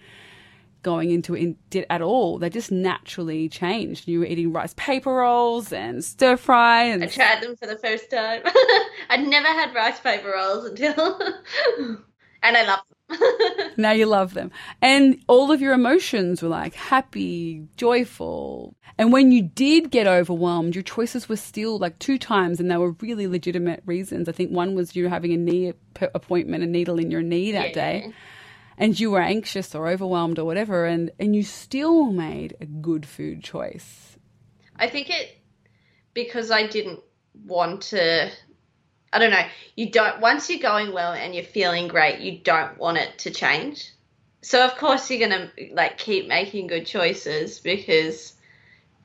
going 0.83 1.11
into 1.11 1.35
it 1.35 1.87
at 1.91 2.01
all. 2.01 2.39
They 2.39 2.49
just 2.49 2.71
naturally 2.71 3.49
changed. 3.49 4.07
You 4.07 4.21
were 4.21 4.27
eating 4.27 4.53
rice 4.53 4.75
paper 4.77 5.13
rolls 5.13 5.73
and 5.73 6.05
stir 6.05 6.37
fry 6.37 6.85
and 6.85 7.03
I 7.03 7.07
tried 7.09 7.43
them 7.43 7.57
for 7.57 7.67
the 7.67 7.77
first 7.79 8.09
time. 8.09 8.43
I'd 9.11 9.27
never 9.27 9.49
had 9.49 9.75
rice 9.75 9.99
paper 9.99 10.33
rolls 10.37 10.67
until, 10.67 11.19
and 12.43 12.57
I 12.57 12.65
love 12.65 12.81
them. 12.89 12.94
now 13.77 13.93
you 13.93 14.07
love 14.07 14.35
them. 14.35 14.51
And 14.81 15.23
all 15.27 15.53
of 15.53 15.61
your 15.61 15.73
emotions 15.73 16.43
were 16.43 16.49
like 16.49 16.75
happy, 16.75 17.67
joyful. 17.77 18.75
And 18.99 19.13
when 19.13 19.33
you 19.33 19.43
did 19.43 19.91
get 19.91 20.07
overwhelmed, 20.07 20.75
your 20.75 20.83
choices 20.83 21.29
were 21.29 21.37
still 21.37 21.79
like 21.79 21.99
two 21.99 22.19
times, 22.19 22.61
and 22.61 22.71
they 22.71 22.77
were 22.77 22.93
really 23.01 23.27
legitimate 23.27 23.83
reasons. 23.87 24.29
I 24.29 24.33
think 24.33 24.51
one 24.51 24.75
was 24.75 24.95
you 24.95 25.09
having 25.09 25.33
a 25.33 25.37
knee 25.37 25.73
appointment, 26.01 26.65
a 26.65 26.67
needle 26.67 26.99
in 26.99 27.11
your 27.11 27.23
knee 27.23 27.53
that 27.53 27.75
day, 27.75 28.13
and 28.79 28.99
you 28.99 29.11
were 29.11 29.21
anxious 29.21 29.75
or 29.75 29.89
overwhelmed 29.89 30.39
or 30.39 30.45
whatever, 30.45 30.87
and, 30.87 31.11
and 31.19 31.35
you 31.35 31.43
still 31.43 32.07
made 32.07 32.57
a 32.61 32.67
good 32.67 33.07
food 33.07 33.43
choice. 33.43 34.17
I 34.77 34.89
think 34.89 35.11
it 35.11 35.39
because 36.15 36.51
I 36.51 36.67
didn't 36.67 37.01
want 37.45 37.83
to. 37.83 38.31
I 39.15 39.21
don't 39.21 39.31
know. 39.31 39.47
You 39.77 39.91
don't 39.91 40.21
once 40.21 40.51
you're 40.51 40.59
going 40.59 40.93
well 40.93 41.13
and 41.13 41.35
you're 41.35 41.45
feeling 41.45 41.87
great, 41.87 42.19
you 42.19 42.39
don't 42.39 42.77
want 42.79 42.99
it 42.99 43.17
to 43.21 43.31
change. 43.31 43.93
So 44.43 44.65
of 44.65 44.77
course 44.77 45.09
you're 45.09 45.27
gonna 45.27 45.53
like 45.73 45.99
keep 45.99 46.27
making 46.27 46.67
good 46.67 46.85
choices 46.85 47.61
because 47.61 48.35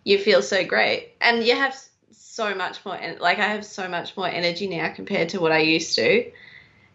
you 0.03 0.18
feel 0.18 0.41
so 0.41 0.66
great 0.66 1.14
and 1.22 1.43
you 1.43 1.55
have 1.55 1.80
so 2.12 2.55
much 2.55 2.84
more. 2.84 2.97
Like 3.20 3.38
I 3.38 3.47
have 3.47 3.64
so 3.64 3.88
much 3.88 4.18
more 4.18 4.28
energy 4.28 4.68
now 4.68 4.91
compared 4.91 5.30
to 5.30 5.39
what 5.39 5.51
I 5.51 5.60
used 5.60 5.95
to, 5.95 6.32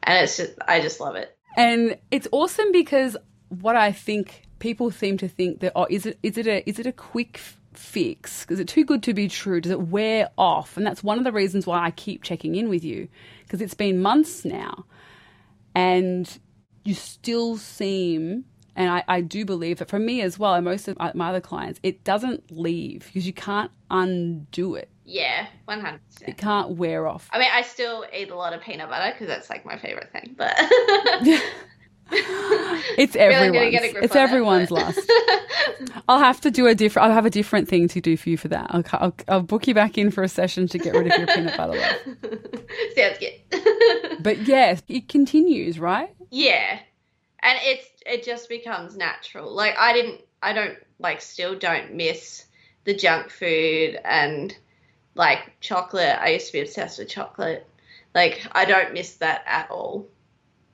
and 0.02 0.24
it's 0.24 0.36
just 0.36 0.54
I 0.66 0.80
just 0.80 0.98
love 0.98 1.14
it. 1.14 1.36
And 1.56 1.96
it's 2.10 2.26
awesome 2.32 2.72
because 2.72 3.16
what 3.48 3.76
I 3.76 3.92
think 3.92 4.42
people 4.58 4.90
seem 4.90 5.18
to 5.18 5.28
think 5.28 5.60
that 5.60 5.72
oh 5.76 5.86
is 5.88 6.04
it 6.04 6.18
is 6.24 6.36
it 6.36 6.48
a 6.48 6.68
is 6.68 6.80
it 6.80 6.86
a 6.86 6.92
quick 6.92 7.40
fix? 7.76 8.46
Is 8.48 8.60
it 8.60 8.68
too 8.68 8.84
good 8.84 9.02
to 9.04 9.14
be 9.14 9.28
true? 9.28 9.60
Does 9.60 9.72
it 9.72 9.80
wear 9.80 10.30
off? 10.36 10.76
And 10.76 10.86
that's 10.86 11.02
one 11.02 11.18
of 11.18 11.24
the 11.24 11.32
reasons 11.32 11.66
why 11.66 11.84
I 11.84 11.90
keep 11.90 12.22
checking 12.22 12.54
in 12.54 12.68
with 12.68 12.84
you 12.84 13.08
because 13.42 13.60
it's 13.60 13.74
been 13.74 14.02
months 14.02 14.44
now, 14.44 14.84
and 15.74 16.38
you 16.84 16.94
still 16.94 17.56
seem. 17.56 18.44
And 18.76 18.90
I, 18.90 19.04
I 19.06 19.20
do 19.20 19.44
believe 19.44 19.78
that 19.78 19.88
for 19.88 20.00
me 20.00 20.20
as 20.20 20.36
well, 20.36 20.54
and 20.54 20.64
most 20.64 20.88
of 20.88 20.98
my 21.14 21.28
other 21.28 21.40
clients, 21.40 21.78
it 21.84 22.02
doesn't 22.02 22.50
leave 22.50 23.04
because 23.06 23.24
you 23.24 23.32
can't 23.32 23.70
undo 23.88 24.74
it. 24.74 24.88
Yeah, 25.04 25.46
one 25.66 25.80
hundred 25.80 26.00
It 26.26 26.38
can't 26.38 26.70
wear 26.70 27.06
off. 27.06 27.28
I 27.32 27.38
mean, 27.38 27.50
I 27.52 27.62
still 27.62 28.04
eat 28.12 28.30
a 28.30 28.34
lot 28.34 28.52
of 28.52 28.62
peanut 28.62 28.88
butter 28.88 29.12
because 29.12 29.28
that's 29.28 29.48
like 29.48 29.64
my 29.64 29.78
favorite 29.78 30.10
thing, 30.12 30.34
but. 30.36 30.56
It's 32.96 33.16
everyone's. 33.16 33.74
it's 33.74 33.94
on 33.96 34.08
that, 34.08 34.16
everyone's 34.16 34.68
but- 34.68 34.78
lust. 34.96 35.12
I'll 36.08 36.18
have 36.18 36.40
to 36.42 36.50
do 36.50 36.66
a 36.66 36.74
different. 36.74 37.08
I'll 37.08 37.14
have 37.14 37.26
a 37.26 37.30
different 37.30 37.68
thing 37.68 37.88
to 37.88 38.00
do 38.00 38.16
for 38.16 38.28
you 38.28 38.36
for 38.36 38.48
that. 38.48 38.66
I'll, 38.70 38.84
I'll, 38.92 39.14
I'll 39.28 39.42
book 39.42 39.66
you 39.66 39.74
back 39.74 39.96
in 39.96 40.10
for 40.10 40.22
a 40.22 40.28
session 40.28 40.68
to 40.68 40.78
get 40.78 40.94
rid 40.94 41.10
of 41.10 41.18
your 41.18 41.26
peanut 41.26 41.56
butter 41.56 41.78
love. 41.78 41.96
Sounds 42.96 43.18
good. 43.18 43.34
But 44.20 44.46
yes, 44.46 44.82
it 44.88 45.08
continues, 45.08 45.78
right? 45.78 46.14
yeah, 46.30 46.78
and 47.42 47.58
it's 47.62 47.86
it 48.06 48.24
just 48.24 48.48
becomes 48.48 48.96
natural. 48.96 49.52
Like 49.52 49.74
I 49.78 49.92
didn't, 49.92 50.20
I 50.42 50.52
don't 50.52 50.78
like 50.98 51.20
still 51.20 51.58
don't 51.58 51.94
miss 51.94 52.44
the 52.84 52.94
junk 52.94 53.30
food 53.30 53.98
and 54.04 54.56
like 55.14 55.60
chocolate. 55.60 56.16
I 56.18 56.30
used 56.30 56.46
to 56.46 56.52
be 56.54 56.60
obsessed 56.60 56.98
with 56.98 57.08
chocolate. 57.08 57.66
Like 58.14 58.46
I 58.52 58.64
don't 58.64 58.94
miss 58.94 59.14
that 59.16 59.42
at 59.46 59.70
all 59.70 60.06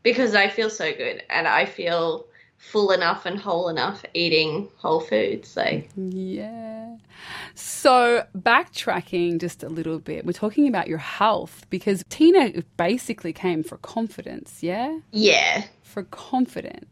because 0.02 0.34
I 0.34 0.48
feel 0.48 0.70
so 0.70 0.92
good 0.92 1.22
and 1.30 1.46
I 1.46 1.64
feel 1.64 2.26
full 2.56 2.90
enough 2.90 3.24
and 3.24 3.38
whole 3.38 3.68
enough 3.68 4.04
eating 4.12 4.68
whole 4.76 5.00
foods. 5.00 5.56
Like 5.56 5.88
Yeah. 5.96 6.96
So 7.54 8.24
backtracking 8.36 9.40
just 9.40 9.62
a 9.62 9.68
little 9.68 9.98
bit, 9.98 10.24
we're 10.24 10.32
talking 10.32 10.68
about 10.68 10.88
your 10.88 10.98
health 10.98 11.66
because 11.70 12.04
Tina 12.08 12.62
basically 12.76 13.32
came 13.32 13.62
for 13.62 13.76
confidence. 13.78 14.62
Yeah, 14.62 14.98
yeah, 15.10 15.64
for 15.82 16.04
confidence. 16.04 16.86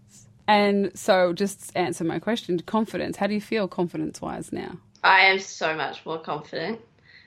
And 0.47 0.91
so, 0.99 1.35
just 1.35 1.71
answer 1.77 2.05
my 2.05 2.19
question: 2.19 2.59
confidence. 2.61 3.19
How 3.19 3.27
do 3.27 3.35
you 3.35 3.41
feel 3.41 3.69
confidence-wise 3.69 4.51
now? 4.53 4.79
I 5.05 5.27
am 5.27 5.39
so 5.39 5.75
much 5.77 6.05
more 6.07 6.19
confident. 6.19 6.81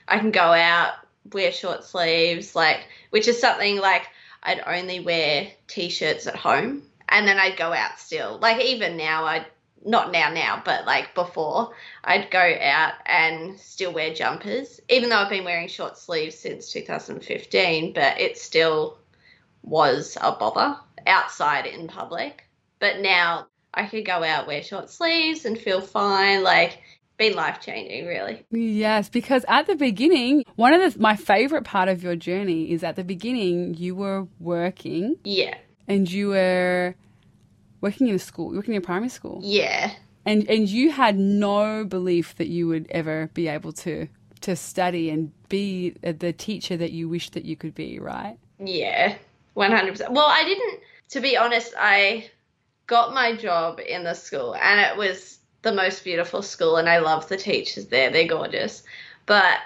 I 0.08 0.18
can 0.18 0.32
go 0.32 0.42
out, 0.42 0.94
wear 1.32 1.52
short 1.52 1.84
sleeves, 1.84 2.56
like 2.56 2.88
which 3.12 3.28
is 3.28 3.40
something 3.40 3.80
like 3.80 4.08
I'd 4.44 4.64
only 4.66 5.00
wear 5.00 5.52
t-shirts 5.68 6.28
at 6.28 6.36
home 6.36 6.84
and 7.10 7.28
then 7.28 7.38
I'd 7.38 7.58
go 7.58 7.74
out 7.74 8.00
still. 8.00 8.40
Like 8.42 8.62
even 8.64 8.98
now 8.98 9.26
I 9.26 9.46
not 9.84 10.12
now 10.12 10.32
now, 10.32 10.62
but 10.64 10.86
like 10.86 11.16
before, 11.16 11.74
I'd 12.04 12.30
go 12.30 12.56
out 12.62 12.94
and 13.06 13.60
still 13.60 13.92
wear 13.92 14.14
jumpers. 14.14 14.80
Even 14.90 15.10
though 15.10 15.18
I've 15.18 15.30
been 15.30 15.44
wearing 15.44 15.68
short 15.68 15.98
sleeves 15.98 16.38
since 16.38 16.72
2015, 16.72 17.94
but 17.94 18.20
it 18.20 18.38
still 18.38 18.98
was 19.64 20.18
a 20.22 20.32
bother 20.34 20.78
outside 21.08 21.66
in 21.66 21.88
public. 21.88 22.44
But 22.80 23.00
now 23.00 23.48
I 23.74 23.86
could 23.86 24.06
go 24.06 24.24
out, 24.24 24.48
wear 24.48 24.64
short 24.64 24.90
sleeves 24.90 25.46
and 25.46 25.58
feel 25.58 25.82
fine. 25.82 26.44
Like 26.44 26.82
been 27.22 27.36
life 27.36 27.62
changing, 27.62 28.06
really. 28.08 28.44
Yes, 28.50 29.10
because 29.10 29.46
at 29.48 29.68
the 29.68 29.76
beginning, 29.76 30.44
one 30.56 30.74
of 30.74 30.82
the, 30.94 31.00
my 31.00 31.16
favorite 31.16 31.64
part 31.64 31.88
of 31.88 32.02
your 32.02 32.16
journey 32.16 32.72
is 32.72 32.84
at 32.84 32.96
the 32.96 33.04
beginning 33.04 33.76
you 33.76 33.94
were 33.96 34.28
working 34.40 35.18
Yeah, 35.24 35.56
and 35.88 36.12
you 36.12 36.30
were 36.30 36.96
working 37.80 38.08
in 38.08 38.16
a 38.16 38.20
school, 38.20 38.54
working 38.54 38.74
in 38.74 38.80
a 38.80 38.86
primary 38.86 39.10
school, 39.10 39.40
yeah, 39.44 39.92
and 40.26 40.50
and 40.50 40.68
you 40.68 40.92
had 40.92 41.18
no 41.18 41.86
belief 41.86 42.36
that 42.38 42.48
you 42.48 42.68
would 42.68 42.88
ever 42.90 43.30
be 43.34 43.48
able 43.48 43.74
to 43.86 44.08
to 44.42 44.56
study 44.56 45.10
and 45.12 45.32
be 45.50 45.92
the 46.02 46.34
teacher 46.34 46.76
that 46.78 46.92
you 46.92 47.08
wish 47.08 47.30
that 47.32 47.46
you 47.46 47.56
could 47.56 47.76
be, 47.76 48.00
right? 48.00 48.38
yeah, 48.60 49.16
one 49.54 49.72
hundred 49.72 49.92
percent. 49.92 50.12
Well, 50.12 50.28
I 50.28 50.44
didn't. 50.44 50.80
To 51.10 51.22
be 51.22 51.38
honest, 51.38 51.74
I 51.78 52.30
got 52.88 53.14
my 53.14 53.36
job 53.36 53.80
in 53.80 54.04
the 54.04 54.14
school, 54.14 54.56
and 54.56 54.80
it 54.80 54.98
was 54.98 55.41
the 55.62 55.72
most 55.72 56.04
beautiful 56.04 56.42
school, 56.42 56.78
and 56.78 56.90
I 56.90 57.00
love 57.00 57.28
the 57.28 57.38
teachers 57.38 57.88
there. 57.88 58.10
They're 58.10 58.28
gorgeous, 58.28 58.84
but 59.26 59.60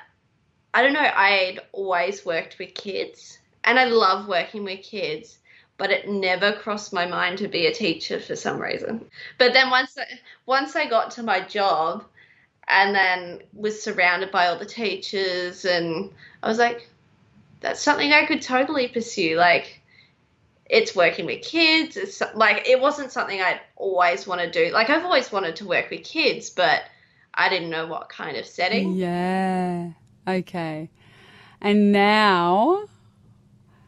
I 0.73 0.83
don't 0.83 0.93
know. 0.93 0.99
I'd 0.99 1.59
always 1.71 2.25
worked 2.25 2.59
with 2.59 2.73
kids, 2.73 3.39
and 3.63 3.79
I 3.79 3.85
love 3.85 4.27
working 4.27 4.63
with 4.63 4.83
kids. 4.83 5.39
But 5.77 5.91
it 5.91 6.07
never 6.07 6.53
crossed 6.53 6.93
my 6.93 7.05
mind 7.05 7.37
to 7.39 7.49
be 7.49 7.65
a 7.65 7.73
teacher 7.73 8.17
for 8.21 8.37
some 8.37 8.61
reason. 8.61 9.03
But 9.37 9.51
then 9.51 9.69
once 9.69 9.97
I, 9.97 10.05
once 10.45 10.73
I 10.73 10.87
got 10.87 11.11
to 11.11 11.23
my 11.23 11.41
job, 11.41 12.05
and 12.69 12.95
then 12.95 13.41
was 13.53 13.83
surrounded 13.83 14.31
by 14.31 14.47
all 14.47 14.57
the 14.57 14.65
teachers, 14.65 15.65
and 15.65 16.11
I 16.41 16.47
was 16.47 16.59
like, 16.59 16.89
that's 17.59 17.81
something 17.81 18.13
I 18.13 18.25
could 18.25 18.41
totally 18.41 18.87
pursue. 18.87 19.35
Like, 19.35 19.81
it's 20.67 20.95
working 20.95 21.25
with 21.25 21.43
kids. 21.43 21.95
It's 21.97 22.21
like 22.33 22.67
it 22.67 22.79
wasn't 22.79 23.11
something 23.11 23.39
I'd 23.41 23.61
always 23.75 24.25
want 24.27 24.41
to 24.41 24.49
do. 24.49 24.71
Like 24.73 24.89
I've 24.89 25.03
always 25.05 25.31
wanted 25.31 25.55
to 25.57 25.65
work 25.67 25.89
with 25.91 26.03
kids, 26.03 26.49
but 26.49 26.81
I 27.33 27.49
didn't 27.49 27.69
know 27.69 27.85
what 27.87 28.09
kind 28.09 28.37
of 28.37 28.45
setting. 28.45 28.93
Yeah. 28.95 29.91
Okay. 30.27 30.89
And 31.61 31.91
now, 31.91 32.85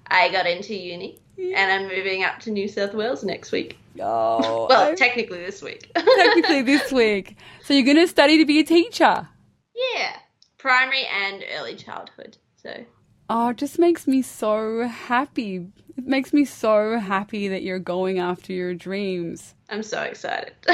I 0.07 0.29
got 0.31 0.47
into 0.47 0.73
uni, 0.75 1.19
and 1.37 1.71
I'm 1.71 1.87
moving 1.87 2.23
up 2.23 2.39
to 2.41 2.51
New 2.51 2.67
South 2.67 2.93
Wales 2.93 3.23
next 3.23 3.51
week. 3.51 3.77
oh, 3.99 4.67
Well, 4.69 4.91
I- 4.91 4.95
technically 4.95 5.39
this 5.39 5.61
week. 5.61 5.91
technically 5.95 6.61
this 6.61 6.91
week. 6.91 7.35
So 7.63 7.73
you're 7.73 7.83
going 7.85 7.97
to 7.97 8.07
study 8.07 8.37
to 8.37 8.45
be 8.45 8.59
a 8.59 8.63
teacher. 8.63 9.27
yeah, 9.75 10.15
primary 10.57 11.05
and 11.05 11.43
early 11.57 11.75
childhood. 11.75 12.37
So 12.61 12.85
Oh, 13.29 13.49
it 13.49 13.57
just 13.57 13.77
makes 13.79 14.07
me 14.07 14.21
so 14.21 14.87
happy. 14.87 15.67
It 15.97 16.05
makes 16.05 16.31
me 16.31 16.45
so 16.45 16.99
happy 16.99 17.47
that 17.47 17.63
you're 17.63 17.79
going 17.79 18.19
after 18.19 18.53
your 18.53 18.73
dreams. 18.73 19.55
I'm 19.69 19.83
so 19.83 20.01
excited. 20.01 20.53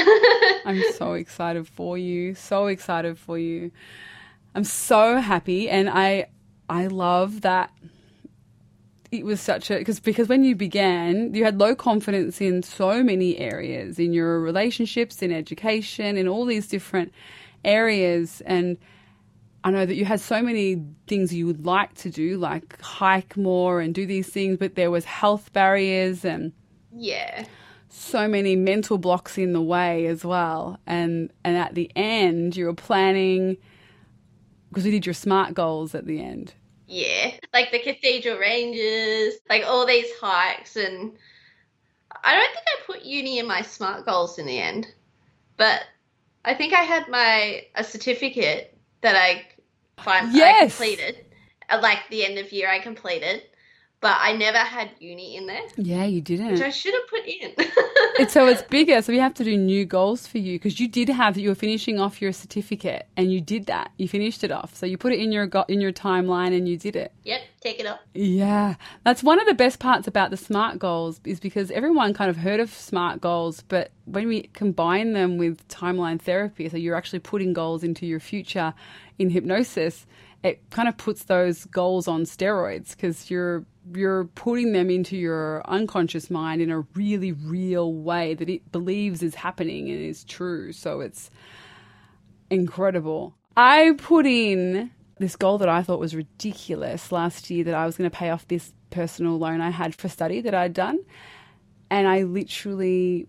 I'm 0.66 0.82
so 0.92 1.14
excited 1.14 1.66
for 1.66 1.96
you. 1.96 2.34
So 2.34 2.66
excited 2.66 3.18
for 3.18 3.38
you. 3.38 3.70
I'm 4.54 4.64
so 4.64 5.18
happy 5.18 5.68
and 5.68 5.88
I 5.90 6.26
I 6.68 6.86
love 6.86 7.40
that 7.42 7.72
it 9.10 9.24
was 9.24 9.40
such 9.40 9.70
a 9.70 9.78
because 9.78 10.00
because 10.00 10.28
when 10.28 10.44
you 10.44 10.54
began 10.54 11.34
you 11.34 11.44
had 11.44 11.58
low 11.58 11.74
confidence 11.74 12.40
in 12.40 12.62
so 12.62 13.02
many 13.02 13.38
areas 13.38 13.98
in 13.98 14.12
your 14.12 14.40
relationships 14.40 15.22
in 15.22 15.32
education 15.32 16.16
in 16.16 16.28
all 16.28 16.44
these 16.44 16.68
different 16.68 17.12
areas 17.64 18.42
and 18.46 18.76
I 19.64 19.70
know 19.70 19.86
that 19.86 19.94
you 19.94 20.04
had 20.04 20.20
so 20.20 20.42
many 20.42 20.84
things 21.06 21.32
you 21.32 21.46
would 21.46 21.64
like 21.64 21.94
to 21.94 22.10
do 22.10 22.36
like 22.36 22.80
hike 22.80 23.36
more 23.36 23.80
and 23.80 23.94
do 23.94 24.06
these 24.06 24.28
things 24.28 24.58
but 24.58 24.74
there 24.74 24.90
was 24.90 25.04
health 25.04 25.52
barriers 25.52 26.24
and 26.24 26.52
yeah. 26.94 27.46
so 27.88 28.28
many 28.28 28.56
mental 28.56 28.98
blocks 28.98 29.38
in 29.38 29.52
the 29.54 29.62
way 29.62 30.06
as 30.06 30.24
well 30.24 30.78
and 30.86 31.32
and 31.44 31.56
at 31.56 31.74
the 31.74 31.90
end 31.96 32.56
you 32.56 32.66
were 32.66 32.74
planning 32.74 33.56
because 34.68 34.84
we 34.84 34.90
did 34.90 35.06
your 35.06 35.14
smart 35.14 35.54
goals 35.54 35.94
at 35.94 36.06
the 36.06 36.20
end 36.20 36.52
Yeah. 36.86 37.32
Like 37.52 37.70
the 37.72 37.78
Cathedral 37.78 38.38
Ranges, 38.38 39.34
like 39.48 39.64
all 39.64 39.86
these 39.86 40.10
hikes 40.20 40.76
and 40.76 41.12
I 42.22 42.34
don't 42.34 42.52
think 42.52 42.66
I 42.66 42.86
put 42.86 43.04
uni 43.04 43.38
in 43.38 43.46
my 43.46 43.62
smart 43.62 44.06
goals 44.06 44.38
in 44.38 44.46
the 44.46 44.58
end. 44.58 44.86
But 45.56 45.82
I 46.44 46.54
think 46.54 46.72
I 46.74 46.82
had 46.82 47.08
my 47.08 47.64
a 47.74 47.84
certificate 47.84 48.76
that 49.00 49.16
I 49.16 49.46
I 49.98 50.28
Yes. 50.32 50.76
completed. 50.76 51.24
At 51.68 51.82
like 51.82 52.00
the 52.10 52.24
end 52.24 52.38
of 52.38 52.52
year 52.52 52.70
I 52.70 52.78
completed. 52.78 53.42
But 54.04 54.18
I 54.20 54.36
never 54.36 54.58
had 54.58 54.90
uni 55.00 55.34
in 55.38 55.46
there. 55.46 55.62
yeah 55.78 56.04
you 56.04 56.20
didn't 56.20 56.52
Which 56.52 56.60
I 56.60 56.68
should 56.68 56.92
have 56.92 57.08
put 57.08 57.24
in. 57.26 57.54
It's, 58.16 58.32
so 58.34 58.46
it's 58.46 58.62
bigger. 58.76 59.00
So 59.02 59.12
we 59.12 59.18
have 59.18 59.34
to 59.34 59.44
do 59.44 59.56
new 59.56 59.84
goals 59.86 60.26
for 60.26 60.38
you 60.38 60.58
because 60.58 60.78
you 60.78 60.86
did 60.86 61.08
have 61.08 61.36
you 61.38 61.48
were 61.48 61.54
finishing 61.54 61.98
off 61.98 62.20
your 62.22 62.32
certificate 62.32 63.08
and 63.16 63.32
you 63.32 63.40
did 63.40 63.64
that. 63.66 63.90
You 63.96 64.06
finished 64.08 64.44
it 64.44 64.52
off. 64.52 64.76
So 64.76 64.84
you 64.84 64.98
put 64.98 65.14
it 65.14 65.20
in 65.20 65.32
your 65.32 65.48
in 65.68 65.80
your 65.80 65.92
timeline 65.92 66.56
and 66.56 66.68
you 66.68 66.76
did 66.76 66.96
it. 66.96 67.12
yep, 67.24 67.40
take 67.60 67.80
it 67.80 67.86
up. 67.86 68.00
Yeah, 68.12 68.74
that's 69.04 69.22
one 69.22 69.40
of 69.40 69.46
the 69.46 69.54
best 69.54 69.78
parts 69.80 70.06
about 70.06 70.30
the 70.30 70.36
SMART 70.36 70.78
goals 70.78 71.18
is 71.24 71.40
because 71.40 71.70
everyone 71.70 72.12
kind 72.12 72.28
of 72.30 72.36
heard 72.36 72.60
of 72.60 72.70
SMART 72.70 73.22
goals, 73.22 73.64
but 73.68 73.90
when 74.04 74.28
we 74.28 74.42
combine 74.52 75.14
them 75.14 75.38
with 75.38 75.66
timeline 75.68 76.20
therapy, 76.20 76.68
so 76.68 76.76
you're 76.76 76.94
actually 76.94 77.20
putting 77.20 77.54
goals 77.54 77.82
into 77.82 78.04
your 78.06 78.20
future 78.20 78.74
in 79.18 79.30
hypnosis, 79.30 80.06
it 80.44 80.70
kind 80.70 80.88
of 80.88 80.96
puts 80.98 81.24
those 81.24 81.64
goals 81.64 82.06
on 82.06 82.24
steroids 82.24 82.90
because 82.90 83.30
you're 83.30 83.64
you're 83.94 84.24
putting 84.34 84.72
them 84.72 84.90
into 84.90 85.16
your 85.16 85.62
unconscious 85.68 86.30
mind 86.30 86.62
in 86.62 86.70
a 86.70 86.80
really 86.94 87.32
real 87.32 87.94
way 87.94 88.34
that 88.34 88.48
it 88.48 88.70
believes 88.70 89.22
is 89.22 89.34
happening 89.34 89.90
and 89.90 90.00
is 90.00 90.24
true. 90.24 90.72
So 90.72 91.00
it's 91.00 91.30
incredible. 92.50 93.34
I 93.56 93.94
put 93.98 94.26
in 94.26 94.90
this 95.18 95.36
goal 95.36 95.58
that 95.58 95.68
I 95.68 95.82
thought 95.82 96.00
was 96.00 96.14
ridiculous 96.14 97.12
last 97.12 97.50
year 97.50 97.64
that 97.64 97.74
I 97.74 97.86
was 97.86 97.96
going 97.96 98.10
to 98.10 98.16
pay 98.16 98.30
off 98.30 98.48
this 98.48 98.72
personal 98.90 99.38
loan 99.38 99.60
I 99.60 99.70
had 99.70 99.94
for 99.94 100.08
study 100.08 100.40
that 100.40 100.54
I'd 100.54 100.72
done. 100.72 100.98
And 101.90 102.08
I 102.08 102.22
literally 102.22 103.28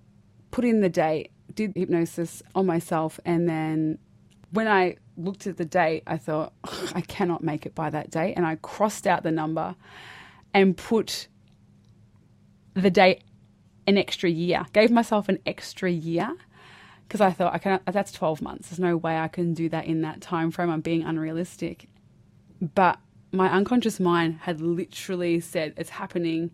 put 0.52 0.66
in 0.66 0.82
the 0.82 0.90
date, 0.90 1.32
did 1.54 1.74
hypnosis 1.76 2.42
on 2.56 2.66
myself, 2.66 3.20
and 3.26 3.48
then 3.48 4.00
when 4.56 4.68
I 4.68 4.98
looked 5.18 5.48
at 5.48 5.58
the 5.58 5.66
date, 5.66 6.04
I 6.08 6.18
thought, 6.18 6.54
"Ugh, 6.64 6.92
I 6.96 7.02
cannot 7.02 7.44
make 7.44 7.66
it 7.66 7.76
by 7.76 7.90
that 7.90 8.10
date. 8.10 8.34
And 8.36 8.46
I 8.46 8.56
crossed 8.56 9.06
out 9.06 9.24
the 9.24 9.32
number 9.32 9.76
and 10.54 10.76
put 10.76 11.28
the 12.74 12.90
date 12.90 13.24
an 13.88 13.98
extra 13.98 14.30
year, 14.30 14.66
gave 14.74 14.92
myself 14.92 15.30
an 15.30 15.40
extra 15.46 15.92
year 15.92 16.36
because 17.08 17.22
I 17.22 17.32
thought 17.32 17.54
I 17.54 17.58
can 17.60 17.80
that's 17.86 18.12
12 18.12 18.42
months. 18.42 18.70
There's 18.70 18.80
no 18.80 18.98
way 18.98 19.18
I 19.18 19.28
can 19.28 19.54
do 19.54 19.70
that 19.70 19.86
in 19.86 20.02
that 20.02 20.22
time 20.22 20.52
frame. 20.52 20.70
I'm 20.70 20.82
being 20.82 21.04
unrealistic. 21.04 21.88
But 22.74 23.00
my 23.32 23.50
unconscious 23.52 24.00
mind 24.00 24.40
had 24.42 24.62
literally 24.62 25.40
said 25.40 25.74
it's 25.78 25.92
happening 25.92 26.52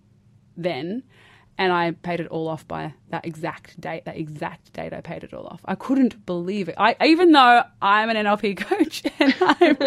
then 0.58 1.04
and 1.58 1.72
I 1.72 1.92
paid 1.92 2.20
it 2.20 2.28
all 2.28 2.48
off 2.48 2.68
by 2.68 2.94
that 3.10 3.26
exact 3.26 3.80
date. 3.80 4.06
That 4.06 4.18
exact 4.18 4.74
date, 4.74 4.94
I 4.94 5.02
paid 5.02 5.24
it 5.24 5.34
all 5.34 5.46
off. 5.46 5.62
I 5.66 5.76
couldn't 5.76 6.26
believe 6.26 6.70
it. 6.70 6.76
I 6.78 6.96
even 7.06 7.32
though 7.32 7.64
I'm 7.82 8.10
an 8.10 8.18
NLP 8.18 8.58
coach 8.70 9.04
and 9.20 9.36
I'm, 9.42 9.78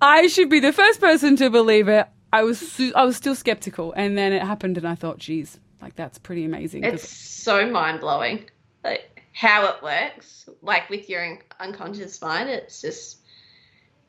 I 0.00 0.26
should 0.28 0.50
be 0.50 0.60
the 0.60 0.72
first 0.72 1.00
person 1.00 1.36
to 1.36 1.50
believe 1.50 1.88
it. 1.88 2.06
I 2.32 2.42
was 2.42 2.58
su- 2.58 2.92
I 2.94 3.04
was 3.04 3.16
still 3.16 3.34
skeptical, 3.34 3.92
and 3.92 4.18
then 4.18 4.32
it 4.32 4.42
happened, 4.42 4.76
and 4.76 4.86
I 4.86 4.94
thought, 4.94 5.18
geez, 5.18 5.58
like 5.80 5.94
that's 5.96 6.18
pretty 6.18 6.44
amazing. 6.44 6.84
It's 6.84 7.08
so 7.08 7.70
mind 7.70 8.00
blowing, 8.00 8.50
like 8.84 9.22
how 9.32 9.66
it 9.66 9.82
works, 9.82 10.48
like 10.60 10.90
with 10.90 11.08
your 11.08 11.38
unconscious 11.60 12.20
mind. 12.20 12.50
It's 12.50 12.80
just 12.82 13.18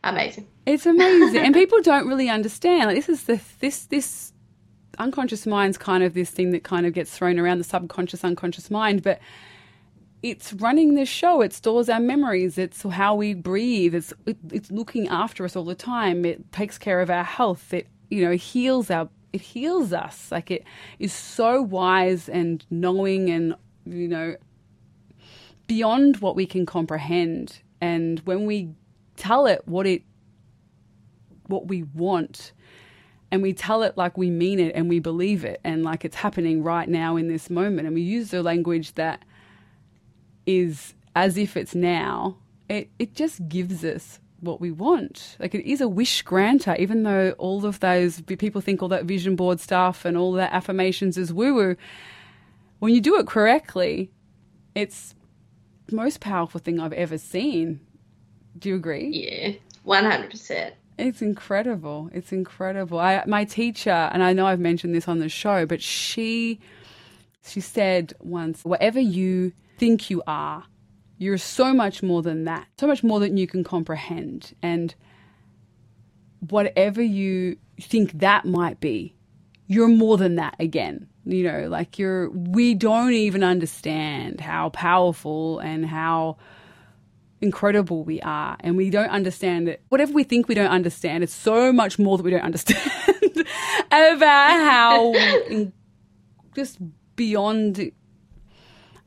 amazing. 0.04 0.48
It's 0.66 0.86
amazing, 0.86 1.42
and 1.42 1.54
people 1.54 1.82
don't 1.82 2.08
really 2.08 2.30
understand. 2.30 2.86
Like 2.86 2.96
this 2.96 3.10
is 3.10 3.24
the 3.24 3.40
this 3.60 3.86
this 3.86 4.34
unconscious 4.98 5.46
mind's 5.46 5.78
kind 5.78 6.04
of 6.04 6.14
this 6.14 6.30
thing 6.30 6.52
that 6.52 6.64
kind 6.64 6.86
of 6.86 6.94
gets 6.94 7.16
thrown 7.16 7.40
around 7.40 7.58
the 7.58 7.64
subconscious 7.64 8.24
unconscious 8.24 8.70
mind, 8.70 9.04
but 9.04 9.20
it's 10.24 10.54
running 10.54 10.96
the 10.96 11.06
show. 11.06 11.42
It 11.42 11.54
stores 11.54 11.90
our 11.90 12.00
memories. 12.00 12.58
It's 12.58 12.82
how 12.84 13.16
we 13.16 13.34
breathe. 13.34 13.94
It's 13.94 14.14
it, 14.26 14.38
it's 14.52 14.72
looking 14.72 15.08
after 15.08 15.46
us 15.46 15.56
all 15.56 15.64
the 15.64 15.76
time. 15.76 16.26
It 16.26 16.52
takes 16.52 16.78
care 16.78 17.02
of 17.02 17.10
our 17.10 17.24
health. 17.24 17.74
It 17.74 17.88
you 18.10 18.26
know 18.26 18.32
heals 18.32 18.90
our 18.90 19.10
it 19.34 19.42
heals 19.42 19.94
us. 19.94 20.32
Like 20.32 20.50
it 20.50 20.64
is 21.00 21.14
so 21.14 21.62
wise 21.62 22.30
and 22.30 22.66
knowing 22.70 23.30
and 23.30 23.56
you 23.86 24.08
know 24.08 24.36
beyond 25.68 26.18
what 26.18 26.36
we 26.36 26.46
can 26.46 26.66
comprehend. 26.66 27.60
And 27.80 28.20
when 28.22 28.46
we 28.48 28.72
tell 29.16 29.46
it 29.46 29.62
what 29.68 29.86
it 29.86 30.02
what 31.48 31.68
we 31.68 31.84
want 31.84 32.54
and 33.32 33.42
we 33.42 33.54
tell 33.54 33.84
it 33.84 33.98
like 33.98 34.18
we 34.18 34.30
mean 34.30 34.60
it 34.60 34.74
and 34.76 34.90
we 34.90 35.00
believe 35.00 35.44
it. 35.44 35.60
And 35.64 35.84
like 35.84 36.06
it's 36.06 36.16
happening 36.16 36.64
right 36.64 36.88
now 36.88 37.18
in 37.18 37.28
this 37.28 37.50
moment. 37.50 37.88
And 37.88 37.96
we 37.96 38.02
use 38.02 38.32
the 38.32 38.42
language 38.42 38.96
that 38.96 39.24
is 40.46 40.94
as 41.16 41.38
if 41.38 41.58
it's 41.58 41.76
now. 41.76 42.38
It 42.70 42.90
it 43.00 43.16
just 43.16 43.48
gives 43.50 43.84
us 43.84 44.20
what 44.40 44.62
we 44.62 44.72
want. 44.72 45.36
Like 45.40 45.56
it 45.56 45.70
is 45.70 45.82
a 45.82 45.88
wish 45.88 46.22
granter 46.22 46.76
even 46.80 47.04
though 47.04 47.32
all 47.38 47.66
of 47.66 47.80
those 47.80 48.22
people 48.22 48.62
think 48.62 48.82
all 48.82 48.90
that 48.90 49.06
vision 49.06 49.36
board 49.36 49.60
stuff 49.60 50.06
and 50.06 50.16
all 50.16 50.34
that 50.34 50.54
affirmations 50.54 51.18
is 51.18 51.34
woo 51.34 51.54
woo 51.54 51.76
when 52.80 52.94
you 52.94 53.02
do 53.02 53.18
it 53.18 53.26
correctly 53.26 54.12
it's 54.76 55.16
most 55.92 56.20
powerful 56.20 56.60
thing 56.60 56.80
i've 56.80 56.94
ever 56.94 57.18
seen. 57.18 57.80
Do 58.58 58.70
you 58.70 58.76
agree? 58.76 59.10
Yeah, 59.10 59.54
one 59.84 60.04
hundred 60.04 60.32
percent. 60.32 60.74
It's 60.98 61.22
incredible. 61.22 62.10
It's 62.12 62.32
incredible. 62.32 63.00
I, 63.00 63.24
my 63.28 63.46
teacher, 63.46 63.90
and 63.90 64.24
I 64.24 64.34
know 64.34 64.48
I've 64.48 64.60
mentioned 64.60 64.96
this 64.96 65.08
on 65.08 65.20
the 65.20 65.30
show, 65.30 65.66
but 65.66 65.82
she 65.82 66.60
she 67.46 67.62
said 67.62 68.14
once, 68.20 68.64
whatever 68.66 69.00
you 69.00 69.54
think 69.78 70.10
you 70.10 70.22
are, 70.28 70.66
you're 71.18 71.38
so 71.38 71.74
much 71.74 72.04
more 72.04 72.22
than 72.22 72.44
that. 72.44 72.68
So 72.80 72.88
much 72.88 73.04
more 73.04 73.20
than 73.20 73.38
you 73.38 73.48
can 73.48 73.64
comprehend. 73.64 74.54
And 74.62 74.94
whatever 76.50 77.02
you 77.02 77.58
think 77.80 78.20
that 78.20 78.46
might 78.46 78.80
be, 78.80 79.16
you're 79.68 79.88
more 79.88 80.18
than 80.18 80.36
that 80.36 80.56
again. 80.60 81.08
You 81.26 81.44
know, 81.44 81.68
like 81.68 82.00
you're 82.00 82.30
we 82.30 82.74
don't 82.74 83.14
even 83.14 83.44
understand 83.44 84.40
how 84.40 84.70
powerful 84.70 85.60
and 85.60 85.86
how 85.86 86.38
incredible 87.42 88.04
we 88.04 88.20
are 88.22 88.58
and 88.62 88.76
we 88.76 88.90
don't 88.90 89.10
understand 89.10 89.70
it 89.70 89.82
whatever 89.90 90.12
we 90.12 90.24
think 90.24 90.48
we 90.48 90.56
don't 90.56 90.72
understand? 90.72 91.24
It's 91.24 91.34
so 91.34 91.72
much 91.72 92.00
more 92.00 92.18
that 92.18 92.24
we 92.24 92.32
don't 92.32 92.42
understand 92.42 92.92
about 93.92 94.60
how 94.60 95.14
in- 95.50 95.74
just 96.56 96.80
beyond 97.16 97.92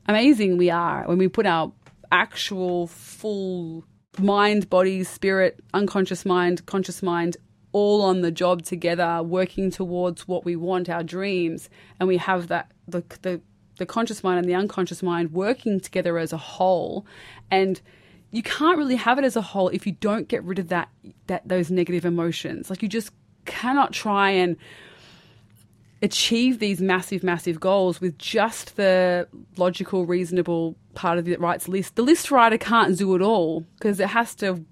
amazing 0.07 0.57
we 0.57 0.69
are 0.69 1.03
when 1.05 1.17
we 1.17 1.27
put 1.27 1.45
our 1.45 1.71
actual 2.11 2.87
full 2.87 3.85
mind 4.19 4.69
body 4.69 5.03
spirit 5.03 5.59
unconscious 5.73 6.25
mind 6.25 6.65
conscious 6.65 7.01
mind 7.01 7.37
all 7.71 8.01
on 8.01 8.21
the 8.21 8.31
job 8.31 8.63
together 8.63 9.21
working 9.23 9.71
towards 9.71 10.27
what 10.27 10.43
we 10.43 10.55
want 10.55 10.89
our 10.89 11.03
dreams 11.03 11.69
and 11.99 12.07
we 12.07 12.17
have 12.17 12.47
that 12.47 12.71
the 12.87 13.03
the 13.21 13.41
the 13.77 13.85
conscious 13.85 14.23
mind 14.23 14.39
and 14.39 14.47
the 14.47 14.53
unconscious 14.53 15.01
mind 15.01 15.31
working 15.31 15.79
together 15.79 16.17
as 16.17 16.33
a 16.33 16.37
whole 16.37 17.05
and 17.49 17.81
you 18.31 18.41
can't 18.41 18.77
really 18.77 18.95
have 18.95 19.19
it 19.19 19.25
as 19.25 19.35
a 19.35 19.41
whole 19.41 19.69
if 19.69 19.85
you 19.85 19.93
don't 19.93 20.27
get 20.27 20.43
rid 20.43 20.59
of 20.59 20.69
that 20.69 20.89
that 21.27 21.47
those 21.47 21.69
negative 21.69 22.05
emotions 22.05 22.69
like 22.69 22.81
you 22.81 22.89
just 22.89 23.11
cannot 23.45 23.91
try 23.91 24.29
and 24.29 24.55
achieve 26.01 26.59
these 26.59 26.81
massive 26.81 27.23
massive 27.23 27.59
goals 27.59 28.01
with 28.01 28.17
just 28.17 28.75
the 28.75 29.27
logical 29.57 30.05
reasonable 30.05 30.75
part 30.95 31.17
of 31.17 31.25
the 31.25 31.35
rights 31.37 31.67
list 31.67 31.95
the 31.95 32.01
list 32.01 32.31
writer 32.31 32.57
can't 32.57 32.97
do 32.97 33.15
it 33.15 33.21
all 33.21 33.61
because 33.77 33.99
it 33.99 34.07
has 34.07 34.33
to 34.33 34.63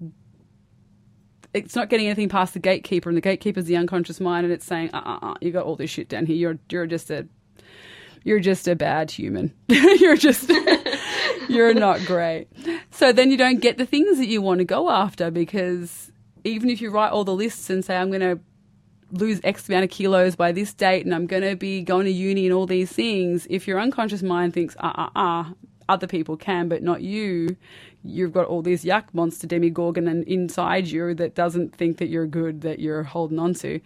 it's 1.52 1.74
not 1.74 1.88
getting 1.88 2.06
anything 2.06 2.28
past 2.28 2.54
the 2.54 2.60
gatekeeper, 2.60 3.08
and 3.08 3.16
the 3.16 3.20
gatekeeper's 3.20 3.64
the 3.64 3.76
unconscious 3.76 4.20
mind, 4.20 4.44
and 4.44 4.52
it's 4.52 4.64
saying, 4.64 4.90
uh, 4.92 5.02
uh, 5.04 5.18
uh 5.26 5.34
you 5.40 5.50
got 5.50 5.64
all 5.64 5.76
this 5.76 5.90
shit 5.90 6.08
down 6.08 6.26
here. 6.26 6.36
You're 6.36 6.58
you're 6.70 6.86
just 6.86 7.10
a 7.10 7.26
you're 8.22 8.40
just 8.40 8.68
a 8.68 8.76
bad 8.76 9.10
human. 9.10 9.52
you're 9.68 10.16
just 10.16 10.50
you're 11.48 11.74
not 11.74 12.04
great. 12.06 12.48
So 12.90 13.12
then 13.12 13.30
you 13.30 13.36
don't 13.36 13.60
get 13.60 13.78
the 13.78 13.86
things 13.86 14.18
that 14.18 14.26
you 14.26 14.42
want 14.42 14.58
to 14.58 14.64
go 14.64 14.90
after 14.90 15.30
because 15.30 16.10
even 16.44 16.70
if 16.70 16.80
you 16.80 16.90
write 16.90 17.12
all 17.12 17.24
the 17.24 17.34
lists 17.34 17.70
and 17.70 17.84
say 17.84 17.96
I'm 17.96 18.08
going 18.08 18.20
to 18.20 18.40
lose 19.12 19.40
X 19.42 19.68
amount 19.68 19.84
of 19.84 19.90
kilos 19.90 20.36
by 20.36 20.52
this 20.52 20.72
date 20.72 21.04
and 21.04 21.14
I'm 21.14 21.26
going 21.26 21.42
to 21.42 21.56
be 21.56 21.82
going 21.82 22.04
to 22.06 22.12
uni 22.12 22.46
and 22.46 22.54
all 22.54 22.66
these 22.66 22.92
things, 22.92 23.46
if 23.50 23.66
your 23.66 23.80
unconscious 23.80 24.22
mind 24.22 24.54
thinks, 24.54 24.76
ah, 24.80 24.92
ah, 24.96 25.10
ah, 25.16 25.54
other 25.88 26.06
people 26.06 26.36
can, 26.36 26.68
but 26.68 26.82
not 26.82 27.02
you, 27.02 27.56
you've 28.04 28.32
got 28.32 28.46
all 28.46 28.62
this 28.62 28.84
yuck 28.84 29.04
monster 29.12 29.46
Demogorgon 29.46 30.06
and 30.08 30.24
inside 30.24 30.86
you 30.86 31.14
that 31.14 31.34
doesn't 31.34 31.74
think 31.74 31.98
that 31.98 32.08
you're 32.08 32.26
good, 32.26 32.60
that 32.62 32.78
you're 32.78 33.02
holding 33.02 33.38
on 33.38 33.54
to. 33.54 33.80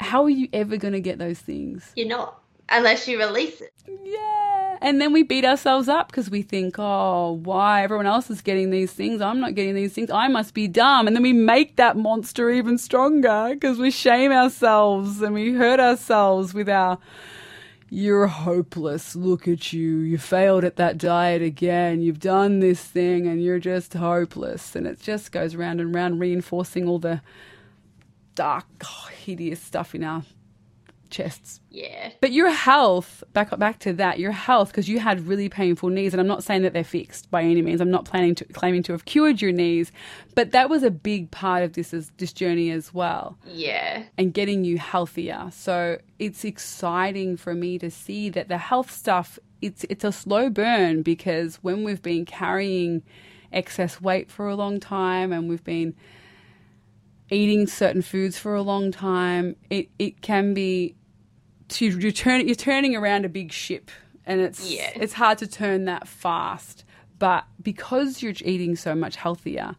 How 0.00 0.24
are 0.24 0.30
you 0.30 0.48
ever 0.52 0.76
going 0.76 0.94
to 0.94 1.00
get 1.00 1.18
those 1.18 1.38
things? 1.38 1.92
You're 1.96 2.08
not, 2.08 2.40
unless 2.68 3.08
you 3.08 3.18
release 3.18 3.60
it. 3.60 3.72
Yeah. 4.04 4.57
And 4.80 5.00
then 5.00 5.12
we 5.12 5.22
beat 5.24 5.44
ourselves 5.44 5.88
up 5.88 6.10
because 6.10 6.30
we 6.30 6.42
think, 6.42 6.76
oh, 6.78 7.32
why 7.32 7.82
everyone 7.82 8.06
else 8.06 8.30
is 8.30 8.40
getting 8.40 8.70
these 8.70 8.92
things? 8.92 9.20
I'm 9.20 9.40
not 9.40 9.54
getting 9.54 9.74
these 9.74 9.92
things. 9.92 10.10
I 10.10 10.28
must 10.28 10.54
be 10.54 10.68
dumb. 10.68 11.06
And 11.06 11.16
then 11.16 11.22
we 11.22 11.32
make 11.32 11.76
that 11.76 11.96
monster 11.96 12.48
even 12.50 12.78
stronger 12.78 13.50
because 13.52 13.78
we 13.78 13.90
shame 13.90 14.30
ourselves 14.30 15.20
and 15.20 15.34
we 15.34 15.52
hurt 15.52 15.80
ourselves 15.80 16.54
with 16.54 16.68
our, 16.68 16.98
you're 17.90 18.28
hopeless. 18.28 19.16
Look 19.16 19.48
at 19.48 19.72
you. 19.72 19.98
You 19.98 20.16
failed 20.16 20.64
at 20.64 20.76
that 20.76 20.96
diet 20.96 21.42
again. 21.42 22.00
You've 22.00 22.20
done 22.20 22.60
this 22.60 22.82
thing 22.82 23.26
and 23.26 23.42
you're 23.42 23.58
just 23.58 23.94
hopeless. 23.94 24.76
And 24.76 24.86
it 24.86 25.00
just 25.00 25.32
goes 25.32 25.56
round 25.56 25.80
and 25.80 25.92
round, 25.92 26.20
reinforcing 26.20 26.86
all 26.86 27.00
the 27.00 27.20
dark, 28.36 28.66
hideous 29.24 29.60
stuff 29.60 29.94
in 29.94 30.04
our 30.04 30.22
chests. 31.10 31.60
Yeah. 31.70 32.10
But 32.20 32.32
your 32.32 32.50
health, 32.50 33.22
back 33.32 33.56
back 33.58 33.78
to 33.80 33.92
that, 33.94 34.18
your 34.18 34.32
health, 34.32 34.70
because 34.70 34.88
you 34.88 34.98
had 34.98 35.26
really 35.26 35.48
painful 35.48 35.88
knees, 35.88 36.14
and 36.14 36.20
I'm 36.20 36.26
not 36.26 36.44
saying 36.44 36.62
that 36.62 36.72
they're 36.72 36.84
fixed 36.84 37.30
by 37.30 37.42
any 37.42 37.62
means. 37.62 37.80
I'm 37.80 37.90
not 37.90 38.04
planning 38.04 38.34
to 38.36 38.44
claiming 38.46 38.82
to 38.84 38.92
have 38.92 39.04
cured 39.04 39.40
your 39.40 39.52
knees, 39.52 39.92
but 40.34 40.52
that 40.52 40.70
was 40.70 40.82
a 40.82 40.90
big 40.90 41.30
part 41.30 41.62
of 41.62 41.74
this 41.74 41.90
this 41.90 42.32
journey 42.32 42.70
as 42.70 42.92
well. 42.92 43.38
Yeah. 43.46 44.04
And 44.16 44.32
getting 44.32 44.64
you 44.64 44.78
healthier. 44.78 45.50
So 45.52 45.98
it's 46.18 46.44
exciting 46.44 47.36
for 47.36 47.54
me 47.54 47.78
to 47.78 47.90
see 47.90 48.28
that 48.30 48.48
the 48.48 48.58
health 48.58 48.90
stuff. 48.90 49.38
It's 49.60 49.84
it's 49.90 50.04
a 50.04 50.12
slow 50.12 50.50
burn 50.50 51.02
because 51.02 51.56
when 51.62 51.82
we've 51.82 52.00
been 52.00 52.24
carrying 52.24 53.02
excess 53.52 54.00
weight 54.00 54.30
for 54.30 54.46
a 54.46 54.54
long 54.54 54.78
time 54.78 55.32
and 55.32 55.48
we've 55.48 55.64
been 55.64 55.96
eating 57.30 57.66
certain 57.66 58.02
foods 58.02 58.38
for 58.38 58.54
a 58.54 58.62
long 58.62 58.90
time, 58.90 59.56
it, 59.70 59.88
it 59.98 60.20
can 60.22 60.54
be 60.54 60.94
to 61.68 61.86
you're 61.86 62.12
turning 62.12 62.46
you're 62.46 62.54
turning 62.54 62.96
around 62.96 63.24
a 63.24 63.28
big 63.28 63.52
ship, 63.52 63.90
and 64.26 64.40
it's 64.40 64.70
Yeah. 64.70 64.90
it's 64.94 65.14
hard 65.14 65.38
to 65.38 65.46
turn 65.46 65.84
that 65.86 66.08
fast. 66.08 66.84
But 67.18 67.44
because 67.62 68.22
you're 68.22 68.34
eating 68.44 68.76
so 68.76 68.94
much 68.94 69.16
healthier, 69.16 69.74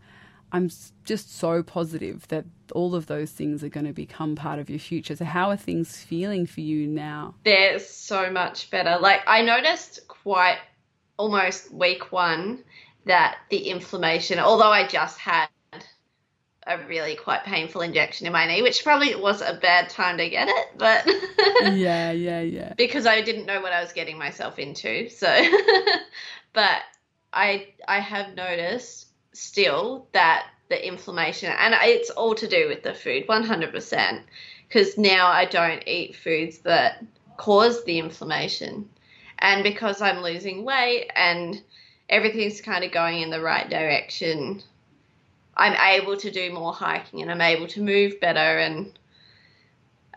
I'm 0.51 0.69
just 1.05 1.37
so 1.37 1.63
positive 1.63 2.27
that 2.27 2.45
all 2.73 2.95
of 2.95 3.07
those 3.07 3.31
things 3.31 3.63
are 3.63 3.69
going 3.69 3.85
to 3.85 3.93
become 3.93 4.35
part 4.35 4.59
of 4.59 4.69
your 4.69 4.79
future. 4.79 5.15
So 5.15 5.25
how 5.25 5.49
are 5.49 5.57
things 5.57 5.97
feeling 5.97 6.45
for 6.45 6.61
you 6.61 6.85
now? 6.87 7.35
They're 7.43 7.79
so 7.79 8.29
much 8.31 8.69
better. 8.69 8.97
Like 8.99 9.21
I 9.27 9.41
noticed 9.41 10.07
quite 10.07 10.57
almost 11.17 11.71
week 11.73 12.11
one 12.11 12.63
that 13.05 13.37
the 13.49 13.69
inflammation, 13.69 14.39
although 14.39 14.71
I 14.71 14.87
just 14.87 15.17
had 15.19 15.47
a 16.69 16.77
really 16.87 17.15
quite 17.15 17.43
painful 17.43 17.81
injection 17.81 18.27
in 18.27 18.33
my 18.33 18.45
knee, 18.45 18.61
which 18.61 18.83
probably 18.83 19.15
was 19.15 19.41
a 19.41 19.55
bad 19.55 19.89
time 19.89 20.17
to 20.19 20.29
get 20.29 20.47
it, 20.47 20.67
but 20.77 21.05
yeah, 21.75 22.11
yeah, 22.11 22.41
yeah. 22.41 22.73
because 22.77 23.07
I 23.07 23.21
didn't 23.21 23.47
know 23.47 23.59
what 23.59 23.73
I 23.73 23.81
was 23.81 23.91
getting 23.91 24.17
myself 24.17 24.59
into. 24.59 25.09
So, 25.09 25.27
but 26.53 26.81
I 27.33 27.69
I 27.87 27.99
have 27.99 28.35
noticed 28.35 29.07
still 29.33 30.07
that 30.11 30.47
the 30.69 30.87
inflammation, 30.87 31.51
and 31.57 31.73
it's 31.81 32.11
all 32.11 32.35
to 32.35 32.47
do 32.47 32.67
with 32.67 32.83
the 32.83 32.93
food, 32.93 33.27
one 33.27 33.43
hundred 33.43 33.71
percent. 33.71 34.21
Because 34.67 34.99
now 34.99 35.27
I 35.27 35.45
don't 35.45 35.83
eat 35.87 36.15
foods 36.15 36.59
that 36.59 37.03
cause 37.37 37.83
the 37.83 37.97
inflammation, 37.97 38.87
and 39.39 39.63
because 39.63 40.03
I'm 40.03 40.21
losing 40.21 40.63
weight 40.63 41.09
and 41.15 41.59
everything's 42.07 42.61
kind 42.61 42.83
of 42.83 42.91
going 42.91 43.21
in 43.21 43.31
the 43.31 43.41
right 43.41 43.67
direction. 43.67 44.61
I'm 45.59 45.75
able 45.99 46.17
to 46.17 46.31
do 46.31 46.51
more 46.53 46.73
hiking 46.73 47.21
and 47.21 47.29
I'm 47.29 47.41
able 47.41 47.67
to 47.67 47.81
move 47.83 48.19
better 48.19 48.39
and 48.39 48.97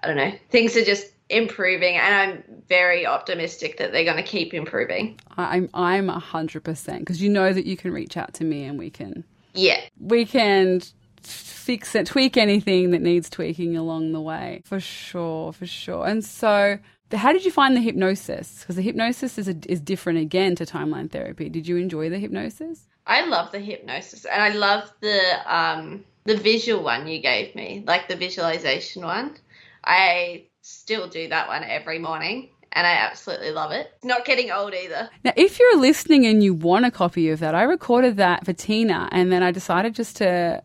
I 0.02 0.06
don't 0.06 0.16
know, 0.16 0.32
things 0.50 0.76
are 0.76 0.84
just 0.84 1.08
improving 1.28 1.96
and 1.96 2.14
I'm 2.14 2.62
very 2.68 3.06
optimistic 3.06 3.78
that 3.78 3.92
they're 3.92 4.04
going 4.04 4.16
to 4.16 4.22
keep 4.22 4.54
improving. 4.54 5.18
I'm 5.36 5.68
I'm 5.74 6.08
a 6.10 6.18
hundred 6.18 6.64
percent 6.64 7.00
because 7.00 7.20
you 7.20 7.28
know 7.28 7.52
that 7.52 7.66
you 7.66 7.76
can 7.76 7.92
reach 7.92 8.16
out 8.16 8.34
to 8.34 8.44
me 8.44 8.64
and 8.64 8.78
we 8.78 8.90
can 8.90 9.24
Yeah. 9.54 9.80
we 10.00 10.24
can 10.24 10.80
fix 11.22 11.94
it, 11.94 12.06
tweak 12.06 12.36
anything 12.36 12.90
that 12.90 13.00
needs 13.00 13.30
tweaking 13.30 13.76
along 13.76 14.12
the 14.12 14.20
way. 14.20 14.62
For 14.64 14.80
sure, 14.80 15.52
for 15.52 15.66
sure. 15.66 16.06
And 16.06 16.24
so, 16.24 16.78
how 17.12 17.32
did 17.32 17.44
you 17.44 17.52
find 17.52 17.76
the 17.76 17.80
hypnosis? 17.80 18.60
Because 18.60 18.76
the 18.76 18.82
hypnosis 18.82 19.38
is 19.38 19.48
a, 19.48 19.54
is 19.68 19.80
different 19.80 20.18
again 20.18 20.56
to 20.56 20.66
timeline 20.66 21.10
therapy. 21.10 21.48
Did 21.48 21.68
you 21.68 21.76
enjoy 21.76 22.10
the 22.10 22.18
hypnosis? 22.18 22.88
I 23.06 23.26
love 23.26 23.52
the 23.52 23.58
hypnosis 23.58 24.24
and 24.24 24.42
I 24.42 24.50
love 24.50 24.92
the 25.00 25.20
um 25.46 26.04
the 26.24 26.36
visual 26.36 26.82
one 26.82 27.08
you 27.08 27.20
gave 27.20 27.54
me, 27.54 27.82
like 27.86 28.08
the 28.08 28.16
visualization 28.16 29.02
one. 29.02 29.36
I 29.84 30.44
still 30.60 31.08
do 31.08 31.28
that 31.28 31.48
one 31.48 31.64
every 31.64 31.98
morning 31.98 32.50
and 32.72 32.86
I 32.86 32.92
absolutely 32.92 33.50
love 33.50 33.72
it. 33.72 33.92
Not 34.02 34.24
getting 34.24 34.50
old 34.50 34.74
either. 34.74 35.10
Now, 35.24 35.32
if 35.36 35.58
you're 35.58 35.78
listening 35.78 36.26
and 36.26 36.42
you 36.42 36.54
want 36.54 36.86
a 36.86 36.90
copy 36.90 37.28
of 37.30 37.40
that, 37.40 37.54
I 37.54 37.62
recorded 37.62 38.16
that 38.16 38.44
for 38.44 38.52
Tina, 38.52 39.08
and 39.12 39.30
then 39.30 39.42
I 39.42 39.50
decided 39.50 39.94
just 39.94 40.16
to. 40.16 40.62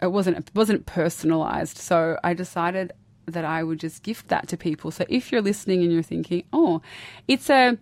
It 0.00 0.12
wasn't 0.12 0.38
it 0.38 0.50
wasn't 0.54 0.86
personalized, 0.86 1.78
so 1.78 2.18
I 2.22 2.34
decided 2.34 2.92
that 3.26 3.44
I 3.44 3.62
would 3.62 3.80
just 3.80 4.02
gift 4.02 4.28
that 4.28 4.48
to 4.48 4.56
people. 4.56 4.90
So 4.90 5.04
if 5.08 5.32
you're 5.32 5.42
listening 5.42 5.82
and 5.82 5.92
you're 5.92 6.02
thinking, 6.02 6.44
oh, 6.52 6.80
it's 7.26 7.50
a, 7.50 7.76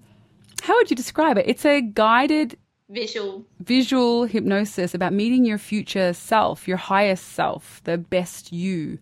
how 0.62 0.74
would 0.76 0.90
you 0.90 0.96
describe 0.96 1.38
it? 1.38 1.44
It's 1.46 1.64
a 1.64 1.80
guided 1.80 2.58
Visual 2.88 3.44
visual 3.58 4.24
hypnosis 4.24 4.94
about 4.94 5.12
meeting 5.12 5.44
your 5.44 5.58
future 5.58 6.12
self, 6.12 6.68
your 6.68 6.76
highest 6.76 7.32
self, 7.32 7.80
the 7.84 7.98
best 7.98 8.52
you, 8.52 8.98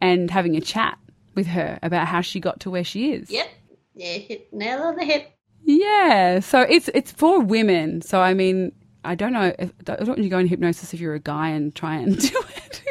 and 0.00 0.30
having 0.30 0.56
a 0.56 0.60
chat 0.60 0.98
with 1.34 1.48
her 1.48 1.78
about 1.82 2.06
how 2.06 2.20
she 2.20 2.38
got 2.38 2.60
to 2.60 2.70
where 2.70 2.84
she 2.84 3.12
is. 3.12 3.30
Yep. 3.30 3.48
Yeah, 3.96 4.12
hit 4.12 4.52
nail 4.52 4.82
on 4.82 4.96
the 4.96 5.04
head. 5.04 5.26
Yeah, 5.64 6.40
so 6.40 6.60
it's 6.60 6.88
it's 6.94 7.10
for 7.10 7.40
women. 7.40 8.02
So 8.02 8.20
I 8.20 8.34
mean, 8.34 8.72
I 9.04 9.14
don't 9.14 9.32
know. 9.32 9.52
If, 9.58 9.72
I 9.80 9.96
don't 9.96 10.08
want 10.08 10.18
you 10.18 10.24
to 10.24 10.30
go 10.30 10.38
in 10.38 10.46
hypnosis 10.46 10.94
if 10.94 11.00
you're 11.00 11.14
a 11.14 11.20
guy 11.20 11.48
and 11.48 11.74
try 11.74 11.96
and 11.96 12.18
do 12.20 12.42
it 12.56 12.83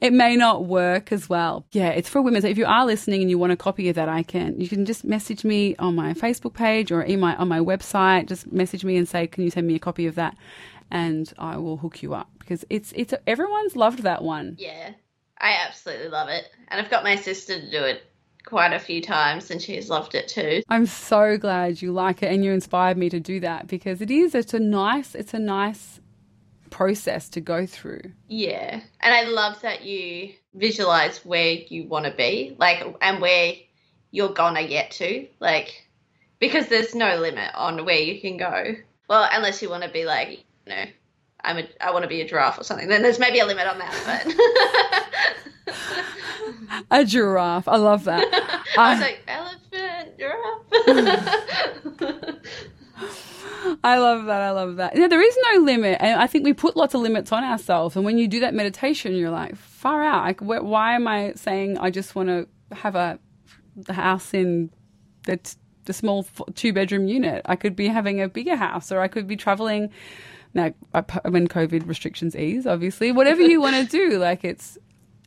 it 0.00 0.12
may 0.12 0.36
not 0.36 0.66
work 0.66 1.12
as 1.12 1.28
well. 1.28 1.66
Yeah, 1.72 1.90
it's 1.90 2.08
for 2.08 2.22
women. 2.22 2.42
So 2.42 2.48
if 2.48 2.58
you 2.58 2.66
are 2.66 2.86
listening 2.86 3.20
and 3.20 3.30
you 3.30 3.38
want 3.38 3.52
a 3.52 3.56
copy 3.56 3.88
of 3.88 3.96
that, 3.96 4.08
I 4.08 4.22
can. 4.22 4.60
You 4.60 4.68
can 4.68 4.84
just 4.84 5.04
message 5.04 5.44
me 5.44 5.76
on 5.76 5.94
my 5.94 6.14
Facebook 6.14 6.54
page 6.54 6.92
or 6.92 7.04
email 7.04 7.34
on 7.38 7.48
my 7.48 7.60
website. 7.60 8.26
Just 8.26 8.52
message 8.52 8.84
me 8.84 8.96
and 8.96 9.08
say, 9.08 9.26
"Can 9.26 9.44
you 9.44 9.50
send 9.50 9.66
me 9.66 9.74
a 9.74 9.80
copy 9.80 10.06
of 10.06 10.14
that?" 10.16 10.36
And 10.90 11.32
I 11.38 11.56
will 11.58 11.76
hook 11.76 12.02
you 12.02 12.14
up 12.14 12.30
because 12.38 12.64
it's 12.70 12.92
it's 12.96 13.14
everyone's 13.26 13.76
loved 13.76 14.02
that 14.04 14.22
one. 14.22 14.56
Yeah. 14.58 14.92
I 15.40 15.56
absolutely 15.66 16.08
love 16.08 16.28
it. 16.28 16.46
And 16.68 16.80
I've 16.80 16.90
got 16.90 17.04
my 17.04 17.16
sister 17.16 17.60
to 17.60 17.70
do 17.70 17.84
it 17.84 18.02
quite 18.44 18.72
a 18.72 18.78
few 18.78 19.02
times 19.02 19.50
and 19.50 19.60
she's 19.60 19.90
loved 19.90 20.14
it 20.14 20.26
too. 20.28 20.62
I'm 20.68 20.86
so 20.86 21.36
glad 21.36 21.82
you 21.82 21.92
like 21.92 22.22
it 22.22 22.32
and 22.32 22.44
you 22.44 22.52
inspired 22.52 22.96
me 22.96 23.10
to 23.10 23.20
do 23.20 23.40
that 23.40 23.66
because 23.66 24.00
it 24.00 24.10
is 24.10 24.34
it's 24.34 24.54
a 24.54 24.58
nice 24.58 25.14
it's 25.14 25.34
a 25.34 25.38
nice 25.38 25.97
process 26.70 27.28
to 27.30 27.40
go 27.40 27.66
through. 27.66 28.12
Yeah. 28.28 28.80
And 29.00 29.14
I 29.14 29.24
love 29.24 29.60
that 29.62 29.82
you 29.84 30.34
visualize 30.54 31.24
where 31.24 31.52
you 31.52 31.84
want 31.88 32.04
to 32.06 32.12
be, 32.12 32.56
like, 32.58 32.84
and 33.00 33.20
where 33.20 33.54
you're 34.10 34.32
gonna 34.32 34.66
get 34.66 34.90
to, 34.92 35.26
like, 35.40 35.88
because 36.38 36.68
there's 36.68 36.94
no 36.94 37.16
limit 37.16 37.50
on 37.54 37.84
where 37.84 37.98
you 37.98 38.20
can 38.20 38.36
go. 38.36 38.74
Well, 39.08 39.28
unless 39.32 39.62
you 39.62 39.70
want 39.70 39.82
to 39.84 39.90
be 39.90 40.04
like, 40.04 40.44
you 40.66 40.74
know, 40.74 40.84
I'm 41.42 41.58
a, 41.58 41.68
I 41.80 41.92
want 41.92 42.02
to 42.02 42.08
be 42.08 42.20
a 42.20 42.28
giraffe 42.28 42.58
or 42.58 42.64
something. 42.64 42.88
Then 42.88 43.02
there's 43.02 43.18
maybe 43.18 43.38
a 43.40 43.46
limit 43.46 43.66
on 43.66 43.78
that, 43.78 43.94
but 44.06 45.74
A 46.90 47.04
giraffe. 47.04 47.68
I 47.68 47.76
love 47.76 48.04
that. 48.04 48.24
I 48.76 48.94
was 48.94 49.00
I, 49.00 49.02
like 49.02 49.22
elephant, 49.28 50.18
giraffe. 50.18 50.64
I 53.84 53.98
love 53.98 54.26
that. 54.26 54.40
I 54.40 54.50
love 54.50 54.76
that. 54.76 54.96
Yeah, 54.96 55.08
there 55.08 55.22
is 55.22 55.36
no 55.52 55.60
limit. 55.60 55.98
And 56.00 56.20
I 56.20 56.26
think 56.26 56.44
we 56.44 56.52
put 56.52 56.76
lots 56.76 56.94
of 56.94 57.00
limits 57.00 57.32
on 57.32 57.44
ourselves. 57.44 57.96
And 57.96 58.04
when 58.04 58.18
you 58.18 58.28
do 58.28 58.40
that 58.40 58.54
meditation, 58.54 59.14
you're 59.14 59.30
like, 59.30 59.56
far 59.56 60.02
out. 60.02 60.24
Like, 60.24 60.40
wh- 60.40 60.64
why 60.64 60.94
am 60.94 61.06
I 61.08 61.32
saying 61.36 61.78
I 61.78 61.90
just 61.90 62.14
want 62.14 62.28
to 62.28 62.46
have 62.74 62.94
a 62.94 63.18
house 63.90 64.34
in 64.34 64.70
the, 65.26 65.36
t- 65.38 65.56
the 65.84 65.92
small 65.92 66.24
two 66.54 66.72
bedroom 66.72 67.08
unit? 67.08 67.42
I 67.46 67.56
could 67.56 67.74
be 67.76 67.88
having 67.88 68.20
a 68.20 68.28
bigger 68.28 68.56
house 68.56 68.92
or 68.92 69.00
I 69.00 69.08
could 69.08 69.26
be 69.26 69.36
traveling 69.36 69.90
now 70.54 70.72
when 71.26 71.46
COVID 71.48 71.86
restrictions 71.86 72.34
ease, 72.34 72.66
obviously, 72.66 73.12
whatever 73.12 73.42
you 73.42 73.60
want 73.60 73.76
to 73.76 73.84
do, 73.84 74.18
like 74.28 74.44
it's 74.44 74.78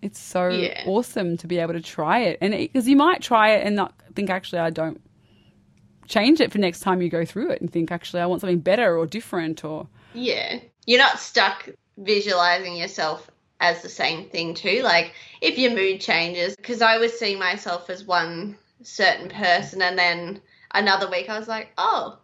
it's 0.01 0.19
so 0.19 0.49
Yeah. 0.49 0.83
awesome 0.87 1.37
to 1.37 1.45
be 1.47 1.59
able 1.59 1.73
to 1.73 1.81
try 1.81 2.21
it, 2.21 2.39
and 2.41 2.53
because 2.53 2.87
you 2.87 2.95
might 2.95 3.21
try 3.21 3.51
it 3.51 3.65
and 3.67 3.75
not 3.75 3.93
think 4.15 4.31
actually 4.31 4.59
I 4.59 4.71
don't 4.71 4.99
change 6.11 6.41
it 6.41 6.51
for 6.51 6.57
next 6.59 6.81
time 6.81 7.01
you 7.01 7.09
go 7.09 7.25
through 7.25 7.49
it 7.49 7.61
and 7.61 7.71
think 7.71 7.91
actually 7.91 8.21
I 8.21 8.25
want 8.25 8.41
something 8.41 8.59
better 8.59 8.97
or 8.97 9.05
different 9.05 9.63
or 9.63 9.87
Yeah. 10.13 10.59
You're 10.85 10.99
not 10.99 11.19
stuck 11.19 11.69
visualizing 11.97 12.75
yourself 12.75 13.29
as 13.59 13.81
the 13.81 13.89
same 13.89 14.27
thing, 14.29 14.53
too. 14.53 14.81
Like, 14.83 15.13
if 15.39 15.57
your 15.57 15.71
mood 15.71 16.01
changes, 16.01 16.55
because 16.55 16.81
I 16.81 16.97
was 16.97 17.17
seeing 17.17 17.39
myself 17.39 17.89
as 17.89 18.03
one 18.03 18.57
certain 18.81 19.29
person, 19.29 19.81
and 19.81 19.97
then 19.97 20.41
another 20.73 21.09
week 21.09 21.29
I 21.29 21.37
was 21.37 21.47
like, 21.47 21.69
oh, 21.77 22.17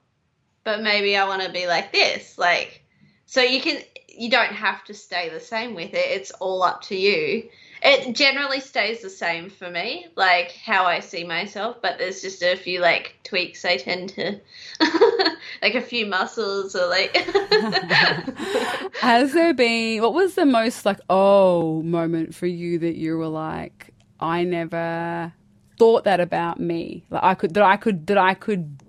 but 0.63 0.81
maybe 0.81 1.15
I 1.15 1.27
want 1.27 1.43
to 1.43 1.51
be 1.51 1.67
like 1.67 1.93
this. 1.93 2.38
Like, 2.38 2.83
so 3.27 3.41
you 3.41 3.61
can, 3.61 3.81
you 4.09 4.29
don't 4.29 4.53
have 4.53 4.83
to 4.85 4.93
stay 4.93 5.29
the 5.29 5.39
same 5.39 5.75
with 5.75 5.93
it. 5.93 6.11
It's 6.11 6.31
all 6.31 6.63
up 6.63 6.81
to 6.83 6.95
you. 6.95 7.49
It 7.88 8.15
generally 8.15 8.59
stays 8.59 9.01
the 9.01 9.09
same 9.09 9.49
for 9.49 9.69
me, 9.69 10.07
like 10.15 10.51
how 10.51 10.83
I 10.83 10.99
see 10.99 11.23
myself, 11.23 11.77
but 11.81 11.97
there's 11.97 12.21
just 12.21 12.43
a 12.43 12.57
few 12.57 12.81
like 12.81 13.15
tweaks 13.23 13.63
I 13.63 13.77
tend 13.77 14.09
to, 14.09 14.41
like 15.61 15.75
a 15.75 15.81
few 15.81 16.05
muscles 16.05 16.75
or 16.75 16.85
like. 16.88 17.15
Has 18.99 19.31
there 19.31 19.53
been 19.53 20.01
what 20.01 20.13
was 20.13 20.35
the 20.35 20.45
most 20.45 20.85
like 20.85 20.99
oh 21.09 21.81
moment 21.83 22.35
for 22.35 22.45
you 22.45 22.77
that 22.79 22.97
you 22.97 23.17
were 23.17 23.27
like 23.27 23.93
I 24.19 24.43
never 24.43 25.31
thought 25.79 26.03
that 26.03 26.19
about 26.19 26.59
me 26.59 27.05
like 27.09 27.23
I 27.23 27.35
could 27.35 27.53
that 27.53 27.63
I 27.63 27.77
could 27.77 28.07
that 28.07 28.17
I 28.17 28.33
could 28.33 28.81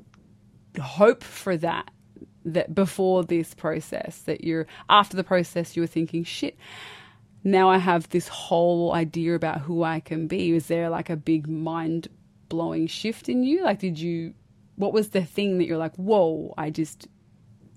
hope 0.80 1.22
for 1.22 1.56
that 1.58 1.90
that 2.44 2.74
before 2.74 3.22
this 3.24 3.54
process 3.54 4.22
that 4.22 4.42
you're 4.42 4.66
after 4.88 5.16
the 5.16 5.24
process 5.24 5.76
you 5.76 5.82
were 5.82 5.86
thinking 5.88 6.24
shit 6.24 6.56
now 7.44 7.70
I 7.70 7.78
have 7.78 8.08
this 8.08 8.28
whole 8.28 8.92
idea 8.94 9.34
about 9.34 9.60
who 9.60 9.82
I 9.82 10.00
can 10.00 10.26
be 10.26 10.52
Was 10.52 10.66
there 10.66 10.90
like 10.90 11.10
a 11.10 11.16
big 11.16 11.48
mind 11.48 12.08
blowing 12.48 12.86
shift 12.86 13.28
in 13.28 13.42
you 13.42 13.62
like 13.62 13.78
did 13.78 13.98
you 13.98 14.32
what 14.76 14.92
was 14.92 15.10
the 15.10 15.24
thing 15.24 15.58
that 15.58 15.66
you're 15.66 15.78
like 15.78 15.94
whoa 15.96 16.54
I 16.56 16.70
just 16.70 17.08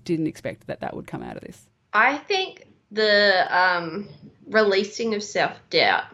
didn't 0.04 0.26
expect 0.26 0.66
that 0.66 0.80
that 0.80 0.96
would 0.96 1.06
come 1.06 1.22
out 1.22 1.36
of 1.36 1.42
this 1.42 1.68
I 1.92 2.16
think 2.16 2.66
the 2.92 3.46
um, 3.50 4.08
releasing 4.46 5.14
of 5.14 5.22
self 5.22 5.58
doubt, 5.70 6.04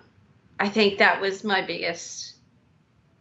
I 0.59 0.69
think 0.69 0.99
that 0.99 1.21
was 1.21 1.45
my 1.45 1.61
biggest 1.61 2.37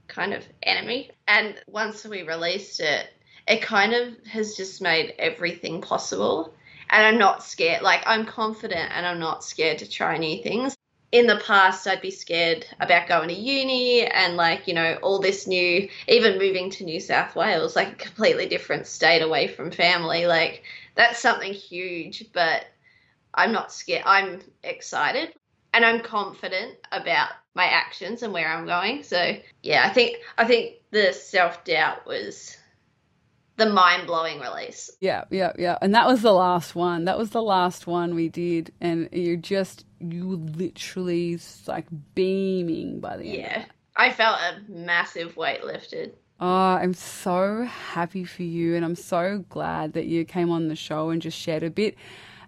kind 0.08 0.34
of 0.34 0.46
enemy. 0.64 1.12
And 1.28 1.60
once 1.68 2.06
we 2.06 2.22
released 2.24 2.80
it, 2.80 3.08
it 3.48 3.62
kind 3.62 3.94
of 3.94 4.14
has 4.28 4.56
just 4.56 4.82
made 4.82 5.16
everything 5.20 5.82
possible. 5.82 6.54
And 6.90 7.06
I'm 7.06 7.18
not 7.18 7.44
scared. 7.44 7.82
Like, 7.82 8.04
I'm 8.06 8.26
confident 8.26 8.92
and 8.94 9.06
I'm 9.06 9.20
not 9.20 9.44
scared 9.44 9.80
to 9.80 9.90
try 9.90 10.18
new 10.18 10.42
things. 10.42 10.78
In 11.12 11.28
the 11.28 11.38
past, 11.46 11.88
I'd 11.88 12.02
be 12.02 12.12
scared 12.12 12.66
about 12.82 13.08
going 13.08 13.30
to 13.30 13.34
uni 13.34 14.06
and, 14.06 14.36
like, 14.36 14.68
you 14.68 14.74
know, 14.74 14.98
all 15.02 15.20
this 15.20 15.48
new, 15.48 15.88
even 16.08 16.38
moving 16.38 16.70
to 16.72 16.84
New 16.84 17.00
South 17.00 17.36
Wales, 17.36 17.76
like 17.76 17.94
a 17.94 17.96
completely 17.96 18.48
different 18.48 18.88
state 18.88 19.22
away 19.22 19.48
from 19.48 19.72
family. 19.72 20.28
Like, 20.28 20.64
that's 20.96 21.20
something 21.20 21.54
huge, 21.54 22.26
but 22.34 22.66
I'm 23.34 23.52
not 23.52 23.72
scared. 23.72 24.04
I'm 24.06 24.42
excited 24.64 25.34
and 25.74 25.86
I'm 25.86 26.02
confident 26.02 26.76
about 26.92 27.30
my 27.54 27.66
actions 27.66 28.24
and 28.24 28.34
where 28.34 28.50
I'm 28.50 28.66
going. 28.66 29.04
So 29.04 29.38
yeah, 29.62 29.84
I 29.86 29.90
think 29.90 30.18
I 30.38 30.46
think 30.46 30.78
the 30.92 31.14
self 31.14 31.64
doubt 31.64 32.06
was 32.08 32.57
the 33.58 33.66
mind 33.66 34.08
blowing 34.08 34.40
release. 34.40 34.92
Yeah, 35.02 35.26
yeah, 35.30 35.52
yeah. 35.58 35.78
And 35.82 35.94
that 35.94 36.08
was 36.08 36.22
the 36.22 36.34
last 36.34 36.76
one. 36.76 37.06
That 37.06 37.18
was 37.18 37.32
the 37.32 37.42
last 37.42 37.88
one 37.88 38.16
we 38.16 38.30
did. 38.30 38.72
And 38.80 39.10
you're 39.12 39.36
just, 39.36 39.86
you 40.00 40.38
literally 40.56 41.40
like 41.68 41.88
beaming 42.16 43.00
by 43.00 43.18
the 43.18 43.26
end. 43.26 43.38
Yeah. 43.38 43.66
I 43.96 44.12
felt 44.12 44.40
a 44.40 44.72
massive 44.72 45.36
weight 45.36 45.64
lifted. 45.64 46.16
Oh, 46.40 46.46
I'm 46.46 46.94
so 46.94 47.64
happy 47.64 48.24
for 48.24 48.44
you. 48.44 48.76
And 48.76 48.86
I'm 48.86 48.96
so 48.96 49.44
glad 49.50 49.94
that 49.94 50.06
you 50.06 50.24
came 50.24 50.52
on 50.52 50.68
the 50.68 50.76
show 50.76 51.10
and 51.10 51.20
just 51.20 51.38
shared 51.38 51.64
a 51.64 51.72
bit 51.72 51.96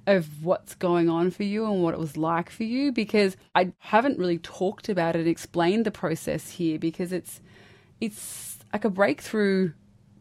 of 0.06 0.44
what's 0.44 0.76
going 0.76 1.10
on 1.10 1.32
for 1.32 1.44
you 1.44 1.66
and 1.66 1.84
what 1.84 1.94
it 1.94 2.00
was 2.00 2.18
like 2.18 2.50
for 2.50 2.64
you 2.64 2.92
because 2.92 3.38
I 3.54 3.74
haven't 3.80 4.18
really 4.18 4.40
talked 4.40 4.90
about 4.90 5.16
it 5.16 5.20
and 5.20 5.28
explained 5.28 5.86
the 5.86 5.92
process 5.92 6.50
here 6.50 6.80
because 6.80 7.12
it's 7.12 7.42
it's 8.02 8.58
like 8.74 8.86
a 8.86 8.90
breakthrough 8.90 9.74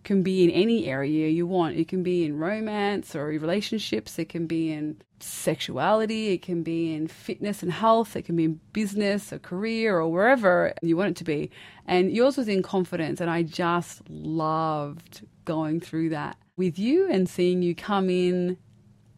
can 0.08 0.22
be 0.22 0.42
in 0.42 0.50
any 0.50 0.86
area 0.86 1.28
you 1.28 1.46
want. 1.46 1.76
It 1.76 1.86
can 1.86 2.02
be 2.02 2.24
in 2.24 2.38
romance 2.38 3.14
or 3.14 3.26
relationships, 3.26 4.18
it 4.18 4.30
can 4.30 4.46
be 4.46 4.72
in 4.72 5.02
sexuality, 5.20 6.28
it 6.28 6.40
can 6.40 6.62
be 6.62 6.94
in 6.94 7.08
fitness 7.08 7.62
and 7.62 7.70
health, 7.70 8.16
it 8.16 8.22
can 8.22 8.34
be 8.34 8.44
in 8.44 8.58
business 8.72 9.34
or 9.34 9.38
career 9.38 9.98
or 9.98 10.10
wherever 10.10 10.72
you 10.80 10.96
want 10.96 11.10
it 11.10 11.16
to 11.16 11.24
be. 11.24 11.50
And 11.84 12.10
yours 12.10 12.38
was 12.38 12.48
in 12.48 12.62
confidence, 12.62 13.20
and 13.20 13.28
I 13.28 13.42
just 13.42 14.00
loved 14.08 15.26
going 15.44 15.78
through 15.78 16.08
that 16.08 16.38
with 16.56 16.78
you 16.78 17.06
and 17.10 17.28
seeing 17.28 17.60
you 17.60 17.74
come 17.74 18.08
in 18.08 18.56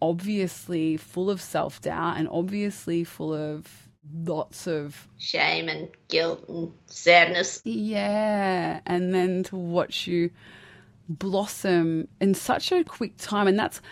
obviously 0.03 0.97
full 0.97 1.31
of 1.31 1.41
self 1.41 1.81
doubt 1.81 2.17
and 2.17 2.29
obviously 2.29 3.05
full 3.05 3.33
of 3.33 3.89
lots 4.13 4.67
of 4.67 5.07
Shame 5.19 5.69
and 5.69 5.89
guilt 6.09 6.47
and 6.49 6.73
sadness. 6.87 7.63
yeah, 7.65 8.81
and 8.87 9.15
then 9.15 9.45
to 9.45 9.55
watch 9.55 10.09
you 10.09 10.31
blossom 11.11 12.09
in 12.21 12.35
such 12.35 12.73
a 12.73 12.85
quick 12.85 13.17
time. 13.19 13.47
And 13.47 13.59
that's 13.59 13.83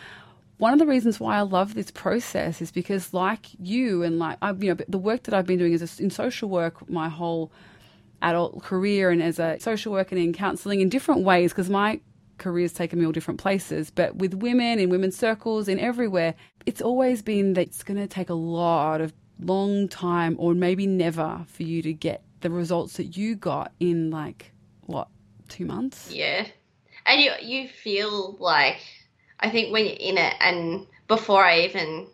one 0.58 0.72
of 0.72 0.78
the 0.78 0.86
reasons 0.86 1.20
why 1.20 1.36
I 1.36 1.42
love 1.42 1.74
this 1.74 1.90
process 1.90 2.62
is 2.62 2.70
because, 2.70 3.12
like 3.12 3.46
you, 3.60 4.02
and 4.02 4.18
like 4.18 4.38
I, 4.40 4.52
you 4.52 4.74
know, 4.74 4.84
the 4.88 4.98
work 4.98 5.24
that 5.24 5.34
I've 5.34 5.46
been 5.46 5.58
doing 5.58 5.72
is 5.72 6.00
in 6.00 6.10
social 6.10 6.48
work 6.48 6.88
my 6.88 7.08
whole 7.08 7.52
adult 8.22 8.62
career, 8.62 9.10
and 9.10 9.22
as 9.22 9.38
a 9.38 9.58
social 9.60 9.92
worker 9.92 10.16
and 10.16 10.24
in 10.24 10.32
counselling 10.32 10.80
in 10.80 10.88
different 10.88 11.22
ways, 11.22 11.52
because 11.52 11.70
my 11.70 12.00
career's 12.38 12.72
taken 12.72 12.98
me 12.98 13.06
all 13.06 13.12
different 13.12 13.38
places. 13.40 13.90
But 13.90 14.16
with 14.16 14.34
women 14.34 14.78
in 14.78 14.90
women's 14.90 15.16
circles, 15.16 15.68
in 15.68 15.78
everywhere, 15.78 16.34
it's 16.66 16.80
always 16.80 17.22
been 17.22 17.54
that 17.54 17.62
it's 17.62 17.82
going 17.84 17.98
to 17.98 18.08
take 18.08 18.30
a 18.30 18.34
lot 18.34 19.00
of 19.00 19.12
long 19.40 19.86
time, 19.88 20.34
or 20.38 20.54
maybe 20.54 20.86
never, 20.86 21.44
for 21.46 21.62
you 21.62 21.82
to 21.82 21.92
get 21.92 22.22
the 22.40 22.50
results 22.50 22.96
that 22.96 23.16
you 23.16 23.36
got 23.36 23.72
in 23.78 24.10
like 24.10 24.52
what 24.86 25.08
two 25.48 25.64
months. 25.64 26.10
Yeah. 26.10 26.46
And 27.08 27.22
you 27.22 27.32
you 27.40 27.68
feel 27.68 28.36
like 28.38 28.80
I 29.40 29.50
think 29.50 29.72
when 29.72 29.86
you're 29.86 29.94
in 29.94 30.18
it 30.18 30.34
and 30.40 30.86
before 31.08 31.42
I 31.44 31.60
even 31.60 32.06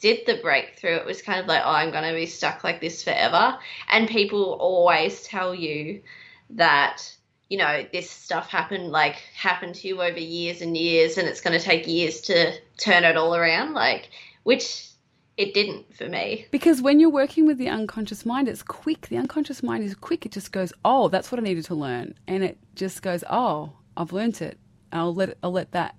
did 0.00 0.26
the 0.26 0.40
breakthrough, 0.42 0.96
it 0.96 1.06
was 1.06 1.22
kind 1.22 1.38
of 1.38 1.46
like, 1.46 1.62
oh, 1.64 1.70
I'm 1.70 1.92
gonna 1.92 2.12
be 2.12 2.26
stuck 2.26 2.64
like 2.64 2.80
this 2.80 3.04
forever. 3.04 3.58
And 3.90 4.08
people 4.08 4.54
always 4.54 5.22
tell 5.22 5.54
you 5.54 6.02
that, 6.50 7.14
you 7.48 7.58
know, 7.58 7.86
this 7.92 8.10
stuff 8.10 8.48
happened 8.48 8.90
like 8.90 9.16
happened 9.34 9.76
to 9.76 9.88
you 9.88 10.02
over 10.02 10.18
years 10.18 10.62
and 10.62 10.76
years 10.76 11.16
and 11.16 11.28
it's 11.28 11.40
gonna 11.40 11.60
take 11.60 11.86
years 11.86 12.20
to 12.22 12.52
turn 12.76 13.04
it 13.04 13.16
all 13.16 13.36
around, 13.36 13.74
like 13.74 14.10
which 14.42 14.88
it 15.36 15.54
didn't 15.54 15.94
for 15.96 16.08
me. 16.08 16.46
Because 16.50 16.82
when 16.82 16.98
you're 16.98 17.08
working 17.08 17.46
with 17.46 17.58
the 17.58 17.68
unconscious 17.68 18.26
mind, 18.26 18.48
it's 18.48 18.62
quick. 18.62 19.08
The 19.08 19.16
unconscious 19.16 19.62
mind 19.62 19.84
is 19.84 19.94
quick. 19.94 20.26
It 20.26 20.32
just 20.32 20.50
goes, 20.50 20.72
"Oh, 20.84 21.08
that's 21.08 21.30
what 21.30 21.38
I 21.38 21.42
needed 21.44 21.64
to 21.66 21.74
learn," 21.74 22.14
and 22.26 22.42
it 22.42 22.58
just 22.74 23.00
goes, 23.00 23.22
"Oh, 23.30 23.72
I've 24.00 24.12
learnt 24.12 24.40
it. 24.42 24.58
I'll 24.92 25.14
let 25.14 25.36
I'll 25.42 25.52
let 25.52 25.72
that 25.72 25.94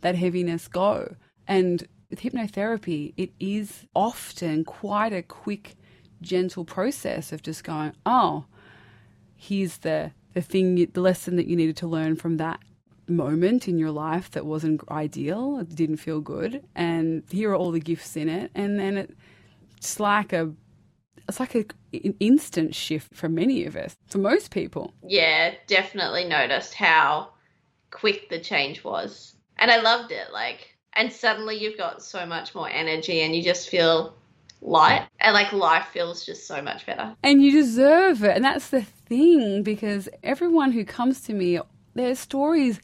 that 0.00 0.14
heaviness 0.16 0.68
go." 0.68 1.16
And 1.46 1.86
with 2.10 2.20
hypnotherapy, 2.20 3.14
it 3.16 3.30
is 3.40 3.86
often 3.94 4.64
quite 4.64 5.12
a 5.12 5.22
quick, 5.22 5.76
gentle 6.20 6.64
process 6.64 7.32
of 7.32 7.42
just 7.42 7.64
going, 7.64 7.92
"Oh, 8.04 8.44
here's 9.36 9.78
the 9.78 10.12
the 10.34 10.42
thing, 10.42 10.74
the 10.92 11.00
lesson 11.00 11.36
that 11.36 11.46
you 11.46 11.56
needed 11.56 11.76
to 11.78 11.86
learn 11.86 12.16
from 12.16 12.36
that 12.36 12.60
moment 13.08 13.68
in 13.68 13.78
your 13.78 13.90
life 13.90 14.30
that 14.32 14.44
wasn't 14.44 14.82
ideal, 14.90 15.58
it 15.60 15.74
didn't 15.74 15.96
feel 15.98 16.20
good, 16.20 16.62
and 16.74 17.22
here 17.30 17.50
are 17.52 17.56
all 17.56 17.70
the 17.70 17.80
gifts 17.80 18.16
in 18.16 18.28
it, 18.28 18.50
and 18.54 18.78
then 18.78 18.98
it, 18.98 19.16
it's 19.76 19.98
like 20.00 20.32
a 20.32 20.52
it's 21.28 21.40
like 21.40 21.54
a, 21.54 21.64
an 21.92 22.14
instant 22.20 22.74
shift 22.74 23.14
for 23.14 23.28
many 23.28 23.64
of 23.64 23.76
us, 23.76 23.96
for 24.06 24.18
most 24.18 24.50
people. 24.50 24.92
yeah, 25.06 25.54
definitely 25.66 26.24
noticed 26.24 26.74
how 26.74 27.30
quick 27.96 28.28
the 28.28 28.38
change 28.38 28.84
was. 28.84 29.34
And 29.58 29.70
I 29.70 29.80
loved 29.80 30.12
it. 30.12 30.32
Like, 30.32 30.76
and 30.92 31.12
suddenly 31.12 31.56
you've 31.56 31.78
got 31.78 32.02
so 32.02 32.26
much 32.26 32.54
more 32.54 32.68
energy 32.68 33.22
and 33.22 33.34
you 33.34 33.42
just 33.42 33.68
feel 33.68 34.14
light. 34.60 35.08
And 35.20 35.32
like 35.32 35.52
life 35.52 35.88
feels 35.92 36.24
just 36.24 36.46
so 36.46 36.60
much 36.60 36.84
better. 36.84 37.16
And 37.22 37.42
you 37.42 37.52
deserve 37.52 38.22
it. 38.22 38.36
And 38.36 38.44
that's 38.44 38.68
the 38.68 38.82
thing 38.82 39.62
because 39.62 40.08
everyone 40.22 40.72
who 40.72 40.84
comes 40.84 41.22
to 41.22 41.32
me, 41.32 41.58
their 41.94 42.14
stories 42.14 42.80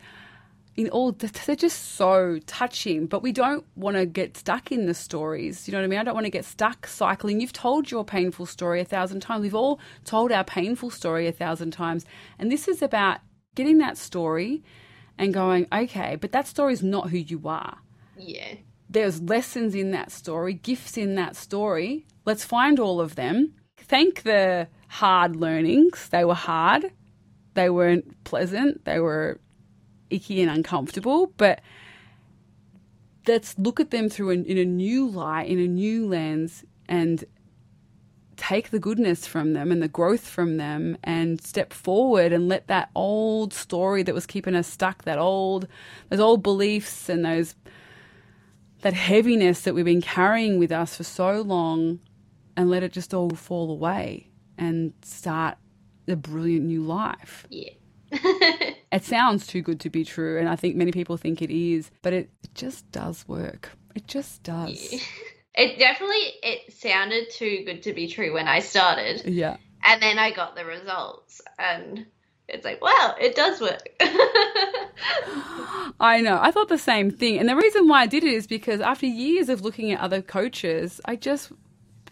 in 0.74 0.88
all 0.88 1.12
they're 1.12 1.54
just 1.54 1.96
so 1.96 2.38
touching 2.46 3.06
but 3.06 3.22
we 3.22 3.30
don't 3.30 3.66
want 3.76 3.94
to 3.94 4.06
get 4.06 4.34
stuck 4.38 4.72
in 4.72 4.86
the 4.86 4.94
stories 4.94 5.68
you 5.68 5.72
know 5.72 5.78
what 5.78 5.84
i 5.84 5.86
mean 5.86 5.98
i 5.98 6.02
don't 6.02 6.14
want 6.14 6.24
to 6.24 6.30
get 6.30 6.46
stuck 6.46 6.86
cycling 6.86 7.42
you've 7.42 7.52
told 7.52 7.90
your 7.90 8.02
painful 8.06 8.46
story 8.46 8.80
a 8.80 8.84
thousand 8.86 9.20
times 9.20 9.42
we've 9.42 9.54
all 9.54 9.78
told 10.06 10.32
our 10.32 10.44
painful 10.44 10.88
story 10.88 11.26
a 11.26 11.32
thousand 11.32 11.72
times 11.72 12.06
and 12.38 12.50
this 12.50 12.68
is 12.68 12.80
about 12.80 13.20
getting 13.54 13.76
that 13.76 13.98
story 13.98 14.62
and 15.18 15.32
going 15.34 15.66
okay 15.72 16.16
but 16.16 16.32
that 16.32 16.46
story 16.46 16.72
is 16.72 16.82
not 16.82 17.10
who 17.10 17.18
you 17.18 17.40
are 17.46 17.78
Yeah. 18.16 18.54
there's 18.88 19.20
lessons 19.22 19.74
in 19.74 19.90
that 19.92 20.10
story, 20.12 20.52
gifts 20.52 20.98
in 20.98 21.14
that 21.14 21.34
story. 21.34 22.04
Let's 22.26 22.44
find 22.44 22.78
all 22.78 23.00
of 23.00 23.14
them. 23.14 23.54
Thank 23.78 24.22
the 24.22 24.68
hard 24.88 25.34
learnings. 25.34 26.08
They 26.10 26.24
were 26.26 26.34
hard. 26.34 26.92
They 27.54 27.70
weren't 27.70 28.22
pleasant. 28.24 28.84
They 28.84 29.00
were 29.00 29.40
icky 30.10 30.42
and 30.42 30.50
uncomfortable, 30.50 31.32
but 31.38 31.62
let's 33.26 33.58
look 33.58 33.80
at 33.80 33.90
them 33.90 34.08
through 34.08 34.30
in 34.30 34.58
a 34.58 34.64
new 34.64 35.08
light, 35.08 35.48
in 35.48 35.58
a 35.58 35.66
new 35.66 36.06
lens, 36.06 36.64
and 36.88 37.24
take 38.42 38.70
the 38.70 38.80
goodness 38.80 39.24
from 39.24 39.52
them 39.52 39.70
and 39.70 39.80
the 39.80 39.86
growth 39.86 40.26
from 40.26 40.56
them 40.56 40.96
and 41.04 41.40
step 41.40 41.72
forward 41.72 42.32
and 42.32 42.48
let 42.48 42.66
that 42.66 42.90
old 42.96 43.54
story 43.54 44.02
that 44.02 44.14
was 44.14 44.26
keeping 44.26 44.56
us 44.56 44.66
stuck, 44.66 45.04
that 45.04 45.16
old, 45.16 45.68
those 46.08 46.18
old 46.18 46.42
beliefs 46.42 47.08
and 47.08 47.24
those, 47.24 47.54
that 48.80 48.94
heaviness 48.94 49.60
that 49.60 49.76
we've 49.76 49.84
been 49.84 50.02
carrying 50.02 50.58
with 50.58 50.72
us 50.72 50.96
for 50.96 51.04
so 51.04 51.40
long 51.40 52.00
and 52.56 52.68
let 52.68 52.82
it 52.82 52.92
just 52.92 53.14
all 53.14 53.30
fall 53.30 53.70
away 53.70 54.26
and 54.58 54.92
start 55.02 55.56
a 56.08 56.16
brilliant 56.16 56.66
new 56.66 56.82
life. 56.82 57.46
Yeah. 57.48 57.70
It 58.92 59.04
sounds 59.04 59.46
too 59.46 59.62
good 59.62 59.80
to 59.80 59.88
be 59.88 60.04
true, 60.04 60.38
and 60.38 60.50
I 60.50 60.54
think 60.54 60.76
many 60.76 60.92
people 60.92 61.16
think 61.16 61.40
it 61.40 61.50
is, 61.50 61.90
but 62.02 62.12
it, 62.12 62.28
it 62.44 62.54
just 62.54 62.92
does 62.92 63.26
work. 63.26 63.70
It 63.94 64.06
just 64.06 64.42
does. 64.42 65.02
It 65.54 65.78
definitely 65.78 66.32
it 66.42 66.72
sounded 66.72 67.30
too 67.30 67.62
good 67.64 67.82
to 67.82 67.92
be 67.92 68.08
true 68.08 68.32
when 68.32 68.48
I 68.48 68.60
started. 68.60 69.22
Yeah. 69.26 69.58
And 69.84 70.00
then 70.00 70.18
I 70.18 70.30
got 70.30 70.56
the 70.56 70.64
results 70.64 71.42
and 71.58 72.06
it's 72.48 72.64
like, 72.64 72.82
wow, 72.82 73.14
it 73.20 73.34
does 73.34 73.60
work. 73.60 73.88
I 76.00 76.20
know. 76.20 76.38
I 76.40 76.50
thought 76.50 76.68
the 76.68 76.78
same 76.78 77.10
thing. 77.10 77.38
And 77.38 77.48
the 77.48 77.56
reason 77.56 77.88
why 77.88 78.02
I 78.02 78.06
did 78.06 78.24
it 78.24 78.32
is 78.32 78.46
because 78.46 78.80
after 78.80 79.06
years 79.06 79.48
of 79.48 79.62
looking 79.62 79.92
at 79.92 80.00
other 80.00 80.22
coaches, 80.22 81.00
I 81.04 81.16
just 81.16 81.52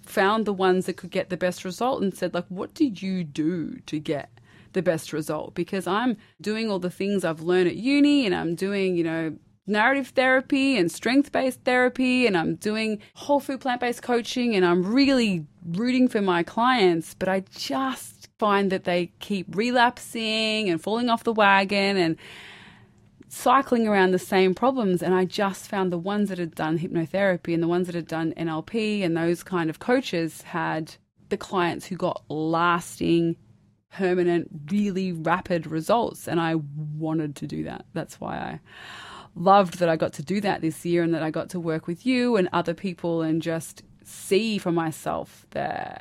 found 0.03 0.45
the 0.45 0.53
ones 0.53 0.87
that 0.87 0.97
could 0.97 1.11
get 1.11 1.31
the 1.31 1.37
best 1.37 1.65
result 1.65 2.03
and 2.03 2.15
said, 2.15 2.35
like, 2.35 2.47
what 2.49 2.75
do 2.75 2.87
you 2.87 3.25
do 3.25 3.79
to 3.87 3.99
get 3.99 4.31
the 4.73 4.83
best 4.83 5.13
result? 5.13 5.55
Because 5.55 5.87
I'm 5.87 6.17
doing 6.41 6.71
all 6.71 6.79
the 6.79 6.91
things 6.91 7.25
I've 7.25 7.41
learned 7.41 7.69
at 7.69 7.77
uni 7.77 8.27
and 8.27 8.35
I'm 8.35 8.55
doing, 8.55 8.97
you 8.97 9.05
know, 9.05 9.37
narrative 9.67 10.09
therapy 10.09 10.77
and 10.77 10.91
strength 10.91 11.33
based 11.33 11.61
therapy 11.63 12.27
and 12.27 12.37
I'm 12.37 12.57
doing 12.57 13.01
whole 13.15 13.41
food 13.41 13.61
plant 13.61 13.81
based 13.81 14.03
coaching 14.03 14.55
and 14.55 14.65
I'm 14.65 14.83
really 14.83 15.47
rooting 15.65 16.09
for 16.09 16.21
my 16.21 16.43
clients, 16.43 17.15
but 17.15 17.29
I 17.29 17.45
just 17.51 18.29
find 18.39 18.73
that 18.73 18.85
they 18.85 19.13
keep 19.21 19.55
relapsing 19.55 20.69
and 20.71 20.83
falling 20.83 21.09
off 21.09 21.25
the 21.25 21.33
wagon 21.33 21.97
and 21.97 22.17
cycling 23.29 23.87
around 23.87 24.11
the 24.11 24.19
same 24.19 24.55
problems 24.55 25.03
and 25.03 25.15
I 25.15 25.25
just 25.25 25.69
found 25.69 25.93
the 25.93 25.99
ones 25.99 26.31
that 26.31 26.39
had 26.39 26.55
done 26.55 26.79
hypnotherapy 26.79 27.55
and 27.55 27.63
the 27.63 27.69
ones 27.69 27.87
that 27.87 27.95
had 27.95 28.09
done 28.09 28.35
NLP 28.37 29.05
and 29.05 29.17
those 29.17 29.43
kind 29.43 29.71
of 29.71 29.79
coaches 29.79 30.43
had 30.43 30.97
the 31.29 31.37
clients 31.37 31.87
who 31.87 31.97
got 31.97 32.23
lasting 32.29 33.37
permanent 33.93 34.49
really 34.71 35.13
rapid 35.13 35.67
results 35.67 36.27
and 36.27 36.41
I 36.41 36.57
wanted 36.57 37.37
to 37.37 37.47
do 37.47 37.65
that. 37.65 37.85
That's 37.93 38.21
why 38.21 38.37
I 38.37 38.61
loved 39.35 39.79
that 39.79 39.89
I 39.89 39.97
got 39.97 40.13
to 40.15 40.23
do 40.23 40.41
that 40.41 40.61
this 40.61 40.85
year 40.85 41.03
and 41.03 41.15
that 41.15 41.23
I 41.23 41.31
got 41.31 41.51
to 41.51 41.61
work 41.61 41.87
with 41.87 42.05
you 42.05 42.37
and 42.37 42.49
other 42.53 42.75
people 42.75 43.23
and 43.23 43.41
just 43.41 43.83
see 44.05 44.59
for 44.59 44.73
myself 44.73 45.47
the 45.51 45.99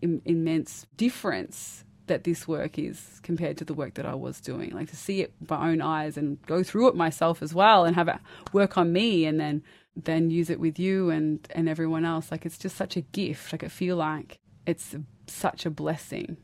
Im- 0.00 0.22
immense 0.24 0.86
difference 0.96 1.84
that 2.06 2.24
this 2.24 2.48
work 2.48 2.78
is 2.78 3.20
compared 3.22 3.56
to 3.58 3.64
the 3.64 3.74
work 3.74 3.94
that 3.94 4.04
I 4.04 4.14
was 4.14 4.40
doing. 4.40 4.70
Like 4.70 4.90
to 4.90 4.96
see 4.96 5.20
it 5.20 5.32
with 5.40 5.50
my 5.50 5.70
own 5.70 5.80
eyes 5.80 6.16
and 6.16 6.42
go 6.46 6.62
through 6.62 6.88
it 6.88 6.96
myself 6.96 7.40
as 7.40 7.54
well 7.54 7.84
and 7.84 7.94
have 7.94 8.08
it 8.08 8.16
work 8.52 8.76
on 8.76 8.92
me 8.92 9.24
and 9.24 9.38
then 9.38 9.62
then 9.94 10.30
use 10.30 10.50
it 10.50 10.58
with 10.58 10.78
you 10.78 11.10
and 11.10 11.46
and 11.54 11.68
everyone 11.68 12.04
else. 12.04 12.30
Like 12.30 12.44
it's 12.44 12.58
just 12.58 12.76
such 12.76 12.96
a 12.96 13.02
gift. 13.02 13.52
Like 13.52 13.62
I 13.62 13.68
feel 13.68 13.96
like 13.96 14.38
it's 14.66 14.96
such 15.26 15.64
a 15.64 15.70
blessing 15.70 16.36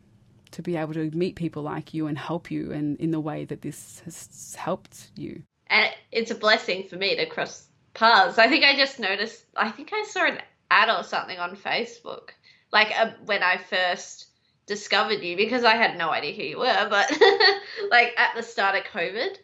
to 0.52 0.62
be 0.62 0.76
able 0.76 0.94
to 0.94 1.10
meet 1.10 1.36
people 1.36 1.62
like 1.62 1.92
you 1.92 2.06
and 2.06 2.16
help 2.16 2.50
you 2.50 2.72
and 2.72 2.96
in 2.98 3.10
the 3.10 3.20
way 3.20 3.44
that 3.44 3.62
this 3.62 4.00
has 4.04 4.54
helped 4.56 5.10
you 5.16 5.42
and 5.70 5.92
it's 6.12 6.30
a 6.30 6.34
blessing 6.34 6.88
for 6.88 6.96
me 6.96 7.16
to 7.16 7.26
cross 7.26 7.66
paths. 7.94 8.38
I 8.38 8.48
think 8.48 8.64
I 8.64 8.76
just 8.76 8.98
noticed. 8.98 9.44
I 9.56 9.70
think 9.70 9.90
I 9.92 10.04
saw 10.04 10.26
an 10.26 10.38
ad 10.70 10.88
or 10.88 11.02
something 11.04 11.38
on 11.38 11.56
Facebook, 11.56 12.30
like 12.72 12.92
uh, 12.98 13.10
when 13.24 13.42
I 13.42 13.58
first 13.58 14.26
discovered 14.66 15.22
you, 15.22 15.36
because 15.36 15.64
I 15.64 15.76
had 15.76 15.96
no 15.96 16.10
idea 16.10 16.34
who 16.34 16.42
you 16.42 16.58
were. 16.58 16.86
But 16.88 17.10
like 17.90 18.14
at 18.16 18.34
the 18.36 18.42
start 18.42 18.76
of 18.76 18.84
COVID, 18.84 19.36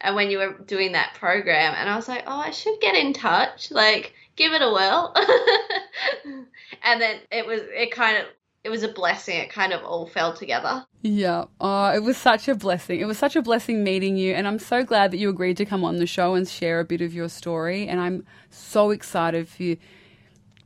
and 0.00 0.16
when 0.16 0.30
you 0.30 0.38
were 0.38 0.58
doing 0.66 0.92
that 0.92 1.14
program, 1.14 1.74
and 1.76 1.88
I 1.88 1.96
was 1.96 2.08
like, 2.08 2.24
oh, 2.26 2.38
I 2.38 2.50
should 2.50 2.80
get 2.80 2.96
in 2.96 3.12
touch, 3.12 3.70
like 3.70 4.14
give 4.36 4.52
it 4.52 4.62
a 4.62 4.70
whirl. 4.70 5.14
and 6.82 7.00
then 7.00 7.18
it 7.30 7.46
was 7.46 7.60
it 7.64 7.92
kind 7.92 8.18
of 8.18 8.24
it 8.64 8.70
was 8.70 8.82
a 8.82 8.88
blessing. 8.88 9.38
It 9.38 9.50
kind 9.50 9.72
of 9.72 9.82
all 9.82 10.06
fell 10.06 10.34
together. 10.34 10.84
Yeah. 11.02 11.46
Oh, 11.60 11.92
it 11.92 12.02
was 12.02 12.16
such 12.16 12.46
a 12.46 12.54
blessing. 12.54 13.00
It 13.00 13.06
was 13.06 13.18
such 13.18 13.34
a 13.34 13.42
blessing 13.42 13.82
meeting 13.82 14.16
you. 14.16 14.34
And 14.34 14.46
I'm 14.46 14.60
so 14.60 14.84
glad 14.84 15.10
that 15.10 15.16
you 15.16 15.28
agreed 15.28 15.56
to 15.56 15.64
come 15.64 15.84
on 15.84 15.96
the 15.96 16.06
show 16.06 16.34
and 16.34 16.48
share 16.48 16.78
a 16.78 16.84
bit 16.84 17.00
of 17.00 17.12
your 17.12 17.28
story. 17.28 17.88
And 17.88 18.00
I'm 18.00 18.24
so 18.50 18.90
excited 18.90 19.48
for 19.48 19.62
you 19.64 19.76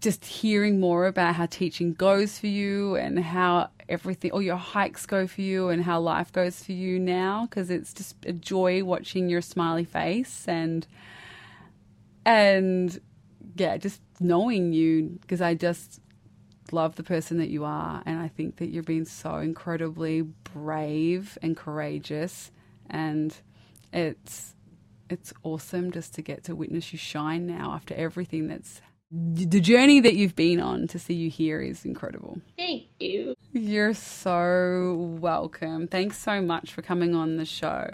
just 0.02 0.26
hearing 0.26 0.78
more 0.78 1.06
about 1.06 1.36
how 1.36 1.46
teaching 1.46 1.94
goes 1.94 2.38
for 2.38 2.48
you 2.48 2.96
and 2.96 3.18
how 3.18 3.70
everything, 3.88 4.30
all 4.30 4.42
your 4.42 4.56
hikes 4.56 5.06
go 5.06 5.26
for 5.26 5.40
you 5.40 5.70
and 5.70 5.82
how 5.82 5.98
life 5.98 6.30
goes 6.30 6.62
for 6.62 6.72
you 6.72 6.98
now. 6.98 7.46
Because 7.46 7.70
it's 7.70 7.94
just 7.94 8.14
a 8.26 8.32
joy 8.34 8.84
watching 8.84 9.30
your 9.30 9.40
smiley 9.40 9.84
face 9.84 10.46
and, 10.46 10.86
and 12.26 13.00
yeah, 13.56 13.78
just 13.78 14.02
knowing 14.20 14.74
you 14.74 15.18
because 15.22 15.40
I 15.40 15.54
just 15.54 16.00
love 16.72 16.96
the 16.96 17.02
person 17.02 17.38
that 17.38 17.48
you 17.48 17.64
are, 17.64 18.02
and 18.06 18.18
I 18.18 18.28
think 18.28 18.56
that 18.56 18.68
you're 18.68 18.82
being 18.82 19.04
so 19.04 19.36
incredibly 19.36 20.22
brave 20.22 21.38
and 21.42 21.56
courageous, 21.56 22.50
and 22.88 23.34
it's 23.92 24.54
it's 25.08 25.32
awesome 25.42 25.92
just 25.92 26.14
to 26.14 26.22
get 26.22 26.42
to 26.44 26.54
witness 26.54 26.92
you 26.92 26.98
shine 26.98 27.46
now 27.46 27.72
after 27.72 27.94
everything 27.94 28.48
that's 28.48 28.80
the 29.12 29.60
journey 29.60 30.00
that 30.00 30.14
you've 30.14 30.34
been 30.34 30.60
on 30.60 30.88
to 30.88 30.98
see 30.98 31.14
you 31.14 31.30
here 31.30 31.60
is 31.60 31.84
incredible. 31.84 32.40
Thank 32.56 32.86
you. 32.98 33.36
You're 33.52 33.94
so 33.94 35.16
welcome. 35.20 35.86
Thanks 35.86 36.18
so 36.18 36.42
much 36.42 36.72
for 36.72 36.82
coming 36.82 37.14
on 37.14 37.36
the 37.36 37.44
show. 37.44 37.90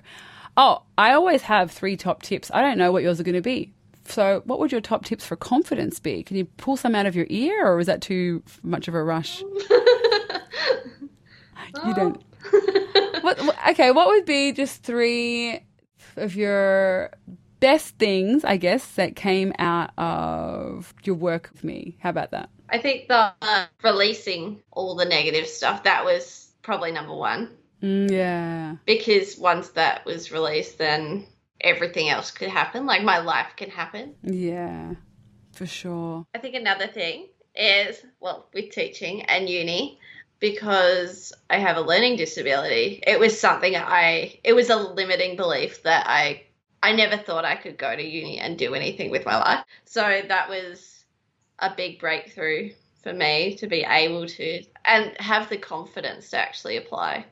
Oh, 0.57 0.85
I 0.97 1.13
always 1.13 1.43
have 1.43 1.71
three 1.71 1.97
top 1.97 2.23
tips. 2.23 2.51
I 2.53 2.63
don't 2.63 2.79
know 2.79 2.93
what 2.93 3.03
yours 3.03 3.21
are 3.21 3.25
going 3.25 3.35
to 3.35 3.43
be. 3.43 3.75
So, 4.13 4.43
what 4.45 4.59
would 4.59 4.71
your 4.71 4.83
top 4.83 5.07
tips 5.07 5.25
for 5.25 5.37
confidence 5.37 5.99
be? 5.99 6.23
Can 6.23 6.37
you 6.37 6.45
pull 6.45 6.77
some 6.77 6.95
out 6.95 7.07
of 7.07 7.17
your 7.17 7.25
ear, 7.31 7.67
or 7.67 7.81
is 7.81 7.87
that 7.87 8.03
too 8.03 8.43
much 8.63 8.87
of 8.87 8.95
a 8.95 9.03
rush? 9.03 9.41
you 11.87 11.95
don't. 11.95 12.23
what, 13.23 13.41
okay, 13.71 13.91
what 13.91 14.09
would 14.09 14.27
be 14.27 14.53
just 14.53 14.83
three 14.83 15.65
of 16.17 16.37
your 16.37 17.11
best 17.61 17.97
things, 17.97 18.45
I 18.45 18.59
guess, 18.59 18.85
that 18.97 19.17
came 19.17 19.55
out 19.59 19.93
of 19.97 20.93
your 21.05 21.15
work 21.15 21.49
with 21.51 21.65
me? 21.65 21.97
How 22.01 22.11
about 22.11 22.33
that? 22.33 22.51
I 22.69 22.77
think 22.77 23.09
the 23.09 23.33
uh, 23.41 23.65
releasing 23.83 24.61
all 24.71 24.95
the 24.95 25.07
negative 25.07 25.47
stuff 25.47 25.85
that 25.85 26.05
was 26.05 26.51
probably 26.61 26.93
number 26.93 27.15
one. 27.15 27.57
Mm, 27.83 28.11
yeah. 28.11 28.77
Because 28.85 29.39
once 29.39 29.71
that 29.71 30.05
was 30.05 30.31
released, 30.31 30.77
then 30.77 31.27
everything 31.63 32.09
else 32.09 32.31
could 32.31 32.49
happen. 32.49 32.87
Like 32.87 33.03
my 33.03 33.19
life 33.19 33.55
can 33.57 33.71
happen. 33.71 34.15
Yeah, 34.23 34.95
for 35.53 35.67
sure. 35.67 36.27
I 36.35 36.39
think 36.39 36.55
another 36.55 36.87
thing 36.87 37.29
is, 37.55 38.03
well, 38.21 38.47
with 38.53 38.71
teaching 38.71 39.23
and 39.23 39.49
uni, 39.49 39.99
because 40.41 41.33
I 41.49 41.59
have 41.59 41.77
a 41.77 41.83
learning 41.83 42.17
disability, 42.17 43.03
it 43.07 43.21
was 43.21 43.39
something 43.39 43.77
I, 43.77 44.39
it 44.43 44.55
was 44.55 44.71
a 44.71 44.77
limiting 44.77 45.37
belief 45.37 45.83
that 45.85 46.07
I, 46.09 46.45
I 46.83 46.93
never 46.93 47.17
thought 47.17 47.45
I 47.45 47.57
could 47.57 47.79
go 47.79 47.95
to 47.95 48.03
uni 48.03 48.39
and 48.39 48.59
do 48.59 48.75
anything 48.75 49.11
with 49.11 49.25
my 49.25 49.37
life. 49.37 49.65
So 49.85 50.23
that 50.27 50.49
was 50.49 51.05
a 51.59 51.73
big 51.75 52.01
breakthrough 52.01 52.73
for 53.03 53.13
me 53.13 53.55
to 53.57 53.67
be 53.67 53.85
able 53.89 54.27
to 54.27 54.65
and 54.85 55.17
have 55.19 55.49
the 55.49 55.59
confidence 55.59 56.31
to 56.31 56.39
actually 56.39 56.77
apply. 56.77 57.27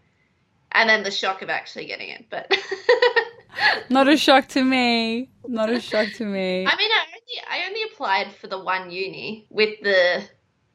And 0.72 0.88
then 0.88 1.02
the 1.02 1.10
shock 1.10 1.42
of 1.42 1.50
actually 1.50 1.86
getting 1.86 2.10
it. 2.10 2.26
But 2.30 2.48
Not 3.90 4.09
a 4.09 4.16
shock 4.16 4.48
to 4.48 4.64
me. 4.64 5.30
Not 5.46 5.70
a 5.70 5.80
shock 5.80 6.12
to 6.14 6.24
me. 6.24 6.66
I 6.66 6.76
mean, 6.76 6.90
I 6.90 7.05
only 7.09 7.62
I 7.64 7.66
only 7.68 7.82
applied 7.92 8.32
for 8.32 8.46
the 8.46 8.59
one 8.62 8.90
uni 8.90 9.46
with 9.51 9.80
the 9.82 10.22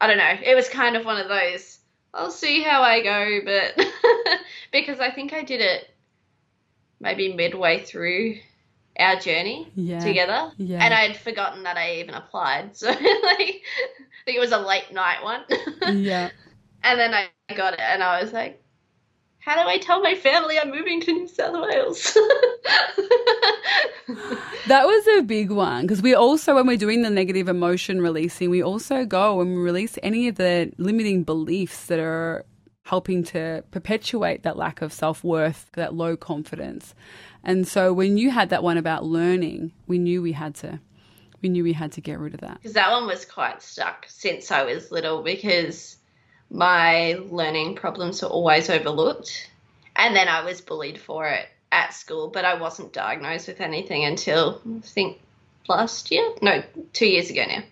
I 0.01 0.07
don't 0.07 0.17
know. 0.17 0.35
It 0.43 0.55
was 0.55 0.69
kind 0.69 0.95
of 0.95 1.05
one 1.05 1.17
of 1.19 1.27
those. 1.27 1.79
I'll 2.13 2.31
see 2.31 2.61
how 2.61 2.81
I 2.81 3.01
go, 3.03 3.39
but 3.45 3.85
because 4.71 4.99
I 4.99 5.11
think 5.11 5.33
I 5.33 5.43
did 5.43 5.61
it 5.61 5.89
maybe 6.99 7.33
midway 7.33 7.83
through 7.83 8.37
our 8.97 9.17
journey 9.19 9.71
Yeah. 9.75 9.99
together, 9.99 10.51
Yeah. 10.57 10.83
and 10.83 10.93
I 10.93 11.01
had 11.07 11.17
forgotten 11.17 11.63
that 11.63 11.77
I 11.77 11.95
even 11.97 12.15
applied. 12.15 12.75
So 12.77 12.87
like, 12.87 12.99
I 12.99 14.23
think 14.25 14.37
it 14.37 14.39
was 14.39 14.53
a 14.53 14.57
late 14.59 14.91
night 14.93 15.23
one, 15.23 15.43
yeah. 15.81 16.29
and 16.83 16.99
then 16.99 17.13
I 17.13 17.29
got 17.55 17.73
it, 17.73 17.79
and 17.81 18.01
I 18.03 18.21
was 18.21 18.31
like, 18.31 18.61
how 19.39 19.61
do 19.61 19.69
I 19.69 19.77
tell 19.77 20.01
my 20.01 20.15
family 20.15 20.57
I'm 20.59 20.71
moving 20.71 21.01
to 21.01 21.11
New 21.13 21.27
South 21.27 21.53
Wales? 21.61 22.17
That 24.67 24.87
was 24.87 25.07
a 25.19 25.21
big 25.21 25.51
one 25.51 25.83
because 25.83 26.01
we 26.01 26.15
also, 26.15 26.55
when 26.55 26.65
we're 26.65 26.75
doing 26.75 27.03
the 27.03 27.11
negative 27.11 27.47
emotion 27.47 28.01
releasing, 28.01 28.49
we 28.49 28.63
also 28.63 29.05
go 29.05 29.39
and 29.39 29.63
release 29.63 29.99
any 30.01 30.27
of 30.27 30.37
the 30.37 30.71
limiting 30.79 31.23
beliefs 31.23 31.85
that 31.85 31.99
are 31.99 32.45
helping 32.81 33.23
to 33.25 33.63
perpetuate 33.69 34.41
that 34.41 34.57
lack 34.57 34.81
of 34.81 34.91
self 34.91 35.23
worth, 35.23 35.69
that 35.73 35.93
low 35.93 36.17
confidence. 36.17 36.95
And 37.43 37.67
so 37.67 37.93
when 37.93 38.17
you 38.17 38.31
had 38.31 38.49
that 38.49 38.63
one 38.63 38.77
about 38.77 39.05
learning, 39.05 39.71
we 39.85 39.99
knew 39.99 40.23
we 40.23 40.31
had 40.31 40.55
to. 40.55 40.79
We 41.43 41.49
knew 41.49 41.63
we 41.63 41.73
had 41.73 41.91
to 41.91 42.01
get 42.01 42.17
rid 42.17 42.33
of 42.33 42.41
that. 42.41 42.57
Because 42.63 42.73
that 42.73 42.89
one 42.89 43.05
was 43.05 43.23
quite 43.23 43.61
stuck 43.61 44.07
since 44.07 44.49
I 44.49 44.63
was 44.63 44.91
little 44.91 45.21
because 45.21 45.97
my 46.49 47.19
learning 47.29 47.75
problems 47.75 48.23
were 48.23 48.29
always 48.29 48.71
overlooked. 48.71 49.51
And 49.95 50.15
then 50.15 50.27
I 50.27 50.43
was 50.43 50.59
bullied 50.59 50.99
for 50.99 51.27
it 51.27 51.49
at 51.75 51.93
school, 51.93 52.29
but 52.29 52.45
I 52.45 52.55
wasn't 52.55 52.93
diagnosed 52.93 53.47
with 53.47 53.59
anything 53.61 54.05
until 54.05 54.61
I 54.65 54.79
think 54.81 55.19
last 55.67 56.09
year. 56.11 56.23
No, 56.41 56.63
two 56.93 57.05
years 57.07 57.29
ago 57.29 57.43
now. 57.47 57.63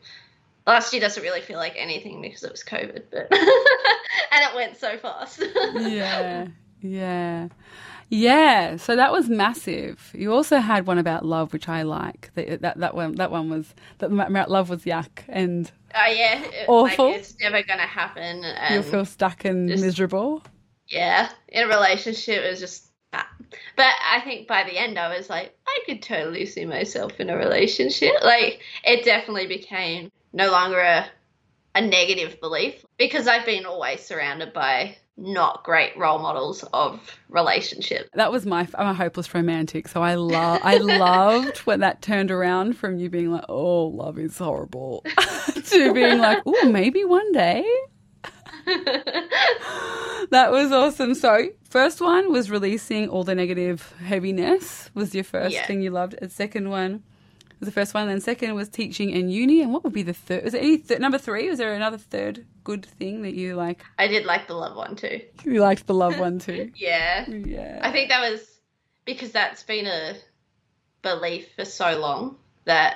Last 0.67 0.93
year 0.93 1.01
doesn't 1.01 1.21
really 1.23 1.41
feel 1.41 1.57
like 1.57 1.73
anything 1.75 2.21
because 2.21 2.43
it 2.43 2.51
was 2.51 2.63
COVID, 2.63 3.03
but 3.11 3.27
and 3.31 4.41
it 4.41 4.55
went 4.55 4.77
so 4.77 4.97
fast. 4.97 5.41
yeah, 5.75 6.47
yeah, 6.81 7.47
yeah. 8.09 8.77
So 8.77 8.95
that 8.95 9.11
was 9.11 9.29
massive. 9.29 10.11
You 10.13 10.33
also 10.33 10.59
had 10.59 10.87
one 10.87 10.97
about 10.97 11.25
love, 11.25 11.51
which 11.53 11.67
I 11.67 11.83
like. 11.83 12.31
That 12.35 12.61
that, 12.61 12.77
that 12.79 12.95
one 12.95 13.15
that 13.15 13.31
one 13.31 13.49
was 13.49 13.73
that 13.99 14.11
love 14.49 14.69
was 14.69 14.83
yuck 14.85 15.09
and 15.27 15.69
Oh 15.95 16.09
yeah, 16.11 16.41
it- 16.43 16.65
Awful. 16.67 17.07
Like, 17.11 17.19
it's 17.19 17.35
never 17.39 17.61
gonna 17.63 17.81
happen. 17.83 18.43
And 18.43 18.73
you'll 18.73 18.83
feel 18.83 19.05
stuck 19.05 19.45
and 19.45 19.67
just- 19.69 19.83
miserable. 19.83 20.43
yeah, 20.87 21.29
in 21.49 21.65
a 21.65 21.67
relationship, 21.67 22.43
it 22.43 22.49
was 22.49 22.59
just. 22.59 22.89
But 23.75 23.93
I 24.07 24.21
think 24.21 24.47
by 24.47 24.63
the 24.63 24.77
end, 24.77 24.97
I 24.97 25.15
was 25.15 25.29
like, 25.29 25.55
I 25.67 25.79
could 25.85 26.01
totally 26.01 26.45
see 26.45 26.65
myself 26.65 27.19
in 27.19 27.29
a 27.29 27.37
relationship. 27.37 28.13
Like, 28.23 28.61
it 28.83 29.03
definitely 29.05 29.47
became 29.47 30.11
no 30.33 30.51
longer 30.51 30.79
a, 30.79 31.05
a 31.75 31.81
negative 31.81 32.39
belief 32.39 32.85
because 32.97 33.27
I've 33.27 33.45
been 33.45 33.65
always 33.65 34.01
surrounded 34.01 34.53
by 34.53 34.97
not 35.15 35.63
great 35.63 35.95
role 35.97 36.19
models 36.19 36.63
of 36.73 37.19
relationship. 37.29 38.09
That 38.13 38.31
was 38.31 38.45
my. 38.45 38.67
I'm 38.75 38.87
a 38.87 38.93
hopeless 38.93 39.33
romantic, 39.33 39.87
so 39.87 40.01
I 40.01 40.15
love. 40.15 40.61
I 40.63 40.77
loved 40.77 41.57
when 41.59 41.81
that 41.81 42.01
turned 42.01 42.31
around 42.31 42.77
from 42.77 42.97
you 42.97 43.09
being 43.09 43.31
like, 43.31 43.45
"Oh, 43.47 43.85
love 43.85 44.17
is 44.17 44.37
horrible," 44.37 45.05
to 45.65 45.93
being 45.93 46.17
like, 46.17 46.41
"Oh, 46.45 46.69
maybe 46.69 47.05
one 47.05 47.31
day." 47.31 47.63
That 50.31 50.51
was 50.51 50.71
awesome. 50.71 51.15
So, 51.15 51.49
first 51.69 51.99
one 52.01 52.31
was 52.31 52.49
releasing 52.49 53.09
all 53.09 53.23
the 53.23 53.35
negative 53.35 53.93
heaviness. 54.03 54.89
Was 54.93 55.13
your 55.13 55.23
first 55.25 55.53
Yeah. 55.53 55.65
thing 55.65 55.81
you 55.81 55.91
loved? 55.91 56.15
And 56.21 56.31
second 56.31 56.69
one 56.69 57.03
was 57.59 57.67
the 57.67 57.73
first 57.73 57.93
one. 57.93 58.07
Then 58.07 58.21
second 58.21 58.55
was 58.55 58.69
teaching 58.69 59.09
in 59.11 59.29
uni. 59.29 59.61
And 59.61 59.71
what 59.73 59.83
would 59.83 59.93
be 59.93 60.01
the 60.01 60.13
third? 60.13 60.43
Was 60.45 60.53
there 60.53 60.61
any 60.61 60.77
th- 60.77 60.99
number 60.99 61.17
three? 61.17 61.49
Was 61.49 61.59
there 61.59 61.73
another 61.73 61.97
third 61.97 62.45
good 62.63 62.85
thing 62.85 63.21
that 63.23 63.33
you 63.33 63.55
like? 63.55 63.83
I 63.99 64.07
did 64.07 64.25
like 64.25 64.47
the 64.47 64.53
love 64.55 64.75
one 64.77 64.95
too. 64.95 65.19
You 65.43 65.59
liked 65.61 65.85
the 65.87 65.93
love 65.93 66.17
one 66.17 66.39
too. 66.39 66.71
Yeah. 66.75 67.29
Yeah. 67.29 67.79
I 67.83 67.91
think 67.91 68.09
that 68.09 68.21
was 68.31 68.59
because 69.05 69.31
that's 69.33 69.63
been 69.63 69.85
a 69.85 70.15
belief 71.01 71.47
for 71.55 71.65
so 71.65 71.99
long 71.99 72.37
that 72.63 72.95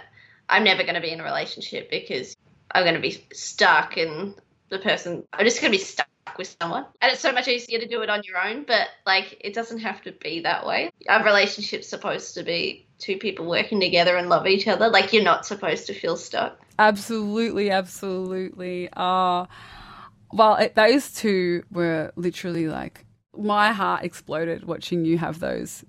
I'm 0.49 0.63
never 0.63 0.83
going 0.83 0.95
to 0.95 1.01
be 1.01 1.11
in 1.11 1.19
a 1.19 1.23
relationship 1.25 1.89
because 1.91 2.35
I'm 2.71 2.83
going 2.83 2.95
to 2.95 3.01
be 3.01 3.21
stuck 3.33 3.97
and 3.97 4.33
the 4.69 4.79
person, 4.79 5.23
I'm 5.33 5.45
just 5.45 5.61
to 5.61 5.69
be 5.69 5.77
stuck 5.77 6.07
with 6.37 6.55
someone. 6.59 6.85
And 7.01 7.11
it's 7.11 7.21
so 7.21 7.31
much 7.31 7.47
easier 7.47 7.79
to 7.79 7.87
do 7.87 8.01
it 8.01 8.09
on 8.09 8.23
your 8.23 8.37
own, 8.37 8.65
but 8.67 8.87
like 9.05 9.37
it 9.41 9.53
doesn't 9.53 9.79
have 9.79 10.01
to 10.03 10.11
be 10.11 10.41
that 10.41 10.65
way. 10.65 10.91
A 11.07 11.23
relationship's 11.23 11.87
supposed 11.87 12.33
to 12.35 12.43
be 12.43 12.87
two 12.99 13.17
people 13.17 13.45
working 13.45 13.79
together 13.79 14.17
and 14.17 14.29
love 14.29 14.47
each 14.47 14.67
other. 14.67 14.89
Like 14.89 15.13
you're 15.13 15.23
not 15.23 15.45
supposed 15.45 15.87
to 15.87 15.93
feel 15.93 16.17
stuck. 16.17 16.59
Absolutely, 16.79 17.71
absolutely. 17.71 18.89
Uh, 18.93 19.45
well, 20.33 20.55
it, 20.55 20.75
those 20.75 21.13
two 21.13 21.63
were 21.71 22.11
literally 22.15 22.67
like 22.67 23.05
my 23.37 23.71
heart 23.71 24.03
exploded 24.03 24.65
watching 24.65 25.05
you 25.05 25.17
have 25.17 25.39
those. 25.39 25.83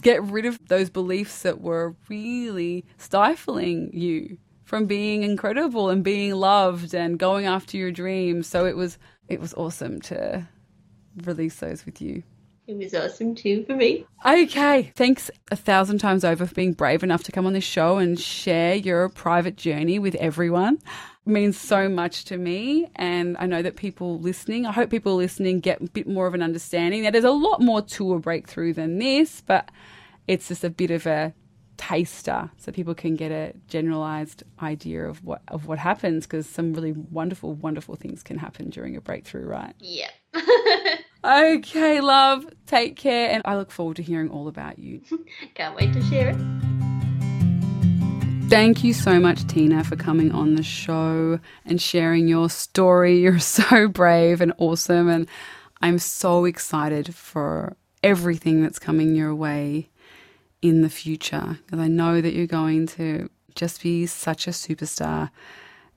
Get 0.00 0.22
rid 0.22 0.46
of 0.46 0.60
those 0.68 0.90
beliefs 0.90 1.42
that 1.42 1.60
were 1.60 1.96
really 2.08 2.84
stifling 2.98 3.90
you 3.92 4.38
from 4.64 4.86
being 4.86 5.22
incredible 5.22 5.90
and 5.90 6.02
being 6.02 6.34
loved 6.34 6.94
and 6.94 7.18
going 7.18 7.46
after 7.46 7.76
your 7.76 7.90
dreams. 7.92 8.46
So 8.46 8.66
it 8.66 8.76
was 8.76 8.98
it 9.28 9.40
was 9.40 9.54
awesome 9.54 10.00
to 10.02 10.46
release 11.24 11.56
those 11.56 11.84
with 11.84 12.00
you. 12.00 12.22
It 12.68 12.76
was 12.76 12.94
awesome 12.94 13.34
too 13.34 13.64
for 13.64 13.74
me. 13.74 14.06
Okay, 14.24 14.92
thanks 14.94 15.30
a 15.50 15.56
thousand 15.56 15.98
times 15.98 16.24
over 16.24 16.46
for 16.46 16.54
being 16.54 16.74
brave 16.74 17.02
enough 17.02 17.24
to 17.24 17.32
come 17.32 17.44
on 17.44 17.54
this 17.54 17.64
show 17.64 17.98
and 17.98 18.18
share 18.18 18.76
your 18.76 19.08
private 19.08 19.56
journey 19.56 19.98
with 19.98 20.14
everyone. 20.16 20.78
It 21.26 21.30
means 21.30 21.58
so 21.58 21.88
much 21.88 22.24
to 22.26 22.36
me, 22.38 22.88
and 22.96 23.36
I 23.38 23.46
know 23.46 23.62
that 23.62 23.76
people 23.76 24.20
listening, 24.20 24.64
I 24.64 24.72
hope 24.72 24.90
people 24.90 25.16
listening 25.16 25.60
get 25.60 25.80
a 25.80 25.90
bit 25.90 26.06
more 26.06 26.26
of 26.26 26.34
an 26.34 26.42
understanding. 26.42 27.02
that 27.02 27.12
there's 27.12 27.24
a 27.24 27.30
lot 27.30 27.60
more 27.60 27.82
to 27.82 28.14
a 28.14 28.18
breakthrough 28.20 28.72
than 28.72 28.98
this, 28.98 29.40
but 29.40 29.70
it's 30.28 30.48
just 30.48 30.62
a 30.62 30.70
bit 30.70 30.92
of 30.92 31.06
a 31.06 31.34
taster 31.82 32.48
so 32.58 32.70
people 32.70 32.94
can 32.94 33.16
get 33.16 33.32
a 33.32 33.52
generalized 33.66 34.44
idea 34.62 35.04
of 35.04 35.24
what 35.24 35.42
of 35.48 35.66
what 35.66 35.78
happens 35.80 36.26
because 36.26 36.48
some 36.48 36.72
really 36.72 36.92
wonderful 36.92 37.54
wonderful 37.54 37.96
things 37.96 38.22
can 38.22 38.38
happen 38.38 38.70
during 38.70 38.94
a 38.96 39.00
breakthrough 39.00 39.44
right 39.44 39.74
Yeah. 39.80 40.10
okay 41.24 42.00
love 42.00 42.46
take 42.66 42.94
care 42.94 43.30
and 43.30 43.42
i 43.44 43.56
look 43.56 43.72
forward 43.72 43.96
to 43.96 44.02
hearing 44.02 44.30
all 44.30 44.46
about 44.46 44.78
you 44.78 45.00
Can't 45.54 45.74
wait 45.74 45.92
to 45.94 46.02
share 46.04 46.30
it. 46.30 46.36
Thank 48.48 48.84
you 48.84 48.92
so 48.92 49.18
much, 49.18 49.46
Tina, 49.46 49.82
for 49.82 49.96
coming 49.96 50.30
on 50.30 50.56
the 50.56 50.62
show 50.62 51.40
and 51.64 51.80
sharing 51.80 52.28
your 52.28 52.50
story. 52.50 53.18
You're 53.22 53.38
so 53.38 53.88
brave 53.88 54.40
and 54.42 54.52
awesome, 54.58 55.08
and 55.08 55.26
I'm 55.80 55.98
so 55.98 56.44
excited 56.44 57.14
for 57.14 57.76
everything 58.02 58.62
that's 58.62 58.78
coming 58.78 59.14
your 59.16 59.34
way 59.34 59.88
in 60.62 60.82
the 60.82 60.88
future 60.88 61.58
because 61.66 61.80
I 61.80 61.88
know 61.88 62.20
that 62.20 62.32
you're 62.32 62.46
going 62.46 62.86
to 62.88 63.28
just 63.54 63.82
be 63.82 64.06
such 64.06 64.46
a 64.46 64.50
superstar 64.50 65.30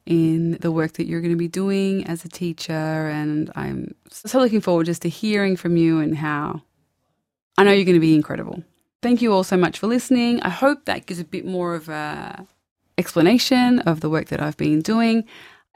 in 0.05 0.57
the 0.61 0.72
work 0.72 0.93
that 0.93 1.05
you're 1.05 1.22
going 1.22 1.34
to 1.34 1.38
be 1.38 1.47
doing 1.47 2.05
as 2.05 2.26
a 2.26 2.30
teacher. 2.30 2.74
And 2.74 3.51
I'm 3.55 3.95
so 4.09 4.39
looking 4.39 4.61
forward 4.61 4.88
just 4.88 5.01
to 5.03 5.09
hearing 5.09 5.55
from 5.55 5.78
you 5.78 5.99
and 5.99 6.18
how 6.18 6.61
I 7.57 7.63
know 7.63 7.72
you're 7.72 7.86
going 7.86 7.95
to 7.95 8.01
be 8.01 8.16
incredible. 8.16 8.63
Thank 9.01 9.22
you 9.22 9.32
all 9.32 9.43
so 9.43 9.57
much 9.57 9.80
for 9.80 9.88
listening. 9.88 10.41
I 10.41 10.49
hope 10.49 10.86
that 10.86 11.05
gives 11.05 11.20
a 11.20 11.26
bit 11.26 11.45
more 11.45 11.76
of 11.76 11.89
a 11.89 12.47
explanation 12.97 13.80
of 13.80 13.99
the 13.99 14.09
work 14.09 14.28
that 14.28 14.41
I've 14.41 14.57
been 14.57 14.82
doing. 14.82 15.26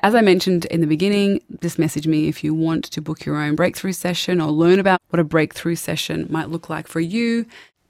As 0.01 0.15
I 0.15 0.21
mentioned 0.21 0.65
in 0.65 0.79
the 0.79 0.87
beginning, 0.87 1.41
just 1.61 1.77
message 1.77 2.07
me 2.07 2.29
if 2.29 2.43
you 2.43 2.53
want 2.53 2.85
to 2.85 3.01
book 3.01 3.25
your 3.25 3.35
own 3.35 3.55
breakthrough 3.55 3.91
session 3.91 4.39
or 4.39 4.49
learn 4.49 4.79
about 4.79 5.01
what 5.09 5.19
a 5.19 5.25
breakthrough 5.25 5.75
session 5.75 6.25
might 6.29 6.49
look 6.49 6.69
like 6.69 6.87
for 6.87 7.01
you. 7.01 7.45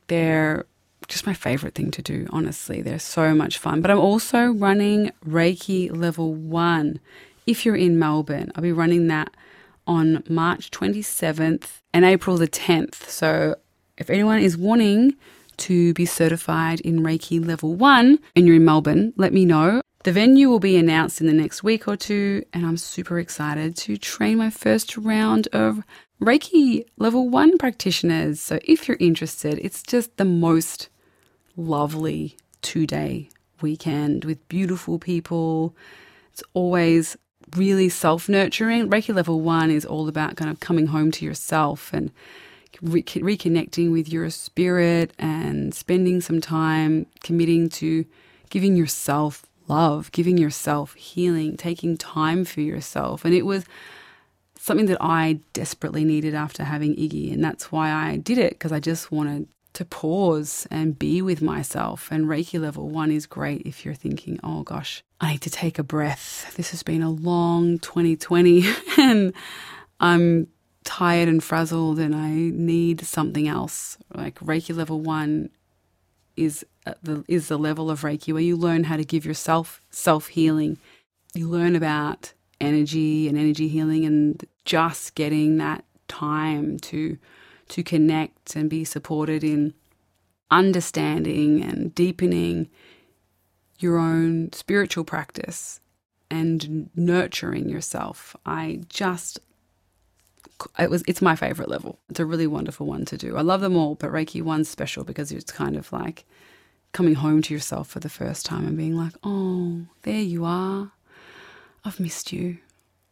They're 0.07 0.65
just 1.09 1.25
my 1.25 1.33
favorite 1.33 1.75
thing 1.75 1.91
to 1.91 2.01
do, 2.01 2.27
honestly. 2.29 2.81
They're 2.81 2.99
so 2.99 3.35
much 3.35 3.57
fun. 3.57 3.81
But 3.81 3.91
I'm 3.91 3.99
also 3.99 4.47
running 4.47 5.11
Reiki 5.27 5.95
Level 5.95 6.33
1 6.33 6.99
if 7.45 7.65
you're 7.65 7.75
in 7.75 7.99
Melbourne. 7.99 8.51
I'll 8.55 8.63
be 8.63 8.71
running 8.71 9.07
that 9.07 9.35
on 9.85 10.23
March 10.29 10.69
27th 10.71 11.81
and 11.93 12.05
April 12.05 12.37
the 12.37 12.47
10th. 12.47 13.09
So 13.09 13.55
if 13.97 14.09
anyone 14.09 14.39
is 14.39 14.55
wanting 14.55 15.15
to 15.57 15.93
be 15.95 16.05
certified 16.05 16.79
in 16.81 17.01
Reiki 17.01 17.45
Level 17.45 17.75
1 17.75 18.19
and 18.35 18.47
you're 18.47 18.55
in 18.55 18.65
Melbourne, 18.65 19.13
let 19.17 19.33
me 19.33 19.45
know. 19.45 19.81
The 20.03 20.13
venue 20.13 20.47
will 20.47 20.59
be 20.59 20.77
announced 20.77 21.19
in 21.19 21.27
the 21.27 21.33
next 21.33 21.61
week 21.61 21.85
or 21.85 21.97
two, 21.97 22.43
and 22.53 22.65
I'm 22.65 22.77
super 22.77 23.19
excited 23.19 23.75
to 23.77 23.97
train 23.97 24.37
my 24.37 24.49
first 24.49 24.95
round 24.95 25.47
of 25.51 25.83
Reiki 26.21 26.85
Level 26.97 27.27
1 27.27 27.57
practitioners. 27.57 28.39
So 28.39 28.59
if 28.63 28.87
you're 28.87 28.97
interested, 28.99 29.59
it's 29.61 29.83
just 29.83 30.15
the 30.15 30.23
most 30.23 30.87
lovely 31.59 32.37
two 32.61 32.87
day 32.87 33.29
weekend 33.61 34.25
with 34.25 34.47
beautiful 34.47 34.97
people. 34.97 35.75
It's 36.31 36.43
always 36.53 37.17
really 37.55 37.89
self 37.89 38.29
nurturing. 38.29 38.89
Reiki 38.89 39.13
Level 39.13 39.41
1 39.41 39.69
is 39.69 39.85
all 39.85 40.07
about 40.07 40.37
kind 40.37 40.49
of 40.49 40.59
coming 40.59 40.87
home 40.87 41.11
to 41.11 41.25
yourself 41.25 41.91
and 41.93 42.11
re- 42.81 43.03
reconnecting 43.03 43.91
with 43.91 44.11
your 44.11 44.29
spirit 44.29 45.13
and 45.19 45.73
spending 45.73 46.21
some 46.21 46.41
time 46.41 47.05
committing 47.23 47.69
to 47.69 48.05
giving 48.49 48.75
yourself 48.75 49.45
love, 49.67 50.11
giving 50.11 50.37
yourself 50.37 50.93
healing, 50.95 51.57
taking 51.57 51.97
time 51.97 52.45
for 52.45 52.61
yourself. 52.61 53.25
And 53.25 53.33
it 53.33 53.45
was 53.45 53.65
something 54.57 54.87
that 54.87 54.97
I 54.99 55.39
desperately 55.53 56.03
needed 56.03 56.33
after 56.33 56.63
having 56.63 56.95
Iggy. 56.95 57.31
And 57.33 57.43
that's 57.43 57.71
why 57.71 57.91
I 57.91 58.17
did 58.17 58.37
it 58.37 58.51
because 58.51 58.71
I 58.71 58.79
just 58.79 59.11
wanted 59.11 59.47
to 59.73 59.85
pause 59.85 60.67
and 60.71 60.97
be 60.97 61.21
with 61.21 61.41
myself. 61.41 62.09
And 62.11 62.25
Reiki 62.25 62.59
level 62.59 62.89
one 62.89 63.11
is 63.11 63.25
great 63.25 63.61
if 63.65 63.85
you're 63.85 63.93
thinking, 63.93 64.39
oh 64.43 64.63
gosh, 64.63 65.03
I 65.21 65.33
need 65.33 65.41
to 65.41 65.49
take 65.49 65.79
a 65.79 65.83
breath. 65.83 66.53
This 66.55 66.71
has 66.71 66.83
been 66.83 67.01
a 67.01 67.11
long 67.11 67.79
2020 67.79 68.65
and 68.97 69.33
I'm 69.99 70.47
tired 70.83 71.29
and 71.29 71.43
frazzled 71.43 71.99
and 71.99 72.15
I 72.15 72.29
need 72.29 73.01
something 73.01 73.47
else. 73.47 73.97
Like 74.13 74.39
Reiki 74.39 74.75
level 74.75 75.01
one 75.01 75.49
is 76.35 76.65
uh, 76.85 76.93
the 77.03 77.23
is 77.27 77.49
the 77.49 77.57
level 77.57 77.91
of 77.91 78.01
Reiki 78.01 78.33
where 78.33 78.41
you 78.41 78.55
learn 78.55 78.85
how 78.85 78.97
to 78.97 79.03
give 79.03 79.25
yourself 79.25 79.81
self 79.89 80.27
healing. 80.29 80.77
You 81.33 81.47
learn 81.47 81.75
about 81.75 82.33
energy 82.59 83.27
and 83.27 83.37
energy 83.37 83.67
healing 83.67 84.05
and 84.05 84.43
just 84.65 85.15
getting 85.15 85.57
that 85.57 85.85
time 86.07 86.79
to 86.79 87.17
to 87.69 87.83
connect 87.83 88.55
and 88.55 88.69
be 88.69 88.83
supported 88.83 89.43
in 89.43 89.73
understanding 90.51 91.63
and 91.63 91.93
deepening 91.95 92.69
your 93.79 93.97
own 93.97 94.51
spiritual 94.53 95.03
practice 95.03 95.79
and 96.29 96.89
nurturing 96.95 97.69
yourself. 97.69 98.35
I 98.45 98.81
just 98.89 99.39
it 100.77 100.89
was 100.89 101.03
it's 101.07 101.21
my 101.21 101.35
favorite 101.35 101.69
level. 101.69 101.99
It's 102.09 102.19
a 102.19 102.25
really 102.25 102.47
wonderful 102.47 102.85
one 102.85 103.05
to 103.05 103.17
do. 103.17 103.37
I 103.37 103.41
love 103.41 103.61
them 103.61 103.75
all, 103.75 103.95
but 103.95 104.11
Reiki 104.11 104.41
one's 104.41 104.69
special 104.69 105.03
because 105.03 105.31
it's 105.31 105.51
kind 105.51 105.77
of 105.77 105.91
like 105.93 106.25
coming 106.91 107.15
home 107.15 107.41
to 107.43 107.53
yourself 107.53 107.87
for 107.87 107.99
the 107.99 108.09
first 108.09 108.45
time 108.45 108.67
and 108.67 108.77
being 108.77 108.95
like, 108.97 109.13
"Oh, 109.23 109.85
there 110.03 110.21
you 110.21 110.43
are. 110.43 110.91
I've 111.85 111.99
missed 111.99 112.33
you. 112.33 112.57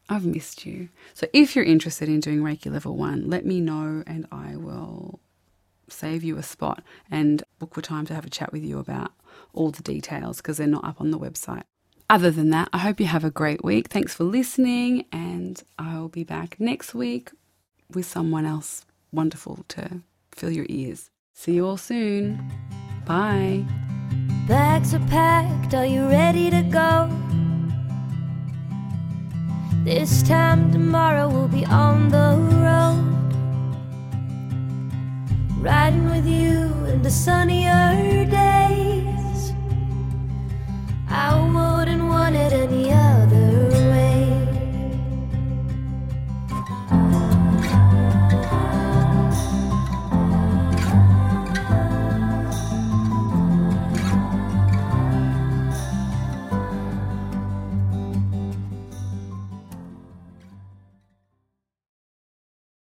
I've 0.09 0.25
missed 0.25 0.65
you." 0.65 0.89
So 1.13 1.27
if 1.33 1.55
you're 1.55 1.65
interested 1.65 2.09
in 2.09 2.19
doing 2.19 2.39
Reiki 2.39 2.71
level 2.71 2.95
1, 2.95 3.29
let 3.29 3.45
me 3.45 3.59
know 3.59 4.03
and 4.07 4.27
I 4.31 4.55
will 4.55 5.19
save 5.89 6.23
you 6.23 6.37
a 6.37 6.43
spot 6.43 6.83
and 7.09 7.43
book 7.59 7.77
a 7.77 7.81
time 7.81 8.05
to 8.05 8.13
have 8.13 8.25
a 8.25 8.29
chat 8.29 8.51
with 8.51 8.63
you 8.63 8.77
about 8.79 9.13
all 9.53 9.71
the 9.71 9.83
details 9.83 10.37
because 10.37 10.57
they're 10.57 10.67
not 10.67 10.83
up 10.83 10.99
on 10.99 11.11
the 11.11 11.19
website. 11.19 11.63
Other 12.09 12.31
than 12.31 12.51
that, 12.51 12.69
I 12.71 12.79
hope 12.79 12.99
you 12.99 13.05
have 13.07 13.25
a 13.25 13.31
great 13.31 13.63
week. 13.63 13.89
Thanks 13.89 14.13
for 14.13 14.23
listening, 14.23 15.05
and 15.11 15.61
I'll 15.77 16.07
be 16.07 16.23
back 16.23 16.57
next 16.59 16.93
week 16.93 17.31
with 17.89 18.05
someone 18.05 18.45
else 18.45 18.85
wonderful 19.11 19.65
to 19.69 20.01
fill 20.31 20.51
your 20.51 20.65
ears. 20.69 21.09
See 21.33 21.53
you 21.53 21.65
all 21.65 21.77
soon. 21.77 22.49
Bye. 23.05 23.65
Bags 24.47 24.93
are 24.93 25.05
packed, 25.07 25.73
are 25.73 25.85
you 25.85 26.07
ready 26.07 26.49
to 26.49 26.63
go? 26.63 27.26
This 29.87 30.21
time 30.21 30.69
tomorrow 30.73 31.29
we'll 31.29 31.47
be 31.47 31.63
on 31.65 32.09
the 32.09 32.35
road, 32.59 33.31
riding 35.61 36.09
with 36.09 36.27
you 36.27 36.73
in 36.91 37.01
the 37.01 37.09
sunnier 37.09 38.25
days. 38.25 39.53
I 41.07 41.39
wouldn't 41.39 42.03
want 42.03 42.35
it 42.35 42.51
any 42.51 42.91
other. 42.91 43.36